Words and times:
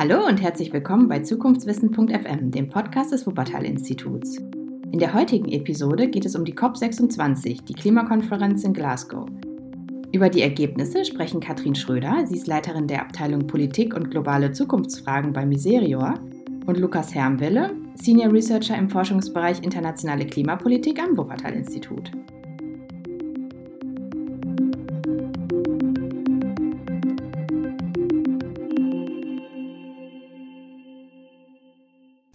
Hallo 0.00 0.26
und 0.26 0.40
herzlich 0.40 0.72
willkommen 0.72 1.08
bei 1.08 1.18
Zukunftswissen.fm, 1.18 2.50
dem 2.50 2.70
Podcast 2.70 3.12
des 3.12 3.26
Wuppertal-Instituts. 3.26 4.38
In 4.92 4.98
der 4.98 5.12
heutigen 5.12 5.52
Episode 5.52 6.08
geht 6.08 6.24
es 6.24 6.34
um 6.34 6.46
die 6.46 6.54
COP26, 6.54 7.66
die 7.66 7.74
Klimakonferenz 7.74 8.64
in 8.64 8.72
Glasgow. 8.72 9.28
Über 10.10 10.30
die 10.30 10.40
Ergebnisse 10.40 11.04
sprechen 11.04 11.40
Katrin 11.40 11.74
Schröder, 11.74 12.24
sie 12.24 12.36
ist 12.36 12.46
Leiterin 12.46 12.86
der 12.86 13.02
Abteilung 13.02 13.46
Politik 13.46 13.94
und 13.94 14.10
globale 14.10 14.52
Zukunftsfragen 14.52 15.34
bei 15.34 15.44
Miserior, 15.44 16.14
und 16.64 16.78
Lukas 16.78 17.14
Hermwille, 17.14 17.72
Senior 17.96 18.32
Researcher 18.32 18.78
im 18.78 18.88
Forschungsbereich 18.88 19.62
Internationale 19.62 20.24
Klimapolitik 20.24 20.98
am 20.98 21.14
Wuppertal-Institut. 21.14 22.10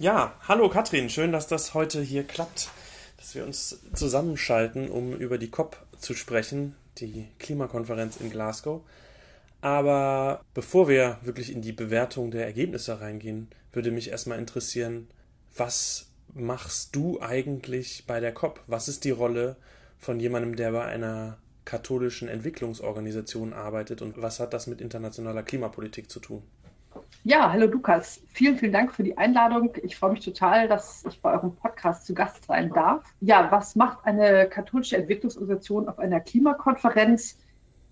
Ja, 0.06 0.36
hallo 0.48 0.70
Katrin, 0.70 1.10
schön, 1.10 1.32
dass 1.32 1.48
das 1.48 1.74
heute 1.74 2.00
hier 2.00 2.24
klappt, 2.24 2.70
dass 3.18 3.34
wir 3.34 3.44
uns 3.44 3.80
zusammenschalten, 3.96 4.88
um 4.88 5.14
über 5.14 5.40
die 5.40 5.50
COP 5.50 5.84
zu 5.98 6.14
sprechen, 6.14 6.76
die 7.00 7.28
Klimakonferenz 7.40 8.18
in 8.18 8.30
Glasgow. 8.30 8.84
Aber 9.62 10.42
bevor 10.54 10.88
wir 10.88 11.18
wirklich 11.24 11.52
in 11.52 11.64
die 11.64 11.72
Bewertung 11.72 12.30
der 12.30 12.46
Ergebnisse 12.46 13.02
reingehen, 13.02 13.48
würde 13.74 13.90
mich 13.90 14.12
erstmal 14.12 14.38
interessieren, 14.38 15.08
was 15.56 16.06
machst 16.36 16.96
du 16.96 17.20
eigentlich 17.20 18.04
bei 18.06 18.20
der 18.20 18.32
COP? 18.32 18.62
Was 18.68 18.88
ist 18.88 19.06
die 19.06 19.10
Rolle 19.10 19.56
von 19.98 20.20
jemandem, 20.20 20.56
der 20.56 20.72
bei 20.72 20.86
einer 20.86 21.40
katholischen 21.66 22.28
Entwicklungsorganisation 22.28 23.54
arbeitet 23.54 24.04
und 24.04 24.22
was 24.22 24.40
hat 24.40 24.54
das 24.54 24.68
mit 24.68 24.82
internationaler 24.82 25.42
Klimapolitik 25.42 26.12
zu 26.12 26.20
tun? 26.20 26.44
Ja, 27.28 27.52
hallo 27.52 27.66
Lukas. 27.66 28.22
Vielen, 28.34 28.56
vielen 28.56 28.72
Dank 28.72 28.94
für 28.94 29.02
die 29.02 29.18
Einladung. 29.18 29.74
Ich 29.82 29.98
freue 29.98 30.12
mich 30.12 30.24
total, 30.24 30.68
dass 30.68 31.04
ich 31.10 31.20
bei 31.24 31.34
eurem 31.34 31.56
Podcast 31.56 32.06
zu 32.06 32.14
Gast 32.14 32.46
sein 32.46 32.70
darf. 32.70 33.04
Ja, 33.20 33.48
was 33.52 33.76
macht 33.76 34.06
eine 34.06 34.48
katholische 34.48 34.98
Entwicklungsorganisation 34.98 35.90
auf 35.90 35.98
einer 35.98 36.20
Klimakonferenz? 36.20 37.40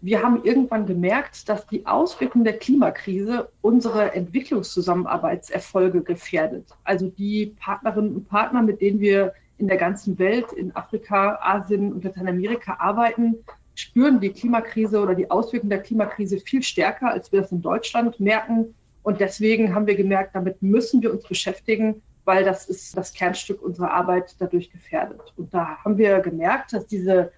Wir 0.02 0.22
haben 0.22 0.44
irgendwann 0.44 0.86
gemerkt, 0.86 1.50
dass 1.50 1.66
die 1.66 1.84
Auswirkungen 1.88 2.44
der 2.44 2.60
Klimakrise 2.60 3.50
unsere 3.62 4.14
Entwicklungszusammenarbeitserfolge 4.14 6.04
gefährdet. 6.04 6.68
Also 6.84 7.10
die 7.10 7.56
Partnerinnen 7.60 8.16
und 8.16 8.30
Partner, 8.30 8.62
mit 8.62 8.82
denen 8.82 9.00
wir 9.00 9.34
in 9.58 9.68
der 9.68 9.78
ganzen 9.78 10.20
Welt, 10.20 10.52
in 10.54 10.76
Afrika, 10.76 11.40
Asien 11.42 11.92
und 11.92 12.04
Lateinamerika 12.04 12.76
arbeiten, 12.78 13.38
spüren 13.74 14.20
die 14.20 14.30
Klimakrise 14.30 15.00
oder 15.00 15.16
die 15.16 15.32
Auswirkungen 15.32 15.72
der 15.72 15.82
Klimakrise 15.82 16.38
viel 16.38 16.62
stärker, 16.62 17.10
als 17.10 17.32
wir 17.32 17.42
das 17.42 17.52
in 17.52 17.64
Deutschland 17.64 18.20
merken 18.20 18.76
und 19.04 19.20
deswegen 19.20 19.76
haben 19.76 19.88
wir 19.88 19.96
gemerkt, 19.96 20.36
damit 20.36 20.62
müssen 20.62 21.02
wir 21.02 21.12
uns 21.12 21.28
beschäftigen, 21.28 22.02
weil 22.26 22.44
das 22.44 22.68
ist 22.68 22.96
das 22.96 23.14
Kernstück 23.14 23.62
unserer 23.62 23.92
Arbeit 23.92 24.36
dadurch 24.40 24.72
gefährdet. 24.72 25.34
Und 25.36 25.54
da 25.54 25.78
haben 25.84 25.98
wir 25.98 26.20
gemerkt, 26.20 26.74
dass 26.74 26.88
diese 26.88 27.32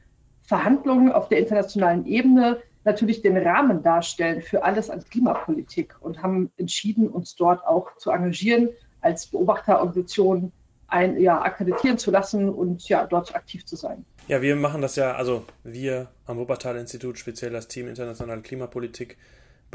Verhandlungen 0.43 1.11
auf 1.11 1.27
der 1.27 1.39
internationalen 1.39 2.05
Ebene 2.05 2.61
natürlich 2.83 3.23
den 3.23 3.35
Rahmen 3.35 3.81
darstellen 3.81 4.43
für 4.43 4.63
alles 4.63 4.91
an 4.91 5.03
Klimapolitik 5.03 5.95
und 6.01 6.21
haben 6.21 6.51
entschieden, 6.57 7.09
uns 7.09 7.35
dort 7.35 7.65
auch 7.65 7.97
zu 7.97 8.11
engagieren, 8.11 8.69
als 9.01 9.25
Beobachterorganisation 9.25 10.51
ein, 10.87 11.19
ja, 11.19 11.41
akkreditieren 11.41 11.97
zu 11.97 12.11
lassen 12.11 12.47
und 12.47 12.87
ja, 12.87 13.07
dort 13.07 13.33
aktiv 13.35 13.65
zu 13.65 13.75
sein. 13.75 14.05
Ja, 14.27 14.41
wir 14.43 14.55
machen 14.55 14.81
das 14.81 14.95
ja, 14.95 15.13
also 15.13 15.45
wir 15.63 16.09
am 16.27 16.37
Wuppertal-Institut, 16.37 17.17
speziell 17.17 17.51
das 17.51 17.67
Team 17.67 17.87
Internationale 17.87 18.41
Klimapolitik, 18.41 19.17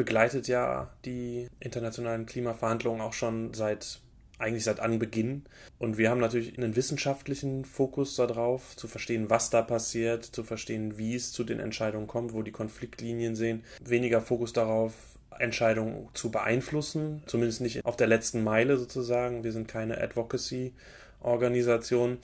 begleitet 0.01 0.49
ja 0.49 0.89
die 1.05 1.47
internationalen 1.61 2.25
Klimaverhandlungen 2.25 3.03
auch 3.03 3.13
schon 3.13 3.53
seit 3.53 4.01
eigentlich 4.39 4.65
seit 4.65 4.81
Anbeginn. 4.81 5.45
Und 5.79 5.99
wir 5.99 6.09
haben 6.09 6.21
natürlich 6.21 6.57
einen 6.57 6.75
wissenschaftlichen 6.75 7.67
Fokus 7.67 8.17
darauf, 8.17 8.75
zu 8.77 8.89
verstehen, 8.89 9.29
was 9.29 9.51
da 9.51 9.61
passiert, 9.61 10.25
zu 10.25 10.43
verstehen, 10.43 10.97
wie 10.97 11.15
es 11.15 11.33
zu 11.33 11.45
den 11.45 11.61
Entscheidungen 11.61 12.07
kommt, 12.07 12.33
wo 12.33 12.41
die 12.41 12.51
Konfliktlinien 12.51 13.37
sehen. 13.37 13.63
Weniger 13.85 14.23
Fokus 14.23 14.55
darauf, 14.55 14.95
Entscheidungen 15.39 16.09
zu 16.15 16.31
beeinflussen, 16.31 17.23
zumindest 17.27 17.61
nicht 17.61 17.85
auf 17.85 17.99
der 17.99 18.07
letzten 18.07 18.43
Meile 18.43 18.79
sozusagen. 18.79 19.45
Wir 19.45 19.53
sind 19.53 19.69
keine 19.69 20.01
Advocacy-Organisation. 20.01 22.17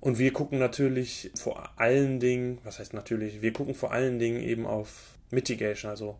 Und 0.00 0.18
wir 0.18 0.32
gucken 0.32 0.58
natürlich 0.58 1.30
vor 1.36 1.70
allen 1.76 2.18
Dingen, 2.18 2.58
was 2.64 2.80
heißt 2.80 2.94
natürlich, 2.94 3.42
wir 3.42 3.52
gucken 3.52 3.76
vor 3.76 3.92
allen 3.92 4.18
Dingen 4.18 4.42
eben 4.42 4.66
auf 4.66 5.16
Mitigation, 5.30 5.92
also 5.92 6.18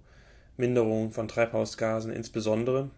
Minderung 0.56 1.10
von 1.12 1.28
Treibhausgasen 1.28 2.12
insbesondere. 2.12 2.90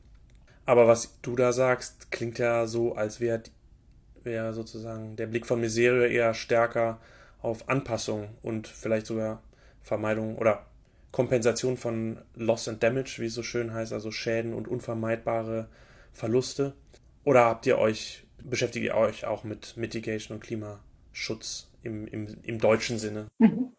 Aber 0.66 0.87
was 0.88 1.20
du 1.22 1.37
da 1.37 1.53
sagst, 1.53 2.10
klingt 2.10 2.38
ja 2.38 2.66
so, 2.66 2.94
als 2.94 3.20
wäre 3.20 3.42
wär 4.22 4.53
sozusagen 4.54 5.16
der 5.16 5.26
Blick 5.26 5.47
von 5.47 5.60
Miserie 5.60 6.09
eher 6.09 6.34
stärker 6.34 7.00
auf 7.43 7.69
Anpassung 7.69 8.28
und 8.43 8.66
vielleicht 8.66 9.06
sogar 9.06 9.43
Vermeidung 9.82 10.38
oder 10.38 10.66
Kompensation 11.12 11.76
von 11.76 12.19
Loss 12.34 12.66
and 12.69 12.82
Damage, 12.82 13.16
wie 13.19 13.26
es 13.26 13.34
so 13.34 13.43
schön 13.43 13.72
heißt, 13.72 13.93
also 13.93 14.10
Schäden 14.10 14.54
und 14.54 14.66
unvermeidbare 14.66 15.69
Verluste. 16.12 16.72
Oder 17.22 17.44
habt 17.44 17.66
ihr 17.66 17.78
euch, 17.78 18.25
beschäftigt 18.43 18.87
ihr 18.87 18.97
euch 18.97 19.26
auch 19.26 19.44
mit 19.44 19.76
Mitigation 19.76 20.38
und 20.38 20.43
Klimaschutz 20.43 21.70
im, 21.82 22.06
im, 22.09 22.38
im 22.43 22.59
deutschen 22.59 22.98
Sinne? 22.98 23.28
Mhm. 23.38 23.75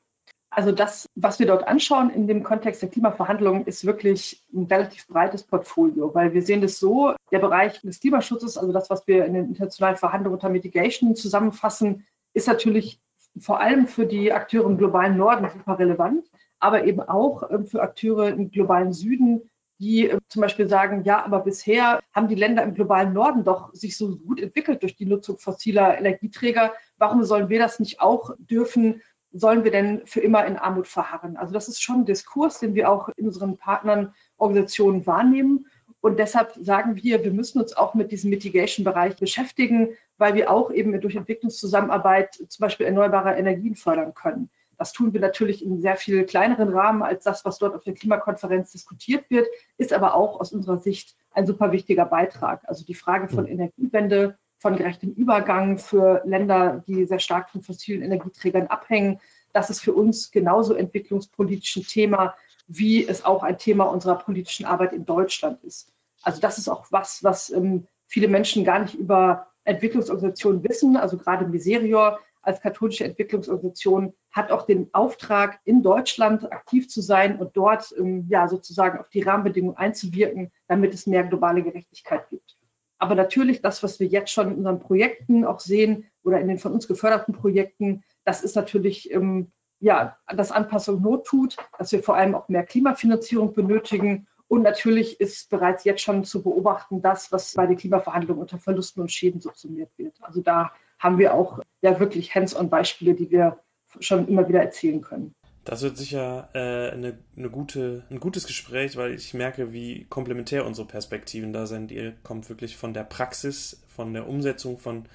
Also 0.55 0.71
das, 0.71 1.09
was 1.15 1.37
wir 1.37 1.47
dort 1.47 1.67
anschauen 1.67 2.09
in 2.09 2.27
dem 2.27 2.41
Kontext 2.41 2.81
der 2.81 2.87
Klimaverhandlungen, 2.87 3.65
ist 3.65 3.85
wirklich 3.85 4.41
ein 4.53 4.63
relativ 4.67 5.05
breites 5.05 5.43
Portfolio, 5.43 6.15
weil 6.15 6.33
wir 6.33 6.41
sehen 6.43 6.61
das 6.61 6.79
so, 6.79 7.13
der 7.29 7.39
Bereich 7.39 7.81
des 7.81 7.99
Klimaschutzes, 7.99 8.57
also 8.57 8.71
das, 8.71 8.89
was 8.89 9.05
wir 9.05 9.25
in 9.25 9.33
den 9.33 9.47
internationalen 9.47 9.97
Verhandlungen 9.97 10.35
unter 10.35 10.47
Mitigation 10.47 11.13
zusammenfassen, 11.13 12.05
ist 12.33 12.47
natürlich 12.47 13.01
vor 13.37 13.59
allem 13.59 13.85
für 13.85 14.05
die 14.05 14.31
Akteure 14.31 14.67
im 14.67 14.77
globalen 14.77 15.17
Norden 15.17 15.49
super 15.51 15.77
relevant, 15.77 16.25
aber 16.59 16.85
eben 16.85 17.01
auch 17.01 17.51
ähm, 17.51 17.65
für 17.65 17.81
Akteure 17.81 18.29
im 18.29 18.49
globalen 18.49 18.93
Süden, 18.93 19.49
die 19.79 20.07
ähm, 20.07 20.19
zum 20.29 20.41
Beispiel 20.41 20.69
sagen, 20.69 21.03
ja, 21.03 21.25
aber 21.25 21.41
bisher 21.41 21.99
haben 22.13 22.29
die 22.29 22.35
Länder 22.35 22.63
im 22.63 22.75
globalen 22.75 23.11
Norden 23.11 23.43
doch 23.43 23.73
sich 23.73 23.97
so 23.97 24.15
gut 24.15 24.39
entwickelt 24.39 24.83
durch 24.83 24.95
die 24.95 25.05
Nutzung 25.05 25.37
fossiler 25.37 25.97
Energieträger. 25.97 26.71
Warum 26.97 27.25
sollen 27.25 27.49
wir 27.49 27.59
das 27.59 27.81
nicht 27.81 27.99
auch 27.99 28.31
dürfen? 28.37 29.01
Sollen 29.37 29.65
wir 29.65 29.71
denn 29.71 30.01
für 30.05 30.21
immer 30.21 30.45
in 30.45 30.55
Armut 30.55 30.87
verharren? 30.87 31.35
Also 31.35 31.53
das 31.53 31.67
ist 31.67 31.81
schon 31.81 32.01
ein 32.01 32.05
Diskurs, 32.05 32.59
den 32.59 32.73
wir 32.73 32.89
auch 32.89 33.09
in 33.17 33.27
unseren 33.27 33.57
Partnern, 33.57 34.13
Organisationen 34.37 35.05
wahrnehmen. 35.05 35.67
Und 35.99 36.19
deshalb 36.19 36.53
sagen 36.61 36.95
wir, 36.95 37.23
wir 37.23 37.33
müssen 37.33 37.59
uns 37.59 37.75
auch 37.75 37.95
mit 37.95 38.11
diesem 38.11 38.29
Mitigation-Bereich 38.29 39.17
beschäftigen, 39.17 39.89
weil 40.17 40.35
wir 40.35 40.51
auch 40.51 40.71
eben 40.71 40.99
durch 41.01 41.15
Entwicklungszusammenarbeit 41.15 42.35
zum 42.35 42.63
Beispiel 42.63 42.85
erneuerbare 42.85 43.35
Energien 43.35 43.75
fördern 43.75 44.13
können. 44.13 44.49
Das 44.77 44.93
tun 44.93 45.13
wir 45.13 45.21
natürlich 45.21 45.63
in 45.63 45.81
sehr 45.81 45.95
viel 45.95 46.25
kleineren 46.25 46.69
Rahmen 46.69 47.01
als 47.01 47.23
das, 47.23 47.43
was 47.45 47.57
dort 47.57 47.75
auf 47.75 47.83
der 47.83 47.93
Klimakonferenz 47.93 48.71
diskutiert 48.71 49.29
wird, 49.29 49.47
ist 49.77 49.93
aber 49.93 50.15
auch 50.15 50.39
aus 50.39 50.51
unserer 50.53 50.79
Sicht 50.79 51.15
ein 51.31 51.45
super 51.45 51.71
wichtiger 51.71 52.05
Beitrag. 52.05 52.61
Also 52.67 52.85
die 52.85 52.93
Frage 52.93 53.27
von 53.27 53.47
Energiewende, 53.47 54.37
von 54.65 54.77
gerechtem 54.77 55.11
Übergang 55.11 55.77
für 55.77 56.23
Länder, 56.25 56.83
die 56.87 57.05
sehr 57.05 57.19
stark 57.19 57.51
von 57.51 57.61
fossilen 57.61 58.01
Energieträgern 58.01 58.65
abhängen. 58.65 59.19
Das 59.53 59.69
ist 59.69 59.79
für 59.79 59.93
uns 59.93 60.31
genauso 60.31 60.73
entwicklungspolitisch 60.73 61.75
ein 61.75 61.83
Thema, 61.83 62.33
wie 62.65 63.07
es 63.07 63.23
auch 63.23 63.43
ein 63.43 63.59
Thema 63.59 63.83
unserer 63.83 64.15
politischen 64.15 64.65
Arbeit 64.65 64.91
in 64.93 65.05
Deutschland 65.05 65.63
ist. 65.63 65.93
Also 66.23 66.41
das 66.41 66.57
ist 66.57 66.67
auch 66.67 66.87
was, 66.89 67.23
was 67.23 67.51
ähm, 67.51 67.85
viele 68.07 68.27
Menschen 68.27 68.65
gar 68.65 68.79
nicht 68.79 68.95
über 68.95 69.45
Entwicklungsorganisationen 69.65 70.63
wissen. 70.63 70.97
Also 70.97 71.17
gerade 71.17 71.45
Miserior 71.45 72.19
als 72.41 72.59
katholische 72.59 73.03
Entwicklungsorganisation 73.05 74.15
hat 74.31 74.51
auch 74.51 74.65
den 74.65 74.89
Auftrag, 74.93 75.59
in 75.65 75.83
Deutschland 75.83 76.51
aktiv 76.51 76.89
zu 76.89 77.01
sein 77.01 77.37
und 77.37 77.55
dort 77.55 77.93
ähm, 77.99 78.25
ja 78.29 78.47
sozusagen 78.47 78.97
auf 78.97 79.09
die 79.09 79.21
Rahmenbedingungen 79.21 79.77
einzuwirken, 79.77 80.51
damit 80.67 80.95
es 80.95 81.05
mehr 81.05 81.23
globale 81.23 81.61
Gerechtigkeit 81.61 82.27
gibt. 82.31 82.57
Aber 82.97 83.15
natürlich 83.15 83.61
das, 83.61 83.83
was 83.83 83.99
wir 83.99 84.07
jetzt 84.07 84.31
schon 84.31 84.51
in 84.51 84.57
unseren 84.57 84.79
Projekten 84.79 85.45
auch 85.45 85.59
sehen 85.59 86.05
oder 86.23 86.39
in 86.39 86.47
den 86.47 86.59
von 86.59 86.73
uns 86.73 86.87
geförderten 86.87 87.33
Projekten, 87.33 88.03
das 88.23 88.41
ist 88.41 88.55
natürlich, 88.55 89.11
ähm, 89.11 89.51
ja, 89.79 90.17
dass 90.33 90.51
Anpassung 90.51 91.01
Not 91.01 91.27
tut, 91.27 91.57
dass 91.77 91.91
wir 91.91 92.01
vor 92.01 92.15
allem 92.15 92.35
auch 92.35 92.47
mehr 92.47 92.65
Klimafinanzierung 92.65 93.53
benötigen. 93.53 94.27
Und 94.47 94.61
natürlich 94.61 95.19
ist 95.19 95.49
bereits 95.49 95.83
jetzt 95.83 96.01
schon 96.01 96.23
zu 96.23 96.41
beobachten, 96.41 97.01
das, 97.01 97.31
was 97.31 97.53
bei 97.53 97.65
den 97.67 97.77
Klimaverhandlungen 97.77 98.41
unter 98.41 98.59
Verlusten 98.59 99.01
und 99.01 99.11
Schäden 99.11 99.41
subsumiert 99.41 99.91
wird. 99.97 100.15
Also 100.21 100.41
da 100.41 100.71
haben 100.99 101.17
wir 101.17 101.33
auch 101.33 101.59
ja 101.81 101.99
wirklich 101.99 102.33
Hands-on-Beispiele, 102.33 103.15
die 103.15 103.31
wir 103.31 103.59
schon 103.99 104.27
immer 104.27 104.47
wieder 104.47 104.61
erzählen 104.61 105.01
können. 105.01 105.35
Das 105.65 105.81
wird 105.81 105.97
sicher 105.97 106.47
äh, 106.53 106.91
eine, 106.91 107.17
eine 107.35 107.49
gute, 107.49 108.03
ein 108.11 108.19
gutes 108.19 108.45
Gespräch, 108.45 108.95
weil 108.97 109.15
ich 109.15 109.33
merke, 109.33 109.73
wie 109.73 110.05
komplementär 110.05 110.63
unsere 110.63 110.87
Perspektiven 110.87 111.53
da 111.53 111.65
sind. 111.65 111.91
Ihr 111.91 112.13
kommt 112.21 112.47
wirklich 112.49 112.77
von 112.77 112.93
der 112.93 113.03
Praxis, 113.03 113.81
von 113.87 114.13
der 114.13 114.27
Umsetzung 114.27 114.77
von 114.77 115.07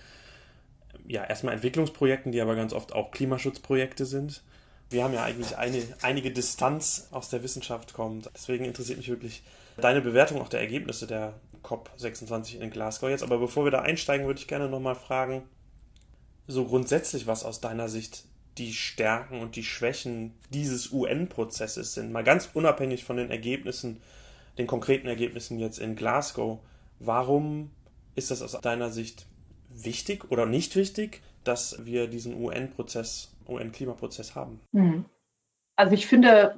ja, 1.07 1.25
erstmal 1.25 1.55
Entwicklungsprojekten, 1.55 2.33
die 2.33 2.41
aber 2.41 2.57
ganz 2.57 2.73
oft 2.73 2.93
auch 2.93 3.13
Klimaschutzprojekte 3.13 4.05
sind. 4.05 4.43
Wir 4.91 5.05
haben 5.05 5.15
ja 5.15 5.23
eigentlich 5.23 5.57
eine, 5.57 5.83
einige 6.03 6.33
Distanz 6.33 7.07
aus 7.13 7.29
der 7.29 7.45
Wissenschaft 7.45 7.95
kommt. 7.95 8.29
Deswegen 8.35 8.65
interessiert 8.65 8.99
mich 8.99 9.09
wirklich 9.09 9.45
deine 9.77 10.01
Bewertung 10.01 10.41
auch 10.41 10.49
der 10.49 10.61
Ergebnisse 10.61 11.07
der 11.07 11.35
COP26 11.63 12.59
in 12.59 12.71
Glasgow 12.71 13.09
jetzt. 13.09 13.23
Aber 13.23 13.39
bevor 13.39 13.65
wir 13.65 13.71
da 13.71 13.83
einsteigen, 13.83 14.27
würde 14.27 14.41
ich 14.41 14.49
gerne 14.49 14.69
nochmal 14.69 14.97
fragen, 14.97 15.45
so 16.49 16.65
grundsätzlich, 16.65 17.29
was 17.29 17.45
aus 17.45 17.61
deiner 17.61 17.89
Sicht 17.89 18.25
die 18.61 18.75
Stärken 18.75 19.41
und 19.41 19.57
die 19.57 19.65
Schwächen 19.65 20.35
dieses 20.51 20.93
UN-Prozesses 20.93 21.95
sind. 21.95 22.13
Mal 22.13 22.25
ganz 22.25 22.51
unabhängig 22.53 23.05
von 23.05 23.17
den 23.17 23.31
Ergebnissen, 23.31 24.03
den 24.59 24.67
konkreten 24.67 25.09
Ergebnissen 25.09 25.59
jetzt 25.59 25.79
in 25.79 25.97
Glasgow. 25.97 26.61
Warum 26.99 27.71
ist 28.15 28.31
das 28.31 28.43
aus 28.43 28.61
deiner 28.61 28.91
Sicht 28.91 29.27
wichtig 29.71 30.31
oder 30.31 30.45
nicht 30.45 30.77
wichtig, 30.77 31.23
dass 31.43 31.87
wir 31.87 32.07
diesen 32.07 32.35
UN-Prozess, 32.35 33.35
UN-Klimaprozess 33.49 34.35
haben? 34.35 34.61
Mhm. 34.73 35.07
Also 35.77 35.95
ich 35.95 36.07
finde, 36.07 36.57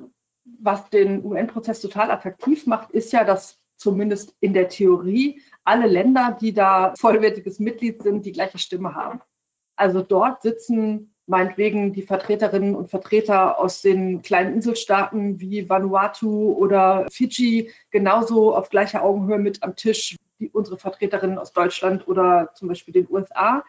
was 0.61 0.91
den 0.91 1.25
UN-Prozess 1.25 1.81
total 1.81 2.11
attraktiv 2.11 2.67
macht, 2.67 2.91
ist 2.91 3.13
ja, 3.13 3.23
dass 3.23 3.61
zumindest 3.77 4.35
in 4.41 4.55
der 4.55 4.69
Theorie 4.69 5.41
alle 5.63 5.87
Länder, 5.87 6.37
die 6.41 6.53
da 6.53 6.95
vollwertiges 6.99 7.61
Mitglied 7.61 8.03
sind, 8.03 8.27
die 8.27 8.33
gleiche 8.33 8.59
Stimme 8.59 8.97
haben. 8.97 9.21
Also 9.77 10.03
dort 10.03 10.43
sitzen 10.43 11.12
meinetwegen 11.27 11.93
die 11.93 12.03
Vertreterinnen 12.03 12.75
und 12.75 12.91
Vertreter 12.91 13.59
aus 13.59 13.83
den 13.83 14.23
kleinen 14.23 14.55
Inselstaaten 14.55 15.41
wie 15.41 15.69
Vanuatu 15.69 16.53
oder 16.53 17.07
Fidschi 17.11 17.71
genauso 17.91 18.55
auf 18.55 18.71
gleicher 18.71 19.03
Augenhöhe 19.03 19.39
mit 19.39 19.63
am 19.63 19.77
Tisch 19.77 20.17
wie 20.39 20.51
unsere 20.51 20.79
Vertreterinnen 20.79 21.39
aus 21.39 21.53
Deutschland 21.53 22.09
oder 22.09 22.51
zum 22.55 22.69
Beispiel 22.69 22.93
den 22.93 23.09
USA. 23.11 23.65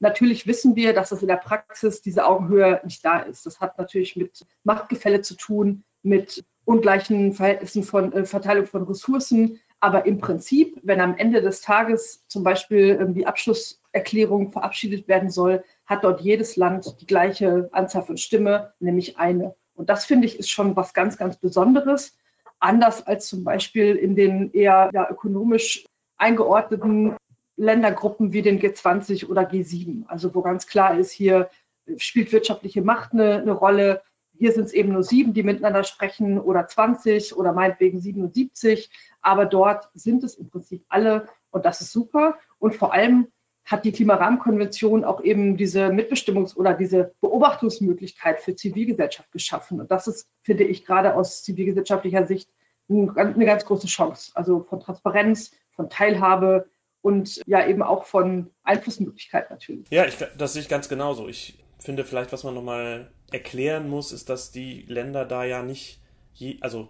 Natürlich 0.00 0.46
wissen 0.46 0.76
wir, 0.76 0.94
dass 0.94 1.12
es 1.12 1.22
in 1.22 1.28
der 1.28 1.36
Praxis 1.36 2.00
diese 2.00 2.26
Augenhöhe 2.26 2.80
nicht 2.84 3.04
da 3.04 3.20
ist. 3.20 3.44
Das 3.44 3.60
hat 3.60 3.78
natürlich 3.78 4.16
mit 4.16 4.46
Machtgefälle 4.64 5.20
zu 5.20 5.34
tun, 5.34 5.84
mit 6.02 6.42
ungleichen 6.64 7.32
Verhältnissen 7.32 7.82
von 7.82 8.12
äh, 8.12 8.24
Verteilung 8.24 8.66
von 8.66 8.84
Ressourcen. 8.84 9.60
Aber 9.78 10.06
im 10.06 10.18
Prinzip, 10.18 10.78
wenn 10.82 11.00
am 11.00 11.16
Ende 11.16 11.42
des 11.42 11.62
Tages 11.62 12.24
zum 12.28 12.44
Beispiel 12.44 12.98
ähm, 13.00 13.14
die 13.14 13.26
Abschlusserklärung 13.26 14.52
verabschiedet 14.52 15.08
werden 15.08 15.30
soll, 15.30 15.64
hat 15.90 16.04
dort 16.04 16.20
jedes 16.20 16.56
Land 16.56 17.00
die 17.00 17.06
gleiche 17.06 17.68
Anzahl 17.72 18.02
von 18.02 18.16
Stimme, 18.16 18.72
nämlich 18.78 19.18
eine. 19.18 19.54
Und 19.74 19.90
das 19.90 20.04
finde 20.04 20.26
ich 20.26 20.38
ist 20.38 20.48
schon 20.48 20.76
was 20.76 20.94
ganz, 20.94 21.18
ganz 21.18 21.36
Besonderes. 21.36 22.16
Anders 22.60 23.06
als 23.06 23.26
zum 23.26 23.42
Beispiel 23.44 23.96
in 23.96 24.14
den 24.14 24.52
eher 24.52 24.90
ja, 24.94 25.10
ökonomisch 25.10 25.84
eingeordneten 26.16 27.16
Ländergruppen 27.56 28.32
wie 28.32 28.42
den 28.42 28.60
G20 28.60 29.28
oder 29.28 29.42
G7. 29.42 30.06
Also 30.06 30.34
wo 30.34 30.42
ganz 30.42 30.66
klar 30.66 30.96
ist, 30.96 31.10
hier 31.10 31.50
spielt 31.96 32.32
wirtschaftliche 32.32 32.82
Macht 32.82 33.12
eine, 33.12 33.38
eine 33.38 33.52
Rolle 33.52 34.02
hier 34.40 34.52
sind 34.52 34.64
es 34.64 34.72
eben 34.72 34.92
nur 34.92 35.02
sieben, 35.02 35.34
die 35.34 35.42
miteinander 35.42 35.84
sprechen 35.84 36.40
oder 36.40 36.66
20 36.66 37.36
oder 37.36 37.52
meinetwegen 37.52 38.00
77, 38.00 38.90
aber 39.20 39.44
dort 39.44 39.90
sind 39.92 40.24
es 40.24 40.36
im 40.36 40.48
Prinzip 40.48 40.82
alle 40.88 41.28
und 41.50 41.66
das 41.66 41.82
ist 41.82 41.92
super. 41.92 42.38
Und 42.58 42.74
vor 42.74 42.94
allem 42.94 43.28
hat 43.64 43.84
die 43.84 43.92
Klimarahmenkonvention 43.92 45.04
auch 45.04 45.22
eben 45.22 45.56
diese 45.56 45.86
Mitbestimmungs- 45.86 46.56
oder 46.56 46.74
diese 46.74 47.12
Beobachtungsmöglichkeit 47.20 48.40
für 48.40 48.56
Zivilgesellschaft 48.56 49.30
geschaffen. 49.30 49.80
Und 49.80 49.90
das 49.90 50.08
ist, 50.08 50.28
finde 50.42 50.64
ich, 50.64 50.84
gerade 50.84 51.14
aus 51.14 51.44
zivilgesellschaftlicher 51.44 52.26
Sicht 52.26 52.48
eine 52.88 53.44
ganz 53.46 53.64
große 53.64 53.86
Chance. 53.86 54.32
Also 54.34 54.64
von 54.68 54.80
Transparenz, 54.80 55.52
von 55.76 55.88
Teilhabe 55.88 56.68
und 57.02 57.40
ja 57.46 57.66
eben 57.66 57.82
auch 57.82 58.04
von 58.04 58.50
Einflussmöglichkeit 58.64 59.50
natürlich. 59.50 59.88
Ja, 59.90 60.04
ich, 60.04 60.16
das 60.16 60.52
sehe 60.52 60.62
ich 60.62 60.68
ganz 60.68 60.88
genauso. 60.88 61.28
Ich 61.28 61.58
finde 61.78 62.04
vielleicht, 62.04 62.32
was 62.32 62.44
man 62.44 62.54
nochmal 62.54 63.10
erklären 63.30 63.88
muss, 63.88 64.12
ist, 64.12 64.28
dass 64.28 64.50
die 64.50 64.82
Länder 64.82 65.24
da 65.24 65.44
ja 65.44 65.62
nicht, 65.62 66.02
je, 66.34 66.58
also 66.60 66.88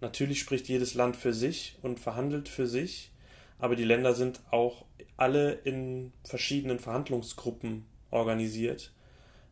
natürlich 0.00 0.40
spricht 0.40 0.68
jedes 0.68 0.94
Land 0.94 1.16
für 1.16 1.32
sich 1.32 1.78
und 1.82 2.00
verhandelt 2.00 2.48
für 2.48 2.66
sich, 2.66 3.12
aber 3.58 3.76
die 3.76 3.84
Länder 3.84 4.14
sind 4.14 4.40
auch 4.50 4.84
alle 5.16 5.52
in 5.52 6.12
verschiedenen 6.24 6.78
Verhandlungsgruppen 6.78 7.86
organisiert, 8.10 8.92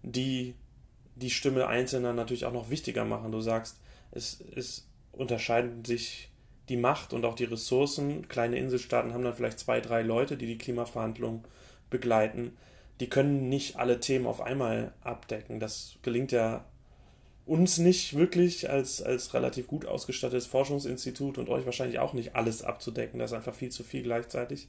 die 0.02 0.54
die 1.14 1.30
Stimme 1.30 1.66
Einzelner 1.66 2.12
natürlich 2.12 2.44
auch 2.44 2.52
noch 2.52 2.70
wichtiger 2.70 3.04
machen. 3.04 3.32
Du 3.32 3.40
sagst, 3.40 3.78
es, 4.10 4.42
es 4.54 4.88
unterscheiden 5.12 5.84
sich 5.84 6.30
die 6.68 6.76
Macht 6.76 7.12
und 7.12 7.24
auch 7.24 7.34
die 7.34 7.44
Ressourcen. 7.44 8.28
Kleine 8.28 8.58
Inselstaaten 8.58 9.12
haben 9.12 9.24
dann 9.24 9.34
vielleicht 9.34 9.58
zwei, 9.58 9.80
drei 9.80 10.02
Leute, 10.02 10.36
die 10.36 10.46
die 10.46 10.58
Klimaverhandlungen 10.58 11.44
begleiten 11.90 12.56
die 13.02 13.08
können 13.08 13.48
nicht 13.48 13.76
alle 13.76 13.98
Themen 13.98 14.28
auf 14.28 14.40
einmal 14.40 14.92
abdecken. 15.00 15.58
Das 15.58 15.96
gelingt 16.02 16.30
ja 16.30 16.64
uns 17.44 17.78
nicht 17.78 18.16
wirklich 18.16 18.70
als, 18.70 19.02
als 19.02 19.34
relativ 19.34 19.66
gut 19.66 19.86
ausgestattetes 19.86 20.46
Forschungsinstitut 20.46 21.38
und 21.38 21.48
euch 21.48 21.66
wahrscheinlich 21.66 21.98
auch 21.98 22.12
nicht 22.12 22.36
alles 22.36 22.62
abzudecken. 22.62 23.18
Das 23.18 23.32
ist 23.32 23.36
einfach 23.36 23.54
viel 23.54 23.70
zu 23.70 23.82
viel 23.82 24.02
gleichzeitig. 24.02 24.68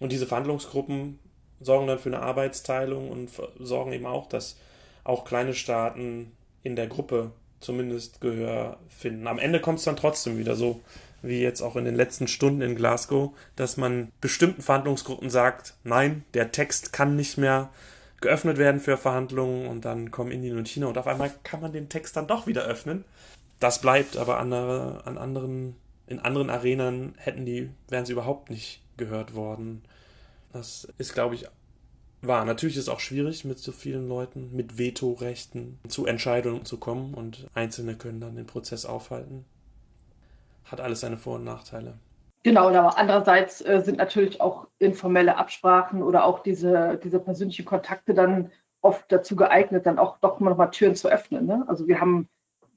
Und 0.00 0.10
diese 0.10 0.26
Verhandlungsgruppen 0.26 1.18
sorgen 1.60 1.86
dann 1.86 1.98
für 1.98 2.08
eine 2.08 2.20
Arbeitsteilung 2.20 3.10
und 3.10 3.30
sorgen 3.58 3.92
eben 3.92 4.06
auch, 4.06 4.26
dass 4.26 4.56
auch 5.04 5.24
kleine 5.24 5.54
Staaten 5.54 6.32
in 6.62 6.76
der 6.76 6.86
Gruppe 6.86 7.32
zumindest 7.60 8.20
Gehör 8.20 8.78
finden. 8.88 9.26
Am 9.26 9.38
Ende 9.38 9.60
kommt 9.60 9.78
es 9.78 9.84
dann 9.84 9.96
trotzdem 9.96 10.38
wieder 10.38 10.56
so, 10.56 10.80
wie 11.22 11.40
jetzt 11.40 11.62
auch 11.62 11.76
in 11.76 11.84
den 11.84 11.94
letzten 11.94 12.28
Stunden 12.28 12.60
in 12.60 12.76
Glasgow, 12.76 13.32
dass 13.56 13.76
man 13.76 14.12
bestimmten 14.20 14.62
Verhandlungsgruppen 14.62 15.30
sagt, 15.30 15.74
nein, 15.84 16.24
der 16.34 16.52
Text 16.52 16.92
kann 16.92 17.16
nicht 17.16 17.38
mehr 17.38 17.70
geöffnet 18.20 18.58
werden 18.58 18.80
für 18.80 18.96
Verhandlungen 18.96 19.66
und 19.66 19.84
dann 19.84 20.10
kommen 20.10 20.30
Indien 20.30 20.58
und 20.58 20.68
China 20.68 20.86
und 20.86 20.98
auf 20.98 21.06
einmal 21.06 21.32
kann 21.42 21.60
man 21.60 21.72
den 21.72 21.88
Text 21.88 22.16
dann 22.16 22.26
doch 22.26 22.46
wieder 22.46 22.64
öffnen. 22.64 23.04
Das 23.60 23.80
bleibt 23.80 24.16
aber 24.16 24.38
andere, 24.38 25.02
an 25.06 25.18
anderen, 25.18 25.76
in 26.06 26.18
anderen 26.18 26.50
Arenen 26.50 27.14
hätten 27.16 27.46
die, 27.46 27.70
wären 27.88 28.06
sie 28.06 28.12
überhaupt 28.12 28.50
nicht 28.50 28.82
gehört 28.96 29.34
worden. 29.34 29.82
Das 30.52 30.88
ist, 30.98 31.14
glaube 31.14 31.34
ich, 31.34 31.46
wahr. 32.22 32.44
Natürlich 32.44 32.76
ist 32.76 32.84
es 32.84 32.88
auch 32.88 33.00
schwierig, 33.00 33.44
mit 33.44 33.58
so 33.58 33.72
vielen 33.72 34.08
Leuten, 34.08 34.54
mit 34.54 34.78
Vetorechten 34.78 35.78
zu 35.88 36.06
Entscheidungen 36.06 36.64
zu 36.64 36.78
kommen 36.78 37.14
und 37.14 37.48
Einzelne 37.54 37.96
können 37.96 38.20
dann 38.20 38.36
den 38.36 38.46
Prozess 38.46 38.84
aufhalten 38.84 39.44
hat 40.64 40.80
alles 40.80 41.00
seine 41.00 41.16
Vor- 41.16 41.36
und 41.36 41.44
Nachteile. 41.44 41.98
Genau, 42.44 42.68
aber 42.68 42.98
andererseits 42.98 43.62
äh, 43.62 43.80
sind 43.80 43.96
natürlich 43.96 44.40
auch 44.40 44.68
informelle 44.78 45.38
Absprachen 45.38 46.02
oder 46.02 46.24
auch 46.24 46.40
diese, 46.40 47.00
diese 47.02 47.18
persönlichen 47.18 47.64
Kontakte 47.64 48.12
dann 48.12 48.52
oft 48.82 49.10
dazu 49.10 49.34
geeignet, 49.34 49.86
dann 49.86 49.98
auch 49.98 50.18
doch 50.18 50.40
mal 50.40 50.66
Türen 50.66 50.94
zu 50.94 51.08
öffnen. 51.08 51.46
Ne? 51.46 51.64
Also 51.66 51.88
wir 51.88 52.00
haben 52.00 52.28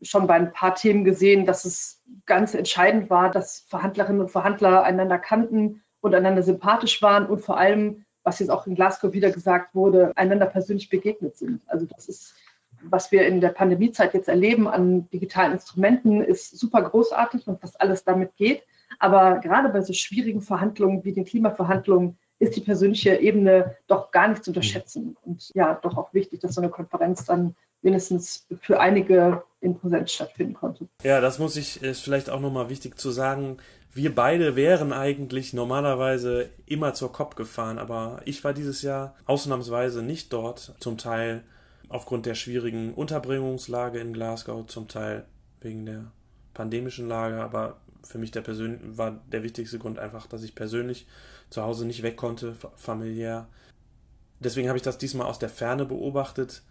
schon 0.02 0.26
bei 0.26 0.36
ein 0.36 0.54
paar 0.54 0.74
Themen 0.74 1.04
gesehen, 1.04 1.46
dass 1.46 1.66
es 1.66 2.02
ganz 2.26 2.54
entscheidend 2.54 3.10
war, 3.10 3.30
dass 3.30 3.66
Verhandlerinnen 3.68 4.22
und 4.22 4.32
Verhandler 4.32 4.84
einander 4.84 5.20
kannten 5.20 5.84
und 6.00 6.16
einander 6.16 6.44
sympathisch 6.44 7.02
waren 7.02 7.26
und 7.26 7.40
vor 7.40 7.58
allem, 7.58 8.06
was 8.24 8.40
jetzt 8.40 8.50
auch 8.50 8.68
in 8.68 8.76
Glasgow 8.76 9.12
wieder 9.12 9.32
gesagt 9.32 9.76
wurde, 9.76 10.14
einander 10.16 10.46
persönlich 10.46 10.90
begegnet 10.90 11.36
sind. 11.36 11.62
Also 11.68 11.86
das 11.86 12.08
ist 12.08 12.36
was 12.82 13.12
wir 13.12 13.26
in 13.26 13.42
der 13.42 13.50
Pandemiezeit 13.50 14.14
jetzt 14.14 14.30
erleben 14.30 14.68
an 14.68 15.10
digitalen 15.10 15.54
Instrumenten, 15.54 16.22
ist 16.22 16.58
super 16.58 16.82
großartig 16.82 17.48
und 17.48 17.62
was 17.64 17.76
alles 17.76 18.04
damit 18.04 18.36
geht. 18.36 18.64
Aber 19.00 19.40
gerade 19.40 19.70
bei 19.70 19.82
so 19.82 19.94
schwierigen 19.94 20.42
Verhandlungen 20.42 21.04
wie 21.04 21.14
den 21.14 21.26
Klimaverhandlungen 21.26 22.18
ist 22.40 22.56
die 22.56 22.62
persönliche 22.62 23.16
Ebene 23.16 23.76
doch 23.88 24.12
gar 24.12 24.28
nicht 24.28 24.44
zu 24.44 24.52
unterschätzen. 24.52 25.18
Und 25.22 25.52
ja, 25.56 25.76
doch 25.76 25.98
auch 25.98 26.14
wichtig, 26.14 26.42
dass 26.42 26.56
so 26.56 26.62
eine 26.62 26.70
Konferenz 26.70 27.26
dann 27.26 27.56
mindestens 27.82 28.46
für 28.62 28.80
einige 28.80 29.44
in 29.62 29.78
Präsenz 29.78 30.12
stattfinden 30.12 30.54
konnte. 30.54 30.88
Ja, 31.04 31.22
das 31.22 31.40
muss 31.40 31.56
ich, 31.56 31.82
ist 31.82 32.02
vielleicht 32.02 32.30
auch 32.30 32.40
nochmal 32.40 32.70
wichtig 32.70 33.00
zu 33.00 33.12
sagen. 33.12 33.58
Wir 33.92 34.14
beide 34.14 34.56
wären 34.56 34.94
eigentlich 34.94 35.54
normalerweise 35.54 36.50
immer 36.66 36.94
zur 36.94 37.12
COP 37.12 37.36
gefahren, 37.36 37.80
aber 37.80 38.22
ich 38.26 38.44
war 38.44 38.54
dieses 38.54 38.82
Jahr 38.82 39.16
ausnahmsweise 39.26 40.04
nicht 40.04 40.34
dort, 40.34 40.76
zum 40.80 40.98
Teil 40.98 41.44
aufgrund 41.90 42.26
der 42.26 42.36
schwierigen 42.36 42.94
Unterbringungslage 42.94 44.00
in 44.00 44.14
Glasgow, 44.14 44.68
zum 44.68 44.88
Teil 44.88 45.26
wegen 45.62 45.86
der 45.86 46.12
pandemischen 46.54 47.08
Lage, 47.08 47.42
aber 47.42 47.78
für 48.04 48.18
mich 48.18 48.32
der 48.32 48.42
Persön 48.42 48.98
war 48.98 49.22
der 49.32 49.44
wichtigste 49.44 49.80
Grund 49.80 50.00
einfach, 50.00 50.28
dass 50.28 50.44
ich 50.44 50.56
persönlich 50.56 51.08
zu 51.50 51.64
Hause 51.64 51.86
nicht 51.86 52.04
weg 52.04 52.18
konnte, 52.18 52.56
familiär. 52.76 53.48
Deswegen 54.40 54.68
habe 54.68 54.78
ich 54.78 54.84
das 54.84 54.98
diesmal 54.98 55.28
aus 55.28 55.40
der 55.40 55.50
Ferne 55.50 55.86
beobachtet 55.86 56.64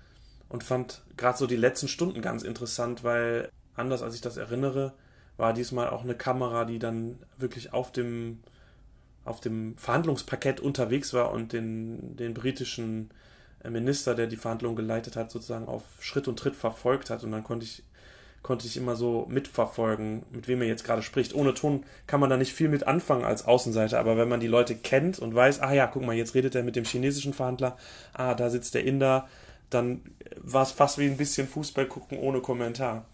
und 0.49 0.65
fand 0.65 1.03
gerade 1.17 1.39
so 1.39 1.47
die 1.47 1.57
letzten 1.57 1.89
Stunden 1.89 2.23
ganz 2.23 2.43
interessant, 2.43 3.05
weil 3.05 3.51
anders 3.75 4.03
als 4.03 4.15
ich 4.15 4.21
das 4.21 4.37
erinnere, 4.37 4.95
war 5.37 5.53
diesmal 5.53 5.91
auch 5.91 6.03
eine 6.03 6.15
Kamera, 6.15 6.65
die 6.65 6.79
dann 6.79 7.19
wirklich 7.37 7.73
auf 7.73 7.93
dem 7.93 8.41
auf 9.25 9.41
dem 9.41 9.77
Verhandlungsparkett 9.77 10.61
unterwegs 10.61 11.13
war 11.13 11.33
und 11.33 11.53
den, 11.53 12.17
den 12.17 12.33
britischen 12.33 13.11
Minister, 13.69 14.15
der 14.15 14.29
die 14.29 14.37
Verhandlungen 14.37 14.77
geleitet 14.77 15.17
hat, 15.17 15.31
sozusagen 15.31 15.67
auf 15.67 15.83
Schritt 16.01 16.29
und 16.29 16.39
Tritt 16.39 16.55
verfolgt 16.55 17.11
hat. 17.11 17.25
Und 17.25 17.33
dann 17.33 17.43
konnte 17.43 17.67
ich, 17.67 17.83
konnte 18.47 18.69
ich 18.69 18.77
immer 18.77 18.95
so 18.95 19.27
mitverfolgen, 19.29 20.23
mit 20.31 20.47
wem 20.47 20.63
er 20.63 20.69
jetzt 20.69 20.85
gerade 20.85 21.03
spricht. 21.03 21.35
Ohne 21.35 21.53
Ton 21.53 21.83
kann 22.07 22.21
man 22.21 22.31
da 22.31 22.37
nicht 22.37 22.53
viel 22.53 22.69
mit 22.69 22.87
anfangen 22.87 23.25
als 23.25 23.45
Außenseiter, 23.45 23.99
aber 23.99 24.17
wenn 24.17 24.29
man 24.29 24.39
die 24.39 24.47
Leute 24.47 24.77
kennt 24.77 25.19
und 25.19 25.35
weiß, 25.35 25.63
ah 25.63 25.73
ja, 25.73 25.89
guck 25.89 26.07
mal, 26.07 26.15
jetzt 26.15 26.37
redet 26.37 26.55
er 26.55 26.63
mit 26.63 26.77
dem 26.77 26.85
chinesischen 26.85 27.35
Verhandler, 27.35 27.77
ah, 28.13 28.35
da 28.35 28.49
sitzt 28.49 28.75
der 28.75 28.85
Inder, 28.85 29.27
dann 29.69 30.01
war 30.37 30.63
es 30.63 30.71
fast 30.71 30.99
wie 30.99 31.07
ein 31.07 31.17
bisschen 31.17 31.49
Fußball 31.49 31.87
gucken 31.87 32.21
ohne 32.21 32.41
Kommentar. 32.41 33.07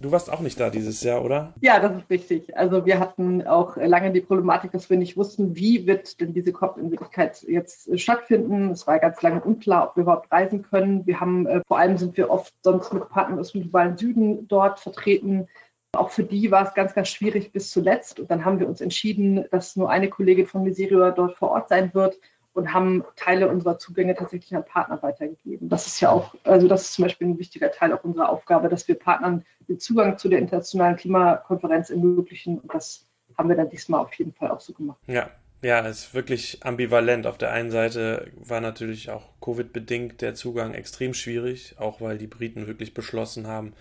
Du 0.00 0.12
warst 0.12 0.32
auch 0.32 0.38
nicht 0.38 0.60
da 0.60 0.70
dieses 0.70 1.02
Jahr, 1.02 1.24
oder? 1.24 1.54
Ja, 1.60 1.80
das 1.80 1.96
ist 1.96 2.08
richtig. 2.08 2.56
Also 2.56 2.86
wir 2.86 3.00
hatten 3.00 3.44
auch 3.44 3.76
lange 3.76 4.12
die 4.12 4.20
Problematik, 4.20 4.70
dass 4.70 4.88
wir 4.88 4.96
nicht 4.96 5.16
wussten, 5.16 5.56
wie 5.56 5.88
wird 5.88 6.20
denn 6.20 6.32
diese 6.32 6.52
COP 6.52 6.78
in 6.78 6.92
Wirklichkeit 6.92 7.42
jetzt 7.42 7.98
stattfinden. 7.98 8.70
Es 8.70 8.86
war 8.86 9.00
ganz 9.00 9.20
lange 9.22 9.40
unklar, 9.40 9.88
ob 9.88 9.96
wir 9.96 10.02
überhaupt 10.02 10.30
reisen 10.30 10.62
können. 10.62 11.04
Wir 11.04 11.18
haben, 11.18 11.46
äh, 11.46 11.62
vor 11.66 11.78
allem 11.78 11.98
sind 11.98 12.16
wir 12.16 12.30
oft 12.30 12.54
sonst 12.62 12.92
mit 12.92 13.08
Partnern 13.08 13.40
aus 13.40 13.50
dem 13.50 13.62
globalen 13.62 13.98
Süden 13.98 14.46
dort 14.46 14.78
vertreten. 14.78 15.48
Auch 15.96 16.10
für 16.10 16.22
die 16.22 16.52
war 16.52 16.68
es 16.68 16.74
ganz, 16.74 16.94
ganz 16.94 17.08
schwierig 17.08 17.50
bis 17.50 17.72
zuletzt. 17.72 18.20
Und 18.20 18.30
dann 18.30 18.44
haben 18.44 18.60
wir 18.60 18.68
uns 18.68 18.80
entschieden, 18.80 19.46
dass 19.50 19.74
nur 19.74 19.90
eine 19.90 20.08
Kollegin 20.08 20.46
von 20.46 20.62
Miserio 20.62 21.10
dort 21.10 21.36
vor 21.36 21.50
Ort 21.50 21.70
sein 21.70 21.92
wird 21.92 22.18
und 22.58 22.74
haben 22.74 23.04
Teile 23.14 23.48
unserer 23.48 23.78
Zugänge 23.78 24.16
tatsächlich 24.16 24.54
an 24.54 24.64
Partner 24.64 25.00
weitergegeben. 25.00 25.68
Das 25.68 25.86
ist 25.86 26.00
ja 26.00 26.10
auch, 26.10 26.34
also 26.42 26.66
das 26.66 26.82
ist 26.82 26.94
zum 26.94 27.04
Beispiel 27.04 27.28
ein 27.28 27.38
wichtiger 27.38 27.70
Teil 27.70 27.92
auch 27.92 28.02
unserer 28.02 28.28
Aufgabe, 28.28 28.68
dass 28.68 28.88
wir 28.88 28.96
Partnern 28.96 29.44
den 29.68 29.78
Zugang 29.78 30.18
zu 30.18 30.28
der 30.28 30.40
internationalen 30.40 30.96
Klimakonferenz 30.96 31.90
ermöglichen. 31.90 32.58
Und 32.58 32.74
das 32.74 33.06
haben 33.36 33.48
wir 33.48 33.54
dann 33.54 33.70
diesmal 33.70 34.00
auf 34.00 34.12
jeden 34.14 34.32
Fall 34.32 34.50
auch 34.50 34.60
so 34.60 34.72
gemacht. 34.72 34.98
Ja, 35.06 35.30
ja, 35.62 35.86
es 35.86 36.06
ist 36.06 36.14
wirklich 36.14 36.64
ambivalent. 36.64 37.28
Auf 37.28 37.38
der 37.38 37.52
einen 37.52 37.70
Seite 37.70 38.26
war 38.34 38.60
natürlich 38.60 39.10
auch 39.10 39.40
Covid-bedingt 39.40 40.20
der 40.20 40.34
Zugang 40.34 40.74
extrem 40.74 41.14
schwierig, 41.14 41.76
auch 41.78 42.00
weil 42.00 42.18
die 42.18 42.26
Briten 42.26 42.66
wirklich 42.66 42.92
beschlossen 42.92 43.46
haben, 43.46 43.72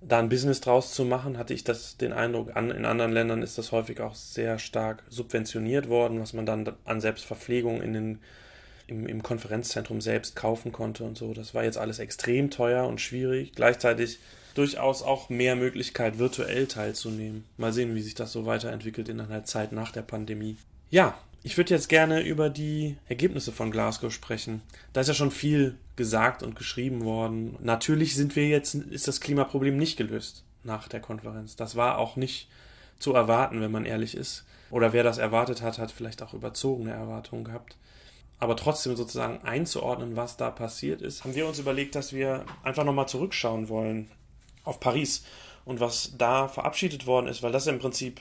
da 0.00 0.18
ein 0.18 0.28
Business 0.28 0.60
draus 0.60 0.94
zu 0.94 1.04
machen, 1.04 1.36
hatte 1.36 1.52
ich 1.52 1.64
das 1.64 1.96
den 1.96 2.12
Eindruck, 2.12 2.56
an, 2.56 2.70
in 2.70 2.84
anderen 2.84 3.12
Ländern 3.12 3.42
ist 3.42 3.58
das 3.58 3.72
häufig 3.72 4.00
auch 4.00 4.14
sehr 4.14 4.58
stark 4.58 5.02
subventioniert 5.08 5.88
worden, 5.88 6.20
was 6.20 6.32
man 6.32 6.46
dann 6.46 6.72
an 6.84 7.00
Selbstverpflegung 7.00 7.82
in 7.82 7.92
den, 7.92 8.18
im, 8.86 9.06
im 9.06 9.22
Konferenzzentrum 9.22 10.00
selbst 10.00 10.36
kaufen 10.36 10.72
konnte 10.72 11.04
und 11.04 11.18
so. 11.18 11.34
Das 11.34 11.54
war 11.54 11.64
jetzt 11.64 11.78
alles 11.78 11.98
extrem 11.98 12.50
teuer 12.50 12.86
und 12.86 13.00
schwierig. 13.00 13.52
Gleichzeitig 13.54 14.20
durchaus 14.54 15.02
auch 15.02 15.28
mehr 15.28 15.54
Möglichkeit, 15.54 16.18
virtuell 16.18 16.66
teilzunehmen. 16.66 17.44
Mal 17.56 17.72
sehen, 17.72 17.94
wie 17.94 18.02
sich 18.02 18.14
das 18.14 18.32
so 18.32 18.46
weiterentwickelt 18.46 19.08
in 19.08 19.20
einer 19.20 19.44
Zeit 19.44 19.72
nach 19.72 19.92
der 19.92 20.02
Pandemie. 20.02 20.56
Ja, 20.90 21.16
ich 21.42 21.56
würde 21.56 21.74
jetzt 21.74 21.88
gerne 21.88 22.20
über 22.20 22.50
die 22.50 22.96
Ergebnisse 23.08 23.52
von 23.52 23.70
Glasgow 23.70 24.12
sprechen. 24.12 24.62
Da 24.92 25.00
ist 25.00 25.08
ja 25.08 25.14
schon 25.14 25.30
viel 25.30 25.76
gesagt 25.96 26.42
und 26.42 26.54
geschrieben 26.54 27.04
worden. 27.04 27.56
Natürlich 27.60 28.14
sind 28.14 28.36
wir 28.36 28.48
jetzt, 28.48 28.74
ist 28.74 29.08
das 29.08 29.20
Klimaproblem 29.20 29.76
nicht 29.76 29.96
gelöst 29.96 30.44
nach 30.64 30.88
der 30.88 31.00
Konferenz. 31.00 31.56
Das 31.56 31.76
war 31.76 31.98
auch 31.98 32.16
nicht 32.16 32.48
zu 32.98 33.14
erwarten, 33.14 33.60
wenn 33.60 33.70
man 33.70 33.86
ehrlich 33.86 34.14
ist. 34.14 34.44
Oder 34.70 34.92
wer 34.92 35.02
das 35.02 35.18
erwartet 35.18 35.62
hat, 35.62 35.78
hat 35.78 35.90
vielleicht 35.90 36.22
auch 36.22 36.34
überzogene 36.34 36.92
Erwartungen 36.92 37.44
gehabt. 37.44 37.76
Aber 38.38 38.56
trotzdem 38.56 38.96
sozusagen 38.96 39.42
einzuordnen, 39.42 40.16
was 40.16 40.36
da 40.36 40.50
passiert 40.50 41.02
ist, 41.02 41.24
haben 41.24 41.34
wir 41.34 41.46
uns 41.46 41.58
überlegt, 41.58 41.94
dass 41.94 42.12
wir 42.12 42.44
einfach 42.62 42.84
nochmal 42.84 43.08
zurückschauen 43.08 43.68
wollen 43.68 44.10
auf 44.64 44.80
Paris 44.80 45.24
und 45.64 45.80
was 45.80 46.14
da 46.16 46.48
verabschiedet 46.48 47.06
worden 47.06 47.28
ist, 47.28 47.42
weil 47.42 47.52
das 47.52 47.66
im 47.66 47.78
Prinzip 47.78 48.20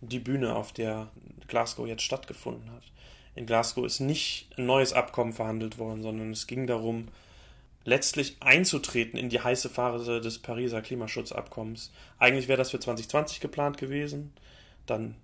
die 0.00 0.18
Bühne, 0.18 0.54
auf 0.54 0.72
der 0.72 1.08
Glasgow 1.50 1.86
jetzt 1.86 2.02
stattgefunden 2.02 2.70
hat. 2.72 2.84
In 3.34 3.46
Glasgow 3.46 3.84
ist 3.84 4.00
nicht 4.00 4.48
ein 4.56 4.66
neues 4.66 4.92
Abkommen 4.92 5.32
verhandelt 5.32 5.78
worden, 5.78 6.02
sondern 6.02 6.32
es 6.32 6.46
ging 6.46 6.66
darum, 6.66 7.08
letztlich 7.84 8.36
einzutreten 8.40 9.18
in 9.18 9.28
die 9.28 9.40
heiße 9.40 9.68
Phase 9.68 10.20
des 10.20 10.38
Pariser 10.38 10.82
Klimaschutzabkommens. 10.82 11.92
Eigentlich 12.18 12.48
wäre 12.48 12.58
das 12.58 12.70
für 12.70 12.80
2020 12.80 13.40
geplant 13.40 13.78
gewesen. 13.78 14.32
Dann, 14.86 15.16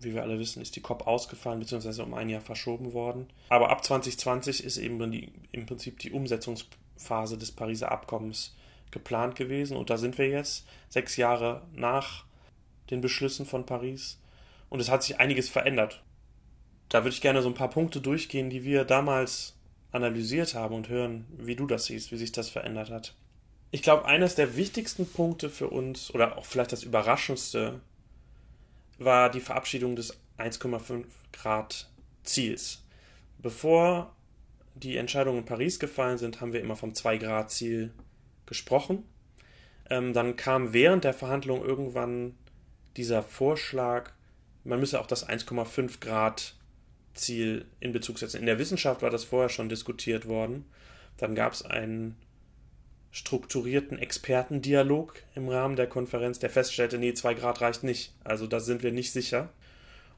wie 0.00 0.14
wir 0.14 0.22
alle 0.22 0.38
wissen, 0.38 0.60
ist 0.62 0.76
die 0.76 0.80
COP 0.80 1.06
ausgefallen 1.06 1.60
bzw. 1.60 2.02
um 2.02 2.14
ein 2.14 2.28
Jahr 2.28 2.40
verschoben 2.40 2.92
worden. 2.92 3.28
Aber 3.48 3.70
ab 3.70 3.84
2020 3.84 4.64
ist 4.64 4.76
eben 4.76 5.10
die, 5.10 5.32
im 5.52 5.66
Prinzip 5.66 5.98
die 5.98 6.12
Umsetzungsphase 6.12 7.38
des 7.38 7.52
Pariser 7.52 7.90
Abkommens 7.90 8.54
geplant 8.90 9.36
gewesen. 9.36 9.76
Und 9.76 9.90
da 9.90 9.96
sind 9.96 10.18
wir 10.18 10.28
jetzt, 10.28 10.66
sechs 10.88 11.16
Jahre 11.16 11.62
nach 11.74 12.24
den 12.90 13.00
Beschlüssen 13.00 13.46
von 13.46 13.66
Paris. 13.66 14.18
Und 14.68 14.80
es 14.80 14.90
hat 14.90 15.02
sich 15.02 15.18
einiges 15.18 15.48
verändert. 15.48 16.02
Da 16.88 17.00
würde 17.00 17.14
ich 17.14 17.20
gerne 17.20 17.42
so 17.42 17.48
ein 17.48 17.54
paar 17.54 17.70
Punkte 17.70 18.00
durchgehen, 18.00 18.50
die 18.50 18.64
wir 18.64 18.84
damals 18.84 19.56
analysiert 19.92 20.54
haben 20.54 20.74
und 20.74 20.88
hören, 20.88 21.26
wie 21.36 21.56
du 21.56 21.66
das 21.66 21.86
siehst, 21.86 22.12
wie 22.12 22.16
sich 22.16 22.32
das 22.32 22.48
verändert 22.48 22.90
hat. 22.90 23.14
Ich 23.70 23.82
glaube, 23.82 24.06
eines 24.06 24.34
der 24.34 24.56
wichtigsten 24.56 25.06
Punkte 25.06 25.50
für 25.50 25.68
uns, 25.68 26.12
oder 26.14 26.38
auch 26.38 26.46
vielleicht 26.46 26.72
das 26.72 26.84
überraschendste, 26.84 27.80
war 28.98 29.30
die 29.30 29.40
Verabschiedung 29.40 29.96
des 29.96 30.18
1,5 30.38 31.04
Grad 31.32 31.90
Ziels. 32.24 32.84
Bevor 33.38 34.14
die 34.74 34.96
Entscheidungen 34.96 35.38
in 35.38 35.44
Paris 35.44 35.78
gefallen 35.78 36.18
sind, 36.18 36.40
haben 36.40 36.52
wir 36.52 36.60
immer 36.60 36.76
vom 36.76 36.94
2 36.94 37.18
Grad 37.18 37.50
Ziel 37.50 37.92
gesprochen. 38.46 39.04
Ähm, 39.90 40.12
dann 40.12 40.36
kam 40.36 40.72
während 40.72 41.04
der 41.04 41.14
Verhandlung 41.14 41.64
irgendwann 41.64 42.34
dieser 42.96 43.22
Vorschlag, 43.22 44.12
man 44.64 44.80
müsse 44.80 45.00
auch 45.00 45.06
das 45.06 45.28
1,5 45.28 46.00
Grad 46.00 46.54
Ziel 47.14 47.64
in 47.80 47.92
Bezug 47.92 48.18
setzen. 48.18 48.40
In 48.40 48.46
der 48.46 48.58
Wissenschaft 48.58 49.02
war 49.02 49.10
das 49.10 49.24
vorher 49.24 49.48
schon 49.48 49.68
diskutiert 49.68 50.26
worden. 50.26 50.64
Dann 51.16 51.34
gab 51.34 51.52
es 51.52 51.62
einen 51.62 52.16
strukturierten 53.10 53.98
Expertendialog 53.98 55.22
im 55.34 55.48
Rahmen 55.48 55.76
der 55.76 55.86
Konferenz, 55.86 56.38
der 56.38 56.50
feststellte, 56.50 56.98
nee, 56.98 57.14
2 57.14 57.34
Grad 57.34 57.60
reicht 57.60 57.82
nicht. 57.82 58.12
Also 58.22 58.46
da 58.46 58.60
sind 58.60 58.82
wir 58.82 58.92
nicht 58.92 59.12
sicher. 59.12 59.48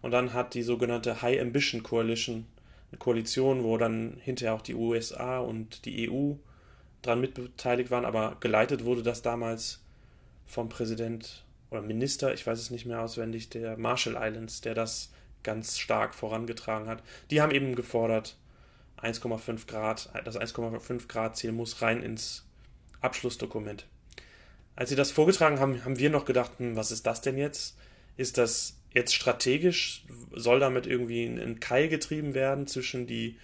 Und 0.02 0.10
dann 0.10 0.32
hat 0.32 0.54
die 0.54 0.62
sogenannte 0.62 1.22
High 1.22 1.40
Ambition 1.40 1.82
Coalition, 1.82 2.46
eine 2.90 2.98
Koalition, 2.98 3.64
wo 3.64 3.78
dann 3.78 4.18
hinterher 4.22 4.54
auch 4.54 4.62
die 4.62 4.74
USA 4.74 5.38
und 5.38 5.84
die 5.84 6.10
EU 6.10 6.34
dran 7.02 7.20
mitbeteiligt 7.20 7.90
waren, 7.90 8.04
aber 8.04 8.36
geleitet 8.40 8.84
wurde 8.84 9.02
das 9.02 9.22
damals 9.22 9.80
vom 10.46 10.68
Präsident 10.68 11.44
oder 11.70 11.82
Minister, 11.82 12.34
ich 12.34 12.46
weiß 12.46 12.58
es 12.58 12.70
nicht 12.70 12.86
mehr 12.86 13.00
auswendig, 13.00 13.48
der 13.48 13.76
Marshall 13.76 14.18
Islands, 14.20 14.60
der 14.60 14.74
das 14.74 15.12
ganz 15.42 15.78
stark 15.78 16.14
vorangetragen 16.14 16.88
hat. 16.88 17.02
Die 17.30 17.40
haben 17.40 17.52
eben 17.52 17.74
gefordert, 17.74 18.36
1,5 19.02 19.66
Grad, 19.66 20.10
das 20.24 20.38
1,5 20.38 21.08
Grad 21.08 21.36
Ziel 21.36 21.52
muss 21.52 21.80
rein 21.80 22.02
ins 22.02 22.44
Abschlussdokument. 23.00 23.86
Als 24.76 24.90
sie 24.90 24.96
das 24.96 25.10
vorgetragen 25.10 25.58
haben, 25.58 25.84
haben 25.84 25.98
wir 25.98 26.10
noch 26.10 26.24
gedacht, 26.24 26.52
hm, 26.58 26.76
was 26.76 26.90
ist 26.90 27.06
das 27.06 27.20
denn 27.20 27.38
jetzt? 27.38 27.76
Ist 28.16 28.38
das 28.38 28.76
jetzt 28.92 29.14
strategisch? 29.14 30.04
Soll 30.32 30.60
damit 30.60 30.86
irgendwie 30.86 31.24
ein 31.24 31.60
Keil 31.60 31.88
getrieben 31.88 32.34
werden 32.34 32.66
zwischen 32.66 33.06
die, 33.06 33.36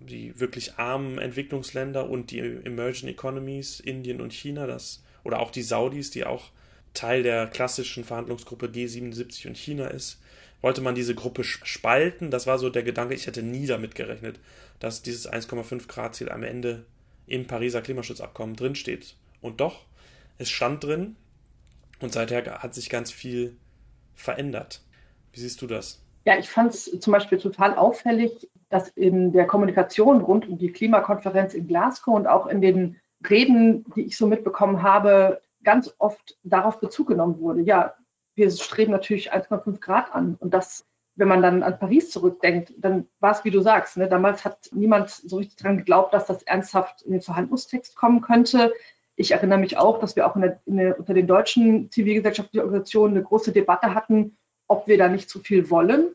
die 0.00 0.38
wirklich 0.40 0.78
armen 0.78 1.18
Entwicklungsländer 1.18 2.08
und 2.08 2.30
die 2.30 2.38
Emerging 2.38 3.08
Economies, 3.08 3.80
Indien 3.80 4.20
und 4.20 4.32
China, 4.32 4.66
das, 4.66 5.02
oder 5.24 5.40
auch 5.40 5.50
die 5.50 5.62
Saudis, 5.62 6.10
die 6.10 6.24
auch 6.24 6.50
Teil 6.94 7.22
der 7.22 7.46
klassischen 7.46 8.04
Verhandlungsgruppe 8.04 8.66
G77 8.66 9.48
und 9.48 9.56
China 9.56 9.86
ist, 9.86 10.20
wollte 10.60 10.80
man 10.80 10.94
diese 10.94 11.14
Gruppe 11.14 11.44
spalten. 11.44 12.30
Das 12.30 12.46
war 12.46 12.58
so 12.58 12.70
der 12.70 12.82
Gedanke, 12.82 13.14
ich 13.14 13.26
hätte 13.26 13.42
nie 13.42 13.66
damit 13.66 13.94
gerechnet, 13.94 14.38
dass 14.78 15.02
dieses 15.02 15.30
1,5 15.30 15.88
Grad 15.88 16.14
Ziel 16.14 16.30
am 16.30 16.42
Ende 16.42 16.84
im 17.26 17.46
Pariser 17.46 17.82
Klimaschutzabkommen 17.82 18.56
drinsteht. 18.56 19.16
Und 19.40 19.60
doch, 19.60 19.86
es 20.38 20.50
stand 20.50 20.84
drin 20.84 21.16
und 22.00 22.12
seither 22.12 22.62
hat 22.62 22.74
sich 22.74 22.90
ganz 22.90 23.10
viel 23.10 23.56
verändert. 24.14 24.82
Wie 25.32 25.40
siehst 25.40 25.62
du 25.62 25.66
das? 25.66 26.02
Ja, 26.24 26.38
ich 26.38 26.48
fand 26.48 26.72
es 26.72 26.84
zum 27.00 27.12
Beispiel 27.12 27.38
total 27.38 27.74
auffällig, 27.74 28.48
dass 28.68 28.88
in 28.88 29.32
der 29.32 29.46
Kommunikation 29.46 30.20
rund 30.20 30.48
um 30.48 30.58
die 30.58 30.70
Klimakonferenz 30.70 31.54
in 31.54 31.66
Glasgow 31.66 32.14
und 32.14 32.26
auch 32.26 32.46
in 32.46 32.60
den 32.60 33.00
Reden, 33.28 33.84
die 33.96 34.02
ich 34.02 34.16
so 34.16 34.26
mitbekommen 34.26 34.82
habe, 34.82 35.42
ganz 35.64 35.94
oft 35.98 36.38
darauf 36.42 36.80
Bezug 36.80 37.08
genommen 37.08 37.38
wurde. 37.40 37.62
Ja, 37.62 37.94
wir 38.34 38.50
streben 38.50 38.92
natürlich 38.92 39.32
1,5 39.32 39.80
Grad 39.80 40.14
an. 40.14 40.36
Und 40.40 40.54
das, 40.54 40.86
wenn 41.16 41.28
man 41.28 41.42
dann 41.42 41.62
an 41.62 41.78
Paris 41.78 42.10
zurückdenkt, 42.10 42.72
dann 42.78 43.08
war 43.20 43.32
es, 43.32 43.44
wie 43.44 43.50
du 43.50 43.60
sagst, 43.60 43.96
ne, 43.96 44.08
damals 44.08 44.44
hat 44.44 44.70
niemand 44.72 45.10
so 45.10 45.36
richtig 45.36 45.56
daran 45.56 45.78
geglaubt, 45.78 46.14
dass 46.14 46.26
das 46.26 46.42
ernsthaft 46.42 47.02
in 47.02 47.12
den 47.12 47.22
Verhandlungstext 47.22 47.96
kommen 47.96 48.20
könnte. 48.20 48.72
Ich 49.16 49.32
erinnere 49.32 49.58
mich 49.58 49.76
auch, 49.76 49.98
dass 49.98 50.16
wir 50.16 50.26
auch 50.26 50.36
in 50.36 50.42
der, 50.42 50.60
in 50.64 50.76
der, 50.76 50.98
unter 50.98 51.14
den 51.14 51.26
deutschen 51.26 51.90
zivilgesellschaftlichen 51.90 52.64
Organisationen 52.64 53.14
eine 53.16 53.24
große 53.24 53.52
Debatte 53.52 53.94
hatten, 53.94 54.38
ob 54.68 54.86
wir 54.86 54.96
da 54.96 55.08
nicht 55.08 55.28
zu 55.28 55.40
viel 55.40 55.68
wollen. 55.70 56.14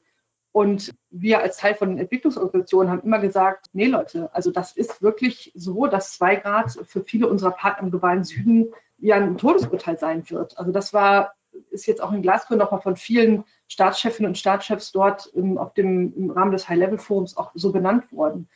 Und 0.51 0.92
wir 1.10 1.40
als 1.40 1.58
Teil 1.58 1.76
von 1.76 1.90
den 1.90 2.00
Entwicklungsorganisationen 2.00 2.92
haben 2.92 3.02
immer 3.02 3.20
gesagt, 3.20 3.68
nee 3.74 3.86
Leute, 3.86 4.30
also 4.34 4.52
das 4.52 4.74
ist 4.74 5.02
wirklich 5.02 5.52
so, 5.56 5.88
dass 5.88 6.14
zwei 6.14 6.36
Grad 6.36 6.72
für 6.86 7.04
viele 7.04 7.28
unserer 7.28 7.52
Partner 7.52 7.84
im 7.84 7.92
globalen 7.92 8.24
Süden 8.24 8.74
ja 9.00 9.16
ein 9.16 9.38
Todesurteil 9.38 9.98
sein 9.98 10.30
wird. 10.30 10.58
Also 10.58 10.72
das 10.72 10.94
war, 10.94 11.34
ist 11.70 11.88
jetzt 11.88 12.02
auch 12.02 12.12
in 12.12 12.22
Glasgow 12.22 12.58
nochmal 12.58 12.82
von 12.82 12.96
vielen 12.96 13.46
Staatschefinnen 13.68 14.30
und 14.30 14.38
Staatschefs 14.38 14.92
dort 14.92 15.28
im, 15.28 15.58
auf 15.58 15.74
dem, 15.74 16.14
im 16.16 16.32
Rahmen 16.32 16.52
des 16.52 16.68
High-Level-Forums 16.68 17.38
auch 17.38 17.52
so 17.54 17.72
benannt 17.72 18.12
worden. 18.12 18.50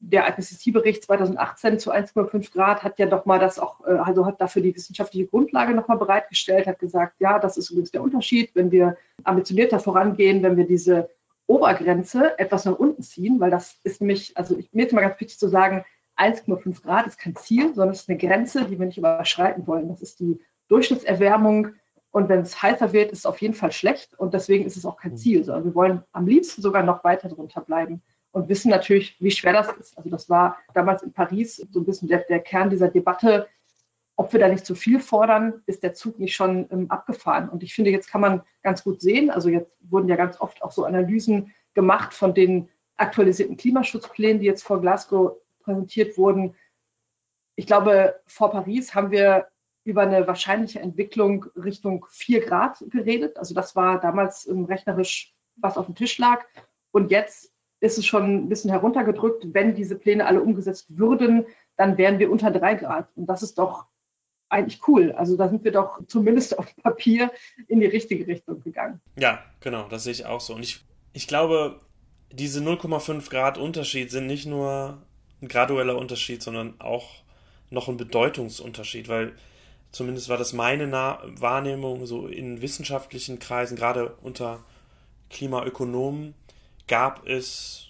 Der 0.00 0.28
IPCC-Bericht 0.28 1.02
2018 1.04 1.80
zu 1.80 1.92
1,5 1.92 2.52
Grad 2.52 2.84
hat 2.84 3.00
ja 3.00 3.06
doch 3.06 3.26
mal 3.26 3.40
das 3.40 3.58
auch, 3.58 3.84
äh, 3.84 3.90
also 3.90 4.26
hat 4.26 4.40
dafür 4.40 4.62
die 4.62 4.74
wissenschaftliche 4.74 5.26
Grundlage 5.26 5.74
nochmal 5.74 5.98
bereitgestellt, 5.98 6.68
hat 6.68 6.78
gesagt, 6.78 7.16
ja, 7.18 7.40
das 7.40 7.56
ist 7.56 7.70
übrigens 7.70 7.90
der 7.90 8.02
Unterschied, 8.02 8.54
wenn 8.54 8.70
wir 8.70 8.96
ambitionierter 9.24 9.80
vorangehen, 9.80 10.42
wenn 10.44 10.56
wir 10.56 10.66
diese 10.66 11.10
Obergrenze 11.48 12.38
etwas 12.38 12.66
nach 12.66 12.78
unten 12.78 13.02
ziehen, 13.02 13.40
weil 13.40 13.50
das 13.50 13.80
ist 13.82 14.00
nämlich, 14.00 14.36
also 14.36 14.56
ich, 14.56 14.72
mir 14.72 14.86
ist 14.86 14.92
immer 14.92 15.00
ganz 15.00 15.18
wichtig 15.18 15.38
zu 15.38 15.48
sagen, 15.48 15.84
1,5 16.16 16.82
Grad 16.82 17.06
ist 17.06 17.18
kein 17.18 17.36
Ziel, 17.36 17.74
sondern 17.74 17.94
es 17.94 18.02
ist 18.02 18.08
eine 18.08 18.18
Grenze, 18.18 18.64
die 18.66 18.78
wir 18.78 18.86
nicht 18.86 18.98
überschreiten 18.98 19.66
wollen. 19.66 19.88
Das 19.88 20.02
ist 20.02 20.20
die 20.20 20.40
Durchschnittserwärmung. 20.68 21.68
Und 22.10 22.28
wenn 22.28 22.40
es 22.40 22.62
heißer 22.62 22.92
wird, 22.92 23.12
ist 23.12 23.20
es 23.20 23.26
auf 23.26 23.40
jeden 23.40 23.54
Fall 23.54 23.72
schlecht. 23.72 24.18
Und 24.18 24.34
deswegen 24.34 24.64
ist 24.64 24.76
es 24.76 24.84
auch 24.84 24.96
kein 24.96 25.16
Ziel. 25.16 25.38
Also 25.50 25.64
wir 25.64 25.74
wollen 25.74 26.02
am 26.12 26.26
liebsten 26.26 26.62
sogar 26.62 26.82
noch 26.82 27.04
weiter 27.04 27.28
drunter 27.28 27.60
bleiben 27.60 28.02
und 28.32 28.48
wissen 28.48 28.70
natürlich, 28.70 29.16
wie 29.20 29.30
schwer 29.30 29.52
das 29.52 29.72
ist. 29.78 29.96
Also 29.96 30.10
das 30.10 30.28
war 30.28 30.58
damals 30.74 31.02
in 31.02 31.12
Paris 31.12 31.56
so 31.56 31.80
ein 31.80 31.86
bisschen 31.86 32.08
der, 32.08 32.20
der 32.20 32.40
Kern 32.40 32.70
dieser 32.70 32.88
Debatte. 32.88 33.46
Ob 34.18 34.32
wir 34.32 34.40
da 34.40 34.48
nicht 34.48 34.66
zu 34.66 34.74
viel 34.74 34.98
fordern, 34.98 35.62
ist 35.66 35.84
der 35.84 35.94
Zug 35.94 36.18
nicht 36.18 36.34
schon 36.34 36.68
ähm, 36.72 36.90
abgefahren. 36.90 37.48
Und 37.48 37.62
ich 37.62 37.72
finde, 37.72 37.92
jetzt 37.92 38.10
kann 38.10 38.20
man 38.20 38.42
ganz 38.64 38.82
gut 38.82 39.00
sehen, 39.00 39.30
also 39.30 39.48
jetzt 39.48 39.70
wurden 39.80 40.08
ja 40.08 40.16
ganz 40.16 40.40
oft 40.40 40.60
auch 40.60 40.72
so 40.72 40.84
Analysen 40.84 41.54
gemacht 41.74 42.12
von 42.12 42.34
den 42.34 42.68
aktualisierten 42.96 43.56
Klimaschutzplänen, 43.56 44.40
die 44.40 44.46
jetzt 44.46 44.64
vor 44.64 44.80
Glasgow 44.80 45.36
präsentiert 45.60 46.18
wurden. 46.18 46.56
Ich 47.54 47.68
glaube, 47.68 48.16
vor 48.26 48.50
Paris 48.50 48.92
haben 48.92 49.12
wir 49.12 49.46
über 49.84 50.02
eine 50.02 50.26
wahrscheinliche 50.26 50.80
Entwicklung 50.80 51.46
Richtung 51.54 52.04
4 52.10 52.44
Grad 52.44 52.84
geredet. 52.90 53.36
Also 53.38 53.54
das 53.54 53.76
war 53.76 54.00
damals 54.00 54.48
ähm, 54.48 54.64
rechnerisch, 54.64 55.32
was 55.54 55.78
auf 55.78 55.86
dem 55.86 55.94
Tisch 55.94 56.18
lag. 56.18 56.44
Und 56.90 57.12
jetzt 57.12 57.52
ist 57.78 57.98
es 57.98 58.04
schon 58.04 58.34
ein 58.34 58.48
bisschen 58.48 58.72
heruntergedrückt. 58.72 59.54
Wenn 59.54 59.76
diese 59.76 59.94
Pläne 59.94 60.26
alle 60.26 60.42
umgesetzt 60.42 60.98
würden, 60.98 61.46
dann 61.76 61.96
wären 61.98 62.18
wir 62.18 62.32
unter 62.32 62.50
3 62.50 62.74
Grad. 62.74 63.08
Und 63.14 63.26
das 63.26 63.44
ist 63.44 63.58
doch 63.58 63.86
eigentlich 64.48 64.80
cool. 64.88 65.12
Also 65.12 65.36
da 65.36 65.48
sind 65.48 65.64
wir 65.64 65.72
doch 65.72 66.00
zumindest 66.06 66.58
auf 66.58 66.66
Papier 66.82 67.30
in 67.68 67.80
die 67.80 67.86
richtige 67.86 68.26
Richtung 68.26 68.62
gegangen. 68.62 69.00
Ja, 69.16 69.42
genau, 69.60 69.88
das 69.88 70.04
sehe 70.04 70.12
ich 70.12 70.26
auch 70.26 70.40
so. 70.40 70.54
Und 70.54 70.62
ich, 70.62 70.80
ich 71.12 71.26
glaube, 71.26 71.80
diese 72.32 72.60
0,5 72.60 73.30
Grad 73.30 73.58
Unterschied 73.58 74.10
sind 74.10 74.26
nicht 74.26 74.46
nur 74.46 74.98
ein 75.40 75.48
gradueller 75.48 75.96
Unterschied, 75.96 76.42
sondern 76.42 76.80
auch 76.80 77.22
noch 77.70 77.88
ein 77.88 77.96
Bedeutungsunterschied, 77.96 79.08
weil 79.08 79.34
zumindest 79.92 80.28
war 80.28 80.36
das 80.36 80.52
meine 80.52 80.86
Na 80.86 81.20
Wahrnehmung, 81.24 82.06
so 82.06 82.26
in 82.26 82.62
wissenschaftlichen 82.62 83.38
Kreisen, 83.38 83.76
gerade 83.76 84.14
unter 84.22 84.60
Klimaökonomen, 85.30 86.34
gab 86.86 87.26
es 87.26 87.88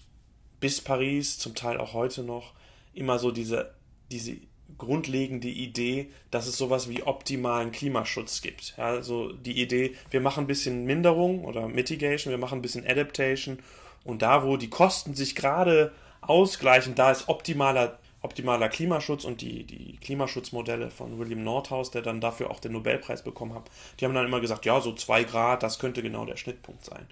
bis 0.60 0.80
Paris, 0.80 1.38
zum 1.38 1.54
Teil 1.54 1.78
auch 1.78 1.92
heute 1.92 2.22
noch, 2.24 2.54
immer 2.92 3.18
so 3.18 3.30
diese, 3.30 3.74
diese 4.10 4.36
grundlegende 4.76 5.48
Idee, 5.48 6.08
dass 6.30 6.46
es 6.46 6.58
sowas 6.58 6.88
wie 6.88 7.02
optimalen 7.02 7.72
Klimaschutz 7.72 8.42
gibt. 8.42 8.74
Ja, 8.76 8.86
also 8.86 9.32
die 9.32 9.60
Idee, 9.60 9.94
wir 10.10 10.20
machen 10.20 10.44
ein 10.44 10.46
bisschen 10.46 10.84
Minderung 10.84 11.44
oder 11.44 11.68
Mitigation, 11.68 12.30
wir 12.30 12.38
machen 12.38 12.58
ein 12.58 12.62
bisschen 12.62 12.86
Adaptation 12.86 13.58
und 14.04 14.22
da, 14.22 14.44
wo 14.44 14.56
die 14.56 14.70
Kosten 14.70 15.14
sich 15.14 15.34
gerade 15.34 15.92
ausgleichen, 16.20 16.94
da 16.94 17.10
ist 17.10 17.28
optimaler 17.28 17.98
optimaler 18.20 18.68
Klimaschutz 18.68 19.24
und 19.24 19.40
die, 19.40 19.64
die 19.64 19.96
Klimaschutzmodelle 19.98 20.90
von 20.90 21.18
William 21.18 21.44
Nordhaus, 21.44 21.90
der 21.90 22.02
dann 22.02 22.20
dafür 22.20 22.50
auch 22.50 22.60
den 22.60 22.72
Nobelpreis 22.72 23.22
bekommen 23.22 23.54
hat, 23.54 23.70
die 23.98 24.04
haben 24.04 24.14
dann 24.14 24.26
immer 24.26 24.40
gesagt, 24.40 24.66
ja, 24.66 24.80
so 24.80 24.92
zwei 24.92 25.22
Grad, 25.24 25.62
das 25.62 25.78
könnte 25.78 26.02
genau 26.02 26.24
der 26.24 26.36
Schnittpunkt 26.36 26.84
sein. 26.84 27.06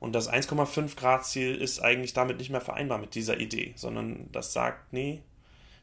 Und 0.00 0.14
das 0.14 0.30
1,5 0.30 0.96
Grad 0.96 1.24
Ziel 1.24 1.54
ist 1.56 1.80
eigentlich 1.80 2.12
damit 2.12 2.38
nicht 2.38 2.50
mehr 2.50 2.60
vereinbar 2.60 2.98
mit 2.98 3.14
dieser 3.14 3.38
Idee, 3.40 3.72
sondern 3.76 4.28
das 4.32 4.52
sagt, 4.52 4.92
nee, 4.92 5.22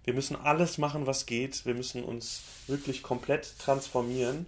wir 0.06 0.14
müssen 0.14 0.36
alles 0.36 0.78
machen, 0.78 1.08
was 1.08 1.26
geht, 1.26 1.66
wir 1.66 1.74
müssen 1.74 2.04
uns 2.04 2.44
wirklich 2.68 3.04
komplett 3.04 3.58
transformieren. 3.60 4.46